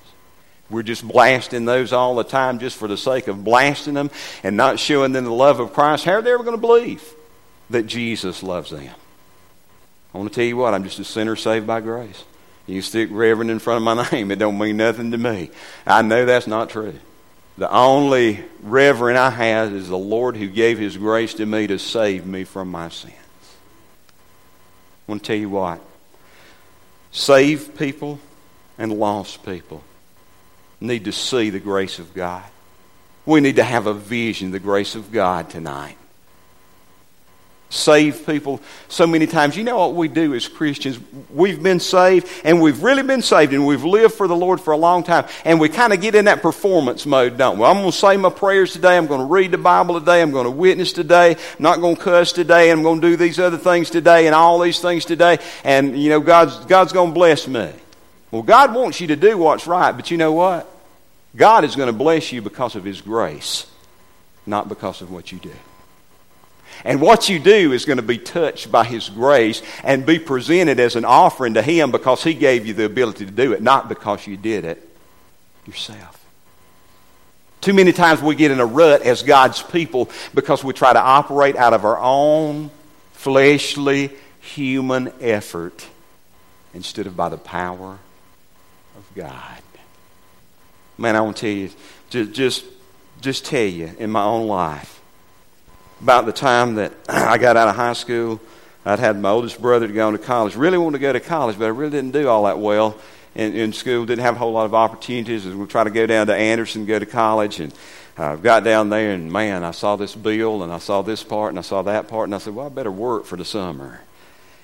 We're 0.70 0.84
just 0.84 1.08
blasting 1.08 1.64
those 1.64 1.94
all 1.94 2.16
the 2.16 2.26
time 2.26 2.60
just 2.60 2.76
for 2.76 2.90
the 2.90 2.98
sake 2.98 3.30
of 3.30 3.46
blasting 3.46 3.94
them 3.94 4.12
and 4.44 4.58
not 4.58 4.78
showing 4.78 5.14
them 5.14 5.24
the 5.24 5.32
love 5.32 5.62
of 5.62 5.72
Christ. 5.72 6.04
How 6.04 6.16
are 6.16 6.22
they 6.22 6.34
ever 6.34 6.44
going 6.44 6.58
to 6.58 6.62
believe? 6.62 7.16
That 7.72 7.88
Jesus 7.88 8.44
loves 8.44 8.72
them. 8.72 8.94
I 10.14 10.18
want 10.18 10.32
to 10.32 10.36
tell 10.36 10.46
you 10.46 10.58
what, 10.58 10.74
I'm 10.74 10.84
just 10.84 11.00
a 11.00 11.04
sinner 11.04 11.36
saved 11.36 11.66
by 11.66 11.82
grace. 11.82 12.24
You 12.68 12.82
stick 12.82 13.10
Reverend 13.12 13.50
in 13.50 13.60
front 13.60 13.78
of 13.78 13.84
my 13.84 14.10
name, 14.12 14.32
it 14.32 14.40
don't 14.40 14.58
mean 14.58 14.78
nothing 14.78 15.12
to 15.12 15.18
me. 15.18 15.52
I 15.86 16.02
know 16.02 16.26
that's 16.26 16.48
not 16.48 16.70
true. 16.70 16.94
The 17.58 17.72
only 17.72 18.44
Reverend 18.62 19.18
I 19.18 19.30
have 19.30 19.74
is 19.74 19.88
the 19.88 19.98
Lord 19.98 20.38
who 20.38 20.48
gave 20.48 20.80
His 20.80 20.98
grace 20.98 21.34
to 21.36 21.46
me 21.46 21.68
to 21.68 21.78
save 21.78 22.26
me 22.26 22.44
from 22.44 22.70
my 22.70 22.90
sins. 22.90 23.14
I 25.08 25.12
want 25.12 25.24
to 25.24 25.28
tell 25.28 25.40
you 25.40 25.50
what. 25.50 25.82
Saved 27.12 27.78
people 27.78 28.20
and 28.78 28.94
lost 28.94 29.46
people 29.46 29.84
need 30.80 31.06
to 31.06 31.12
see 31.12 31.50
the 31.50 31.60
grace 31.60 32.00
of 32.00 32.14
God. 32.14 32.44
We 33.26 33.42
need 33.42 33.58
to 33.58 33.64
have 33.64 33.86
a 33.86 33.94
vision, 33.94 34.52
the 34.52 34.60
grace 34.60 34.96
of 34.96 35.12
God 35.12 35.50
tonight 35.50 35.98
save 37.72 38.26
people 38.26 38.60
so 38.90 39.08
many 39.08 39.26
times. 39.26 39.56
You 39.56 39.64
know 39.64 39.78
what 39.78 39.96
we 39.96 40.08
do 40.08 40.36
as 40.36 40.48
Christians? 40.48 41.00
We've 41.34 41.62
been 41.64 41.80
saved 41.80 42.30
and 42.44 42.62
we've 42.62 42.84
really 42.84 43.02
been 43.02 43.22
saved 43.22 43.54
and 43.54 43.66
we've 43.66 43.84
lived 43.84 44.14
for 44.14 44.28
the 44.28 44.36
Lord 44.36 44.60
for 44.60 44.74
a 44.74 44.78
long 44.78 45.04
time. 45.04 45.26
And 45.46 45.60
we 45.60 45.70
kind 45.70 45.94
of 45.94 46.02
get 46.02 46.14
in 46.14 46.26
that 46.26 46.42
performance 46.42 47.06
mode, 47.06 47.38
don't 47.38 47.58
we? 47.58 47.66
I'm 47.66 47.78
going 47.78 47.92
to 47.92 47.98
say 47.98 48.18
my 48.18 48.30
prayers 48.30 48.74
today. 48.74 48.98
I'm 48.98 49.08
going 49.08 49.22
to 49.22 49.34
read 49.34 49.52
the 49.52 49.58
Bible 49.58 50.00
today. 50.00 50.22
I'm 50.22 50.32
going 50.32 50.46
to 50.46 50.52
witness 50.52 50.92
today. 50.92 51.32
I'm 51.32 51.64
not 51.64 51.80
going 51.80 51.96
to 51.96 52.02
cuss 52.02 52.34
today. 52.34 52.70
I'm 52.72 52.84
going 52.84 53.00
to 53.00 53.10
do 53.10 53.16
these 53.16 53.40
other 53.40 53.58
things 53.58 53.90
today 53.90 54.28
and 54.28 54.36
all 54.36 54.60
these 54.60 54.82
things 54.82 55.06
today. 55.06 55.40
And, 55.64 55.98
you 55.98 56.10
know, 56.10 56.20
God's, 56.20 56.58
God's 56.66 56.92
going 56.92 57.12
to 57.12 57.16
bless 57.16 57.48
me. 57.48 57.72
Well, 58.32 58.44
God 58.44 58.76
wants 58.76 59.00
you 59.00 59.08
to 59.08 59.16
do 59.16 59.38
what's 59.38 59.66
right, 59.66 59.92
but 59.92 60.12
you 60.12 60.18
know 60.18 60.34
what? 60.34 60.68
God 61.36 61.64
is 61.64 61.76
going 61.76 61.88
to 61.88 61.94
bless 61.94 62.34
you 62.34 62.42
because 62.42 62.76
of 62.76 62.84
His 62.84 63.00
grace, 63.02 63.66
not 64.46 64.68
because 64.68 65.02
of 65.02 65.12
what 65.12 65.32
you 65.32 65.40
do. 65.40 65.52
And 66.84 67.02
what 67.02 67.30
you 67.30 67.40
do 67.40 67.72
is 67.74 67.86
going 67.86 67.98
to 67.98 68.04
be 68.04 68.18
touched 68.18 68.72
by 68.72 68.84
His 68.84 69.10
grace 69.10 69.62
and 69.84 70.06
be 70.06 70.20
presented 70.20 70.80
as 70.80 70.96
an 70.96 71.06
offering 71.06 71.56
to 71.56 71.62
Him 71.62 71.92
because 71.92 72.24
He 72.24 72.34
gave 72.34 72.66
you 72.66 72.74
the 72.74 72.86
ability 72.86 73.26
to 73.26 73.32
do 73.32 73.54
it, 73.54 73.62
not 73.62 73.90
because 73.90 74.26
you 74.28 74.38
did 74.38 74.66
it 74.66 74.88
yourself. 75.66 76.18
Too 77.62 77.74
many 77.74 77.92
times 77.92 78.22
we 78.22 78.34
get 78.34 78.50
in 78.50 78.60
a 78.60 78.66
rut 78.66 79.04
as 79.04 79.22
God's 79.22 79.62
people 79.62 80.10
because 80.34 80.64
we 80.64 80.74
try 80.74 80.92
to 80.94 81.00
operate 81.00 81.56
out 81.56 81.74
of 81.74 81.86
our 81.86 82.00
own 82.00 82.72
fleshly 83.14 84.10
human 84.40 85.14
effort 85.22 85.86
instead 86.74 87.06
of 87.06 87.16
by 87.16 87.30
the 87.30 87.38
power 87.38 88.00
of 88.98 89.16
God. 89.16 89.62
Man, 90.98 91.16
I 91.16 91.22
want 91.22 91.38
to 91.38 91.42
tell 91.42 91.50
you, 91.52 91.70
just, 92.32 92.66
just, 93.22 93.46
tell 93.46 93.62
you 93.62 93.92
in 94.00 94.10
my 94.10 94.24
own 94.24 94.48
life, 94.48 95.01
about 96.02 96.26
the 96.26 96.32
time 96.32 96.76
that 96.76 96.94
I 97.10 97.38
got 97.38 97.58
out 97.58 97.68
of 97.68 97.76
high 97.76 97.94
school, 97.94 98.42
I'd 98.86 99.00
had 99.00 99.20
my 99.20 99.30
oldest 99.30 99.62
brother 99.62 99.88
to 99.88 99.94
go 99.94 100.12
to 100.12 100.18
college. 100.18 100.56
Really 100.56 100.78
wanted 100.78 100.98
to 100.98 101.02
go 101.02 101.14
to 101.14 101.20
college, 101.20 101.60
but 101.60 101.66
I 101.66 101.70
really 101.70 101.92
didn't 101.92 102.12
do 102.12 102.28
all 102.28 102.46
that 102.46 102.58
well 102.58 102.98
in, 103.36 103.56
in 103.56 103.74
school. 103.74 104.06
Didn't 104.06 104.24
have 104.24 104.36
a 104.36 104.40
whole 104.40 104.54
lot 104.54 104.66
of 104.66 104.74
opportunities. 104.74 105.46
We 105.46 105.66
tried 105.68 105.84
to 105.84 105.92
go 105.92 106.08
down 106.08 106.28
to 106.28 106.36
Anderson, 106.36 106.86
go 106.86 106.98
to 106.98 107.06
college, 107.06 107.60
and 107.60 107.72
I 108.18 108.36
got 108.36 108.64
down 108.64 108.90
there, 108.90 109.12
and 109.12 109.32
man, 109.32 109.64
I 109.64 109.72
saw 109.72 109.96
this 109.96 110.16
bill, 110.16 110.64
and 110.64 110.74
I 110.74 110.80
saw 110.80 111.04
this 111.04 111.24
part, 111.24 111.52
and 111.52 111.60
I 111.60 111.62
saw 111.62 111.84
that 111.84 112.08
part, 112.08 112.28
and 112.28 112.36
I 112.36 112.40
said, 112.40 112.56
well, 112.56 112.66
I 112.66 112.70
better 112.70 112.92
work 112.92 113.26
for 113.26 113.38
the 113.38 113.46
summer. 113.46 114.02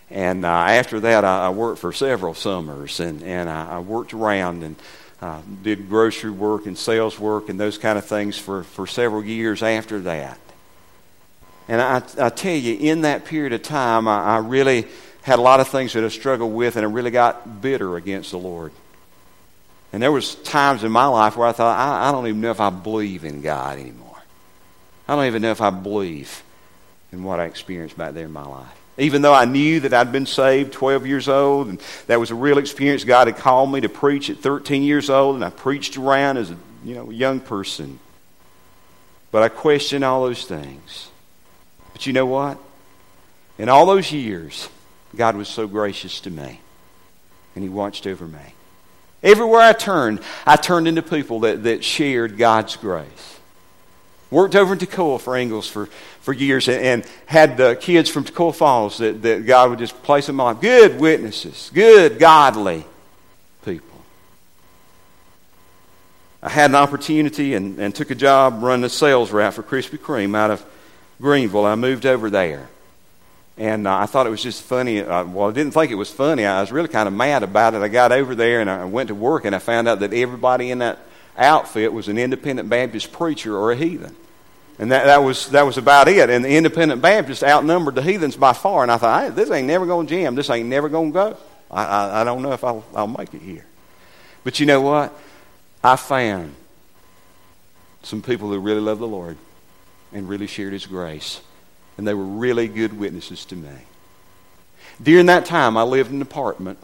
And 0.09 0.45
uh, 0.45 0.49
after 0.49 0.99
that, 1.01 1.23
I, 1.23 1.47
I, 1.47 1.49
worked 1.49 1.79
for 1.79 1.91
several 1.91 2.33
summers, 2.33 2.99
and, 2.99 3.21
and 3.23 3.49
I, 3.49 3.75
I 3.75 3.79
worked 3.79 4.13
around 4.13 4.63
and 4.63 4.75
uh, 5.21 5.41
did 5.63 5.89
grocery 5.89 6.31
work 6.31 6.65
and 6.65 6.77
sales 6.77 7.19
work 7.19 7.49
and 7.49 7.59
those 7.59 7.77
kind 7.77 7.97
of 7.97 8.05
things 8.05 8.37
for, 8.37 8.63
for 8.63 8.87
several 8.87 9.23
years 9.23 9.61
after 9.63 9.99
that. 10.01 10.39
And 11.67 11.81
I, 11.81 12.01
I 12.19 12.29
tell 12.29 12.55
you, 12.55 12.77
in 12.79 13.01
that 13.01 13.25
period 13.25 13.53
of 13.53 13.61
time, 13.61 14.07
I, 14.07 14.23
I 14.23 14.37
really 14.37 14.87
had 15.21 15.39
a 15.39 15.41
lot 15.41 15.59
of 15.59 15.67
things 15.67 15.93
that 15.93 16.03
I 16.03 16.07
struggled 16.07 16.53
with, 16.53 16.77
and 16.77 16.85
I 16.85 16.89
really 16.89 17.11
got 17.11 17.61
bitter 17.61 17.97
against 17.97 18.31
the 18.31 18.37
Lord. 18.37 18.71
And 19.91 20.01
there 20.01 20.11
was 20.11 20.35
times 20.35 20.83
in 20.83 20.91
my 20.91 21.05
life 21.05 21.35
where 21.35 21.47
I 21.47 21.51
thought, 21.51 21.77
I, 21.77 22.09
I 22.09 22.11
don't 22.11 22.27
even 22.27 22.41
know 22.41 22.51
if 22.51 22.61
I 22.61 22.69
believe 22.69 23.25
in 23.25 23.41
God 23.41 23.79
anymore. 23.79 24.21
I 25.07 25.15
don't 25.15 25.25
even 25.25 25.41
know 25.41 25.51
if 25.51 25.61
I 25.61 25.69
believe 25.69 26.43
in 27.11 27.23
what 27.23 27.39
I 27.39 27.45
experienced 27.45 27.97
back 27.97 28.13
there 28.13 28.25
in 28.25 28.31
my 28.31 28.45
life. 28.45 28.67
Even 28.97 29.21
though 29.21 29.33
I 29.33 29.45
knew 29.45 29.79
that 29.81 29.93
I'd 29.93 30.11
been 30.11 30.25
saved 30.25 30.73
12 30.73 31.05
years 31.05 31.27
old, 31.27 31.67
and 31.67 31.81
that 32.07 32.19
was 32.19 32.31
a 32.31 32.35
real 32.35 32.57
experience. 32.57 33.03
God 33.03 33.27
had 33.27 33.37
called 33.37 33.71
me 33.71 33.81
to 33.81 33.89
preach 33.89 34.29
at 34.29 34.37
13 34.37 34.83
years 34.83 35.09
old, 35.09 35.35
and 35.35 35.45
I 35.45 35.49
preached 35.49 35.97
around 35.97 36.37
as 36.37 36.51
a 36.51 36.57
you 36.83 36.95
know, 36.95 37.09
young 37.09 37.39
person. 37.39 37.99
But 39.31 39.43
I 39.43 39.49
questioned 39.49 40.03
all 40.03 40.23
those 40.23 40.45
things. 40.45 41.09
But 41.97 42.05
you 42.05 42.13
know 42.13 42.27
what? 42.27 42.59
In 43.57 43.69
all 43.69 43.87
those 43.87 44.11
years, 44.11 44.69
God 45.15 45.35
was 45.35 45.47
so 45.47 45.65
gracious 45.65 46.19
to 46.21 46.29
me, 46.29 46.61
and 47.55 47.63
He 47.63 47.69
watched 47.69 48.05
over 48.05 48.27
me. 48.27 48.53
Everywhere 49.23 49.61
I 49.61 49.73
turned, 49.73 50.19
I 50.45 50.57
turned 50.57 50.87
into 50.87 51.01
people 51.01 51.39
that, 51.39 51.63
that 51.63 51.83
shared 51.83 52.37
God's 52.37 52.75
grace. 52.75 53.39
Worked 54.29 54.55
over 54.55 54.73
in 54.73 54.79
Toccoa 54.79 55.19
for 55.19 55.35
Ingles 55.35 55.67
for, 55.67 55.87
for 56.21 56.33
years 56.33 56.67
and, 56.67 56.79
and 56.79 57.11
had 57.25 57.57
the 57.57 57.75
kids 57.75 58.11
from 58.11 58.25
Toccoa 58.25 58.53
Falls 58.53 58.99
that, 58.99 59.23
that 59.23 59.47
God 59.47 59.71
would 59.71 59.79
just 59.79 59.99
place 60.03 60.29
in 60.29 60.35
my 60.35 60.43
life. 60.43 60.61
Good 60.61 60.99
witnesses, 60.99 61.71
good, 61.73 62.19
godly 62.19 62.85
people. 63.65 64.03
I 66.43 66.49
had 66.49 66.69
an 66.69 66.75
opportunity 66.75 67.55
and, 67.55 67.79
and 67.79 67.95
took 67.95 68.11
a 68.11 68.15
job 68.15 68.61
running 68.61 68.85
a 68.85 68.89
sales 68.89 69.31
route 69.31 69.55
for 69.55 69.63
Krispy 69.63 69.97
Kreme 69.97 70.37
out 70.37 70.51
of 70.51 70.63
Greenville. 71.19 71.65
I 71.65 71.75
moved 71.75 72.05
over 72.05 72.29
there. 72.29 72.69
And 73.57 73.87
uh, 73.87 73.97
I 73.97 74.05
thought 74.05 74.27
it 74.27 74.29
was 74.29 74.43
just 74.43 74.61
funny. 74.61 75.01
Uh, 75.01 75.23
well, 75.25 75.49
I 75.49 75.51
didn't 75.51 75.73
think 75.73 75.91
it 75.91 75.95
was 75.95 76.11
funny. 76.11 76.45
I 76.45 76.61
was 76.61 76.71
really 76.71 76.89
kind 76.89 77.07
of 77.07 77.13
mad 77.13 77.41
about 77.41 77.73
it. 77.73 77.81
I 77.81 77.87
got 77.87 78.11
over 78.11 78.35
there 78.35 78.61
and 78.61 78.69
I 78.69 78.85
went 78.85 79.07
to 79.07 79.15
work 79.15 79.45
and 79.45 79.55
I 79.55 79.59
found 79.59 79.87
out 79.87 80.01
that 80.01 80.13
everybody 80.13 80.69
in 80.69 80.79
that 80.79 80.99
outfit 81.35 81.91
was 81.91 82.07
an 82.07 82.19
independent 82.19 82.69
Baptist 82.69 83.11
preacher 83.11 83.55
or 83.57 83.71
a 83.71 83.75
heathen. 83.75 84.15
And 84.79 84.91
that, 84.91 85.05
that, 85.05 85.23
was, 85.23 85.49
that 85.49 85.65
was 85.65 85.79
about 85.79 86.07
it. 86.07 86.29
And 86.29 86.45
the 86.45 86.55
independent 86.55 87.01
Baptists 87.01 87.41
outnumbered 87.41 87.95
the 87.95 88.03
heathens 88.03 88.35
by 88.35 88.53
far. 88.53 88.83
And 88.83 88.91
I 88.91 88.97
thought, 88.97 89.35
this 89.35 89.49
ain't 89.49 89.65
never 89.65 89.87
going 89.87 90.05
to 90.05 90.13
jam. 90.13 90.35
This 90.35 90.51
ain't 90.51 90.69
never 90.69 90.87
going 90.87 91.11
to 91.11 91.13
go. 91.13 91.37
I, 91.71 91.83
I, 91.83 92.21
I, 92.21 92.23
don't 92.23 92.43
know 92.43 92.51
if 92.51 92.63
I'll, 92.63 92.85
I'll 92.95 93.07
make 93.07 93.33
it 93.33 93.41
here. 93.41 93.65
But 94.43 94.59
you 94.59 94.67
know 94.67 94.81
what? 94.81 95.17
I 95.83 95.95
found 95.95 96.53
some 98.03 98.21
people 98.21 98.49
who 98.49 98.59
really 98.59 98.79
love 98.79 98.99
the 98.99 99.07
Lord 99.07 99.37
and 100.13 100.27
really 100.27 100.47
shared 100.47 100.73
His 100.73 100.85
grace. 100.85 101.41
And 101.97 102.07
they 102.07 102.13
were 102.13 102.23
really 102.23 102.67
good 102.67 102.97
witnesses 102.97 103.45
to 103.45 103.55
me. 103.55 103.73
During 105.01 105.27
that 105.27 105.45
time, 105.45 105.77
I 105.77 105.83
lived 105.83 106.09
in 106.09 106.17
an 106.17 106.21
apartment 106.21 106.79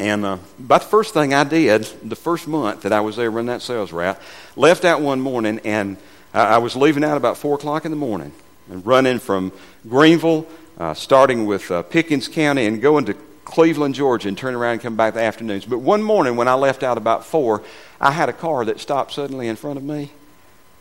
and 0.00 0.24
uh, 0.24 0.38
about 0.58 0.80
the 0.80 0.88
first 0.88 1.12
thing 1.12 1.34
I 1.34 1.44
did, 1.44 1.84
the 2.02 2.16
first 2.16 2.48
month 2.48 2.82
that 2.82 2.92
I 2.92 3.00
was 3.02 3.16
there 3.16 3.30
running 3.30 3.48
that 3.48 3.60
sales 3.60 3.92
route, 3.92 4.18
left 4.56 4.86
out 4.86 5.02
one 5.02 5.20
morning 5.20 5.60
and 5.62 5.98
I, 6.32 6.56
was 6.56 6.74
leaving 6.74 7.04
out 7.04 7.18
about 7.18 7.36
4 7.36 7.56
o'clock 7.56 7.84
in 7.84 7.90
the 7.90 7.98
morning 7.98 8.32
and 8.70 8.84
running 8.86 9.18
from 9.18 9.52
Greenville, 9.86 10.46
uh, 10.78 10.94
starting 10.94 11.44
with 11.44 11.70
uh, 11.70 11.82
Pickens 11.82 12.28
County 12.28 12.64
and 12.64 12.80
going 12.80 13.04
to 13.06 13.14
Cleveland, 13.44 13.94
Georgia, 13.94 14.28
and 14.28 14.38
turning 14.38 14.58
around 14.58 14.74
and 14.74 14.80
come 14.80 14.96
back 14.96 15.12
the 15.12 15.20
afternoons. 15.20 15.66
But 15.66 15.80
one 15.80 16.02
morning 16.02 16.36
when 16.36 16.48
I 16.48 16.54
left 16.54 16.82
out 16.82 16.96
about 16.96 17.26
4, 17.26 17.62
I 18.00 18.12
had 18.12 18.30
a 18.30 18.32
car 18.32 18.64
that 18.64 18.80
stopped 18.80 19.12
suddenly 19.12 19.48
in 19.48 19.56
front 19.56 19.76
of 19.76 19.82
me 19.84 20.12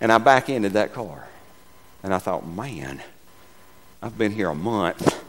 and 0.02 0.12
I 0.12 0.18
back 0.18 0.50
ended 0.50 0.74
that 0.74 0.94
car. 0.94 1.28
And 2.04 2.14
I 2.14 2.20
thought, 2.20 2.48
man, 2.48 3.02
I've 4.02 4.18
been 4.18 4.32
here 4.32 4.50
a 4.50 4.56
month. 4.56 5.24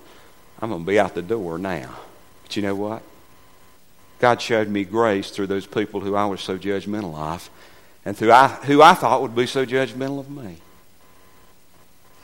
I'm 0.60 0.70
going 0.70 0.82
to 0.82 0.86
be 0.86 1.00
out 1.00 1.14
the 1.14 1.22
door 1.22 1.58
now. 1.58 1.96
But 2.42 2.56
you 2.56 2.62
know 2.62 2.74
what? 2.74 3.02
God 4.20 4.40
showed 4.40 4.68
me 4.68 4.84
grace 4.84 5.30
through 5.30 5.48
those 5.48 5.66
people 5.66 6.00
who 6.00 6.14
I 6.14 6.26
was 6.26 6.40
so 6.40 6.58
judgmental 6.58 7.16
of 7.16 7.50
and 8.04 8.16
through 8.16 8.32
I, 8.32 8.48
who 8.48 8.82
I 8.82 8.94
thought 8.94 9.22
would 9.22 9.34
be 9.34 9.46
so 9.46 9.66
judgmental 9.66 10.20
of 10.20 10.30
me. 10.30 10.58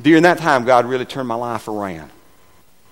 During 0.00 0.22
that 0.24 0.38
time, 0.38 0.64
God 0.64 0.84
really 0.84 1.06
turned 1.06 1.28
my 1.28 1.34
life 1.34 1.68
around. 1.68 2.10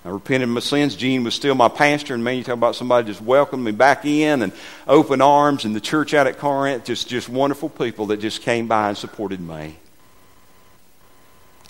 I 0.05 0.11
repented 0.11 0.49
of 0.49 0.51
my 0.51 0.61
sins. 0.61 0.97
Gene 0.97 1.25
was 1.25 1.35
still 1.35 1.55
my 1.55 1.69
pastor, 1.69 2.15
and 2.15 2.23
man, 2.23 2.37
you 2.37 2.45
talk 2.45 2.55
about 2.55 2.77
somebody 2.77 3.07
just 3.07 3.23
welcomed 3.23 3.65
me 3.65 3.73
back 3.73 4.05
in 4.05 4.43
and 4.43 4.53
open 4.87 5.23
arms, 5.23 5.65
and 5.65 5.75
the 5.75 5.81
church 5.81 6.13
out 6.13 6.27
at 6.27 6.39
Corinth, 6.39 6.85
just, 6.85 7.09
just 7.09 7.29
wonderful 7.29 7.71
people 7.71 8.07
that 8.07 8.19
just 8.19 8.43
came 8.43 8.69
by 8.69 8.89
and 8.89 8.99
supported 8.99 9.41
me. 9.41 9.77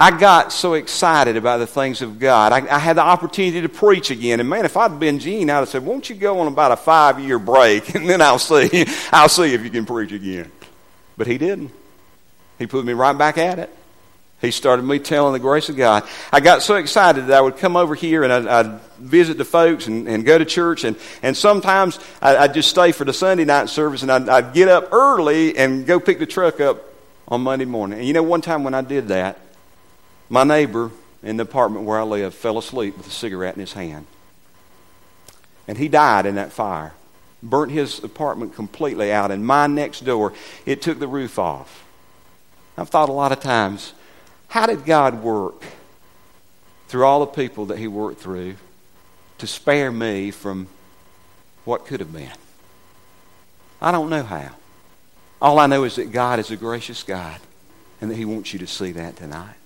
I 0.01 0.11
got 0.19 0.53
so 0.53 0.75
excited 0.75 1.37
about 1.37 1.59
the 1.59 1.69
things 1.69 2.03
of 2.03 2.19
God. 2.19 2.53
I, 2.53 2.75
I, 2.75 2.81
had 2.81 2.97
the 2.97 3.03
opportunity 3.03 3.63
to 3.63 3.69
preach 3.69 4.11
again. 4.11 4.41
And 4.41 4.49
man, 4.49 4.65
if 4.65 4.77
I'd 4.77 4.99
been 4.99 5.21
Gene, 5.21 5.49
I'd 5.49 5.59
have 5.59 5.69
said, 5.69 5.87
Won't 5.87 6.11
you 6.11 6.17
go 6.17 6.41
on 6.41 6.49
about 6.49 6.73
a 6.73 6.77
five 6.77 7.21
year 7.21 7.39
break 7.39 7.95
and 7.95 8.11
then 8.11 8.21
I'll 8.21 8.41
see, 8.41 8.87
I'll 9.13 9.29
see 9.29 9.55
if 9.55 9.63
you 9.63 9.71
can 9.71 9.87
preach 9.87 10.11
again. 10.11 10.51
But 11.17 11.29
he 11.29 11.39
didn't. 11.39 11.71
He 12.59 12.67
put 12.67 12.85
me 12.85 12.93
right 12.93 13.17
back 13.17 13.39
at 13.39 13.61
it. 13.61 13.71
He 14.45 14.51
started 14.51 14.83
me 14.83 14.99
telling 14.99 15.33
the 15.33 15.39
grace 15.39 15.69
of 15.69 15.77
God. 15.77 16.07
I 16.33 16.41
got 16.41 16.63
so 16.63 16.77
excited 16.77 17.29
that 17.29 17.39
I 17.39 17.41
would 17.41 17.57
come 17.57 17.77
over 17.77 17.95
here 17.95 18.25
and 18.25 18.33
I'd, 18.33 18.47
I'd 18.47 18.81
visit 18.99 19.39
the 19.39 19.45
folks 19.45 19.87
and, 19.87 20.07
and, 20.09 20.25
go 20.25 20.37
to 20.37 20.45
church. 20.45 20.85
And, 20.85 20.97
and 21.23 21.37
sometimes 21.37 21.99
I'd, 22.21 22.37
I'd, 22.37 22.55
just 22.55 22.69
stay 22.69 22.93
for 22.93 23.05
the 23.05 23.13
Sunday 23.13 23.45
night 23.45 23.69
service 23.69 24.03
and 24.03 24.13
I'd, 24.13 24.29
I'd 24.29 24.53
get 24.53 24.69
up 24.69 24.93
early 24.93 25.57
and 25.57 25.87
go 25.87 25.99
pick 25.99 26.19
the 26.19 26.27
truck 26.27 26.61
up 26.61 26.83
on 27.27 27.41
Monday 27.41 27.65
morning. 27.65 27.99
And 27.99 28.07
you 28.07 28.13
know, 28.13 28.23
one 28.23 28.41
time 28.41 28.65
when 28.65 28.75
I 28.75 28.83
did 28.83 29.09
that, 29.09 29.39
my 30.29 30.45
neighbor 30.45 30.91
in 31.23 31.39
the 31.39 31.43
apartment 31.43 31.87
where 31.87 31.99
I 31.99 32.03
live 32.03 32.35
fell 32.35 32.59
asleep 32.59 32.97
with 32.97 33.07
a 33.07 33.11
cigarette 33.11 33.55
in 33.55 33.61
his 33.61 33.73
hand. 33.73 34.07
And 35.67 35.79
he 35.79 35.89
died 35.89 36.27
in 36.27 36.35
that 36.35 36.53
fire. 36.53 36.93
Burnt 37.43 37.73
his 37.73 38.03
apartment 38.05 38.55
completely 38.55 39.11
out. 39.13 39.31
And 39.31 39.47
my 39.47 39.67
next 39.67 40.05
door, 40.05 40.35
it 40.67 40.83
took 40.83 40.99
the 40.99 41.09
roof 41.09 41.39
off. 41.39 41.85
I've 42.77 42.89
thought 42.89 43.09
a 43.09 43.13
lot 43.13 43.33
of 43.33 43.41
times, 43.41 43.93
how 44.55 44.67
did 44.67 44.85
God 44.85 45.21
work 45.21 45.65
through 46.87 47.05
all 47.05 47.19
the 47.19 47.27
people 47.27 47.67
that 47.67 47.79
he 47.79 47.89
worked 47.89 48.21
through 48.21 48.55
to 49.39 49.49
spare 49.49 49.91
me 49.91 50.31
from 50.31 50.69
what 51.65 51.87
could 51.87 51.99
have 51.99 52.13
been? 52.13 52.31
I 53.83 53.91
don't 53.91 54.09
know 54.09 54.23
how. 54.23 54.53
All 55.43 55.59
I 55.59 55.67
know 55.67 55.83
is 55.83 55.97
that 55.97 56.13
God 56.13 56.39
is 56.39 56.53
a 56.53 56.57
gracious 56.57 57.03
God 57.03 57.41
and 58.01 58.09
that 58.13 58.15
he 58.15 58.25
wants 58.25 58.53
you 58.53 58.61
to 58.61 58.67
see 58.69 58.93
that 58.93 59.17
tonight. 59.17 59.57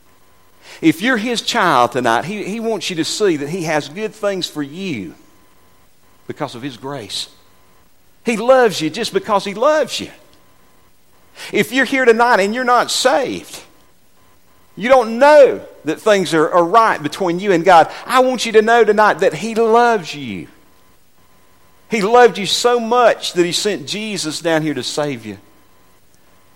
If 0.80 1.02
you're 1.02 1.18
His 1.18 1.42
child 1.42 1.92
tonight, 1.92 2.24
He, 2.24 2.44
he 2.44 2.58
wants 2.58 2.88
you 2.88 2.96
to 2.96 3.04
see 3.04 3.36
that 3.36 3.50
He 3.50 3.64
has 3.64 3.90
good 3.90 4.14
things 4.14 4.46
for 4.46 4.62
you 4.62 5.14
because 6.26 6.54
of 6.54 6.62
His 6.62 6.78
grace. 6.78 7.28
He 8.24 8.38
loves 8.38 8.80
you 8.80 8.88
just 8.88 9.12
because 9.12 9.44
He 9.44 9.52
loves 9.52 10.00
you. 10.00 10.10
If 11.52 11.72
you're 11.72 11.84
here 11.84 12.06
tonight 12.06 12.40
and 12.40 12.54
you're 12.54 12.64
not 12.64 12.90
saved, 12.90 13.64
you 14.78 14.88
don't 14.88 15.18
know 15.18 15.66
that 15.84 16.00
things 16.00 16.32
are, 16.34 16.48
are 16.48 16.64
right 16.64 17.02
between 17.02 17.40
you 17.40 17.52
and 17.52 17.64
God, 17.64 17.90
I 18.06 18.20
want 18.20 18.46
you 18.46 18.52
to 18.52 18.62
know 18.62 18.84
tonight 18.84 19.14
that 19.14 19.34
He 19.34 19.54
loves 19.54 20.14
you. 20.14 20.48
He 21.90 22.02
loved 22.02 22.38
you 22.38 22.46
so 22.46 22.78
much 22.78 23.32
that 23.32 23.44
He 23.44 23.52
sent 23.52 23.88
Jesus 23.88 24.40
down 24.40 24.62
here 24.62 24.74
to 24.74 24.82
save 24.82 25.26
you. 25.26 25.38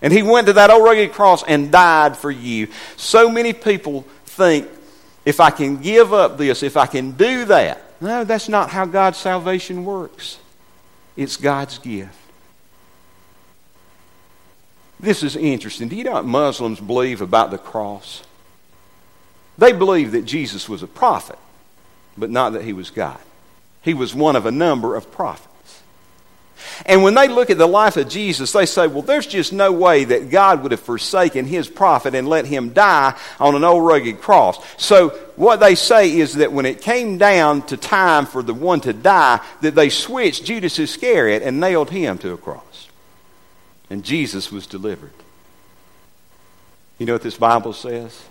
And 0.02 0.12
he 0.12 0.22
went 0.22 0.48
to 0.48 0.52
that 0.54 0.68
old 0.68 0.82
rugged 0.82 1.12
cross 1.12 1.44
and 1.44 1.70
died 1.70 2.16
for 2.16 2.30
you. 2.30 2.68
So 2.96 3.30
many 3.30 3.52
people 3.52 4.02
think, 4.26 4.68
if 5.24 5.38
I 5.38 5.50
can 5.50 5.76
give 5.76 6.12
up 6.12 6.36
this, 6.36 6.64
if 6.64 6.76
I 6.76 6.86
can 6.86 7.12
do 7.12 7.44
that. 7.44 7.80
No, 8.00 8.24
that's 8.24 8.48
not 8.48 8.70
how 8.70 8.84
God's 8.84 9.18
salvation 9.18 9.84
works. 9.84 10.40
It's 11.16 11.36
God's 11.36 11.78
gift. 11.78 12.18
This 15.02 15.24
is 15.24 15.34
interesting. 15.34 15.88
Do 15.88 15.96
you 15.96 16.04
know 16.04 16.12
what 16.12 16.24
Muslims 16.24 16.80
believe 16.80 17.20
about 17.20 17.50
the 17.50 17.58
cross? 17.58 18.22
They 19.58 19.72
believe 19.72 20.12
that 20.12 20.24
Jesus 20.24 20.68
was 20.68 20.82
a 20.82 20.86
prophet, 20.86 21.38
but 22.16 22.30
not 22.30 22.52
that 22.54 22.62
he 22.62 22.72
was 22.72 22.90
God. 22.90 23.18
He 23.82 23.94
was 23.94 24.14
one 24.14 24.36
of 24.36 24.46
a 24.46 24.52
number 24.52 24.94
of 24.94 25.10
prophets. 25.10 25.48
And 26.86 27.02
when 27.02 27.14
they 27.14 27.26
look 27.26 27.50
at 27.50 27.58
the 27.58 27.66
life 27.66 27.96
of 27.96 28.08
Jesus, 28.08 28.52
they 28.52 28.66
say, 28.66 28.86
well, 28.86 29.02
there's 29.02 29.26
just 29.26 29.52
no 29.52 29.72
way 29.72 30.04
that 30.04 30.30
God 30.30 30.62
would 30.62 30.70
have 30.70 30.80
forsaken 30.80 31.46
his 31.46 31.68
prophet 31.68 32.14
and 32.14 32.28
let 32.28 32.46
him 32.46 32.72
die 32.72 33.18
on 33.40 33.56
an 33.56 33.64
old 33.64 33.84
rugged 33.84 34.20
cross. 34.20 34.64
So 34.76 35.08
what 35.34 35.58
they 35.58 35.74
say 35.74 36.16
is 36.16 36.34
that 36.34 36.52
when 36.52 36.64
it 36.64 36.80
came 36.80 37.18
down 37.18 37.62
to 37.66 37.76
time 37.76 38.26
for 38.26 38.44
the 38.44 38.54
one 38.54 38.80
to 38.82 38.92
die, 38.92 39.40
that 39.62 39.74
they 39.74 39.88
switched 39.88 40.44
Judas 40.44 40.78
Iscariot 40.78 41.42
and 41.42 41.58
nailed 41.58 41.90
him 41.90 42.18
to 42.18 42.32
a 42.32 42.36
cross. 42.36 42.88
And 43.92 44.02
Jesus 44.02 44.50
was 44.50 44.66
delivered. 44.66 45.12
You 46.96 47.04
know 47.04 47.12
what 47.12 47.20
this 47.20 47.36
Bible 47.36 47.74
says? 47.74 48.24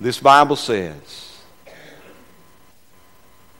This 0.00 0.18
Bible 0.18 0.56
says, 0.56 1.42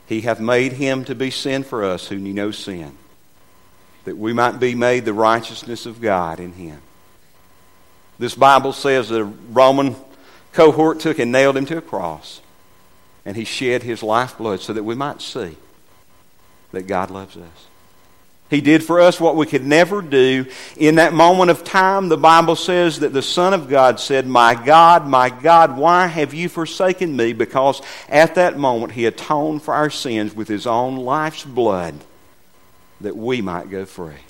he 0.07 0.22
hath 0.22 0.41
made 0.41 0.72
him 0.72 1.05
to 1.05 1.14
be 1.14 1.31
sin 1.31 1.62
for 1.62 1.85
us 1.85 2.09
who 2.09 2.16
knew 2.16 2.33
no 2.33 2.53
sin, 2.53 2.97
that 4.07 4.16
we 4.16 4.33
might 4.33 4.59
be 4.59 4.75
made 4.75 5.05
the 5.05 5.12
righteousness 5.12 5.85
of 5.85 6.01
God 6.01 6.41
in 6.41 6.55
him. 6.55 6.81
This 8.18 8.35
Bible 8.35 8.72
says 8.72 9.11
a 9.11 9.25
Roman 9.25 9.95
cohort 10.55 11.01
took 11.01 11.18
and 11.18 11.33
nailed 11.33 11.59
him 11.59 11.66
to 11.66 11.77
a 11.77 11.83
cross, 11.83 12.41
and 13.27 13.37
he 13.37 13.45
shed 13.45 13.83
his 13.83 14.03
lifeblood 14.03 14.62
so 14.62 14.72
that 14.72 14.85
we 14.85 14.95
might 14.95 15.20
see 15.20 15.59
that 16.72 16.87
God 16.87 17.11
loves 17.11 17.37
us. 17.37 17.66
He 18.55 18.61
did 18.61 18.85
for 18.85 19.01
us 19.01 19.19
what 19.19 19.35
we 19.35 19.47
could 19.47 19.67
never 19.67 20.01
do. 20.01 20.47
In 20.77 20.95
that 20.95 21.13
moment 21.13 21.51
of 21.51 21.65
time, 21.65 22.09
the 22.09 22.17
Bible 22.17 22.55
says 22.55 23.01
that 23.01 23.13
the 23.13 23.21
Son 23.21 23.53
of 23.53 23.69
God 23.69 23.99
said, 23.99 24.29
My 24.29 24.55
God, 24.55 25.09
my 25.09 25.29
God, 25.29 25.77
why 25.77 26.07
have 26.07 26.33
you 26.33 26.49
forsaken 26.49 27.17
me? 27.17 27.33
Because 27.33 27.83
at 28.09 28.37
that 28.37 28.57
moment, 28.57 28.93
He 28.93 29.07
atoned 29.07 29.63
for 29.63 29.75
our 29.75 29.91
sins 29.91 30.37
with 30.37 30.47
His 30.47 30.69
own 30.69 30.99
life's 30.99 31.45
blood 31.45 31.97
that 33.01 33.17
we 33.17 33.43
might 33.43 33.71
go 33.71 33.85
free. 33.85 34.23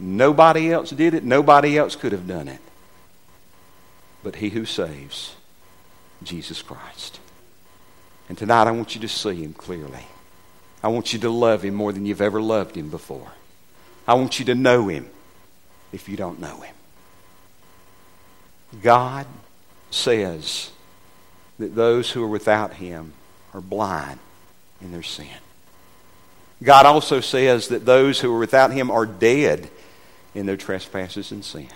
Nobody 0.00 0.72
else 0.72 0.90
did 0.90 1.14
it, 1.14 1.22
nobody 1.22 1.78
else 1.78 1.94
could 1.94 2.10
have 2.10 2.26
done 2.26 2.48
it. 2.48 2.60
But 4.24 4.34
He 4.36 4.48
who 4.48 4.64
saves, 4.64 5.36
Jesus 6.24 6.60
Christ. 6.60 7.20
And 8.28 8.36
tonight 8.36 8.66
I 8.66 8.72
want 8.72 8.96
you 8.96 9.00
to 9.02 9.08
see 9.08 9.36
Him 9.36 9.52
clearly. 9.52 10.06
I 10.82 10.88
want 10.88 11.12
you 11.12 11.20
to 11.20 11.30
love 11.30 11.64
Him 11.64 11.74
more 11.74 11.92
than 11.92 12.04
you've 12.04 12.20
ever 12.20 12.42
loved 12.42 12.76
Him 12.76 12.90
before. 12.90 13.30
I 14.06 14.14
want 14.14 14.38
you 14.38 14.44
to 14.46 14.54
know 14.54 14.88
Him 14.88 15.08
if 15.92 16.08
you 16.08 16.16
don't 16.16 16.40
know 16.40 16.60
Him. 16.60 16.74
God 18.82 19.26
says 19.90 20.70
that 21.58 21.74
those 21.74 22.10
who 22.10 22.22
are 22.22 22.28
without 22.28 22.74
Him 22.74 23.12
are 23.52 23.60
blind 23.60 24.18
in 24.80 24.92
their 24.92 25.02
sin. 25.02 25.28
God 26.62 26.86
also 26.86 27.20
says 27.20 27.68
that 27.68 27.84
those 27.84 28.20
who 28.20 28.34
are 28.34 28.38
without 28.38 28.72
Him 28.72 28.90
are 28.90 29.06
dead 29.06 29.70
in 30.34 30.46
their 30.46 30.56
trespasses 30.56 31.30
and 31.30 31.44
sin. 31.44 31.68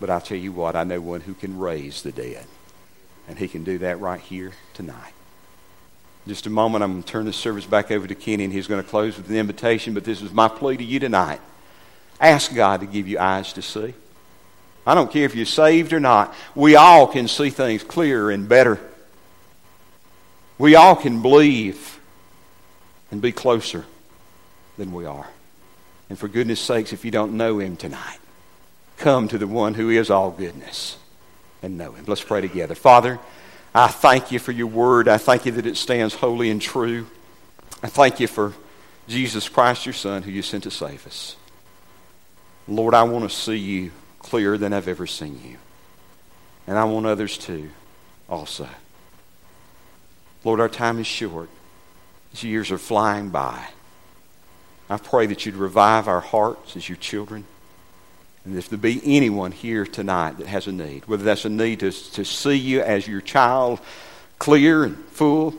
But 0.00 0.10
I'll 0.10 0.20
tell 0.20 0.38
you 0.38 0.52
what, 0.52 0.76
I 0.76 0.84
know 0.84 1.00
one 1.00 1.20
who 1.20 1.34
can 1.34 1.58
raise 1.58 2.02
the 2.02 2.12
dead. 2.12 2.46
And 3.28 3.38
He 3.38 3.48
can 3.48 3.64
do 3.64 3.78
that 3.78 4.00
right 4.00 4.20
here 4.20 4.52
tonight. 4.72 5.12
Just 6.26 6.46
a 6.46 6.50
moment, 6.50 6.84
I'm 6.84 6.92
going 6.92 7.02
to 7.02 7.08
turn 7.08 7.24
the 7.24 7.32
service 7.32 7.64
back 7.64 7.90
over 7.90 8.06
to 8.06 8.14
Kenny, 8.14 8.44
and 8.44 8.52
he's 8.52 8.66
going 8.66 8.82
to 8.82 8.88
close 8.88 9.16
with 9.16 9.28
an 9.30 9.36
invitation. 9.36 9.94
But 9.94 10.04
this 10.04 10.22
is 10.22 10.32
my 10.32 10.48
plea 10.48 10.76
to 10.76 10.84
you 10.84 11.00
tonight. 11.00 11.40
Ask 12.20 12.54
God 12.54 12.80
to 12.80 12.86
give 12.86 13.08
you 13.08 13.18
eyes 13.18 13.52
to 13.54 13.62
see. 13.62 13.94
I 14.86 14.94
don't 14.94 15.10
care 15.10 15.24
if 15.24 15.34
you're 15.34 15.46
saved 15.46 15.92
or 15.92 16.00
not. 16.00 16.34
We 16.54 16.76
all 16.76 17.06
can 17.06 17.28
see 17.28 17.50
things 17.50 17.82
clearer 17.82 18.30
and 18.30 18.48
better. 18.48 18.78
We 20.58 20.74
all 20.74 20.96
can 20.96 21.22
believe 21.22 22.00
and 23.10 23.22
be 23.22 23.32
closer 23.32 23.86
than 24.76 24.92
we 24.92 25.06
are. 25.06 25.28
And 26.08 26.18
for 26.18 26.28
goodness 26.28 26.60
sakes, 26.60 26.92
if 26.92 27.04
you 27.04 27.10
don't 27.10 27.36
know 27.36 27.58
Him 27.58 27.76
tonight, 27.76 28.18
come 28.98 29.28
to 29.28 29.38
the 29.38 29.46
one 29.46 29.74
who 29.74 29.90
is 29.90 30.10
all 30.10 30.30
goodness 30.30 30.98
and 31.62 31.78
know 31.78 31.92
Him. 31.92 32.04
Let's 32.06 32.22
pray 32.22 32.40
together. 32.40 32.74
Father, 32.74 33.18
I 33.74 33.88
thank 33.88 34.32
you 34.32 34.38
for 34.38 34.52
your 34.52 34.66
word. 34.66 35.08
I 35.08 35.18
thank 35.18 35.46
you 35.46 35.52
that 35.52 35.66
it 35.66 35.76
stands 35.76 36.14
holy 36.14 36.50
and 36.50 36.60
true. 36.60 37.06
I 37.82 37.86
thank 37.86 38.20
you 38.20 38.26
for 38.26 38.52
Jesus 39.08 39.48
Christ, 39.48 39.86
your 39.86 39.92
Son, 39.92 40.22
who 40.22 40.30
you 40.30 40.42
sent 40.42 40.64
to 40.64 40.70
save 40.70 41.06
us. 41.06 41.36
Lord, 42.66 42.94
I 42.94 43.02
want 43.04 43.28
to 43.28 43.34
see 43.34 43.56
you 43.56 43.92
clearer 44.18 44.58
than 44.58 44.72
I've 44.72 44.88
ever 44.88 45.06
seen 45.06 45.40
you. 45.44 45.56
And 46.66 46.78
I 46.78 46.84
want 46.84 47.06
others 47.06 47.38
to 47.38 47.70
also. 48.28 48.68
Lord, 50.44 50.60
our 50.60 50.68
time 50.68 50.98
is 50.98 51.06
short. 51.06 51.48
These 52.32 52.44
years 52.44 52.70
are 52.70 52.78
flying 52.78 53.30
by. 53.30 53.68
I 54.88 54.96
pray 54.96 55.26
that 55.26 55.46
you'd 55.46 55.56
revive 55.56 56.08
our 56.08 56.20
hearts 56.20 56.76
as 56.76 56.88
your 56.88 56.96
children. 56.96 57.44
And 58.44 58.56
if 58.56 58.68
there 58.68 58.78
be 58.78 59.00
anyone 59.04 59.52
here 59.52 59.84
tonight 59.84 60.38
that 60.38 60.46
has 60.46 60.66
a 60.66 60.72
need, 60.72 61.06
whether 61.06 61.24
that's 61.24 61.44
a 61.44 61.50
need 61.50 61.80
to, 61.80 61.90
to 61.90 62.24
see 62.24 62.56
you 62.56 62.80
as 62.80 63.06
your 63.06 63.20
child 63.20 63.80
clear 64.38 64.84
and 64.84 64.96
full, 65.06 65.54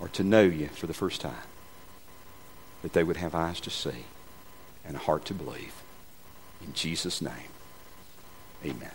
or 0.00 0.08
to 0.08 0.24
know 0.24 0.42
you 0.42 0.68
for 0.68 0.86
the 0.86 0.94
first 0.94 1.20
time, 1.20 1.34
that 2.82 2.92
they 2.92 3.04
would 3.04 3.16
have 3.16 3.34
eyes 3.34 3.60
to 3.60 3.70
see 3.70 4.04
and 4.84 4.96
a 4.96 5.00
heart 5.00 5.24
to 5.26 5.34
believe. 5.34 5.74
In 6.64 6.72
Jesus' 6.72 7.20
name, 7.20 7.32
amen. 8.64 8.90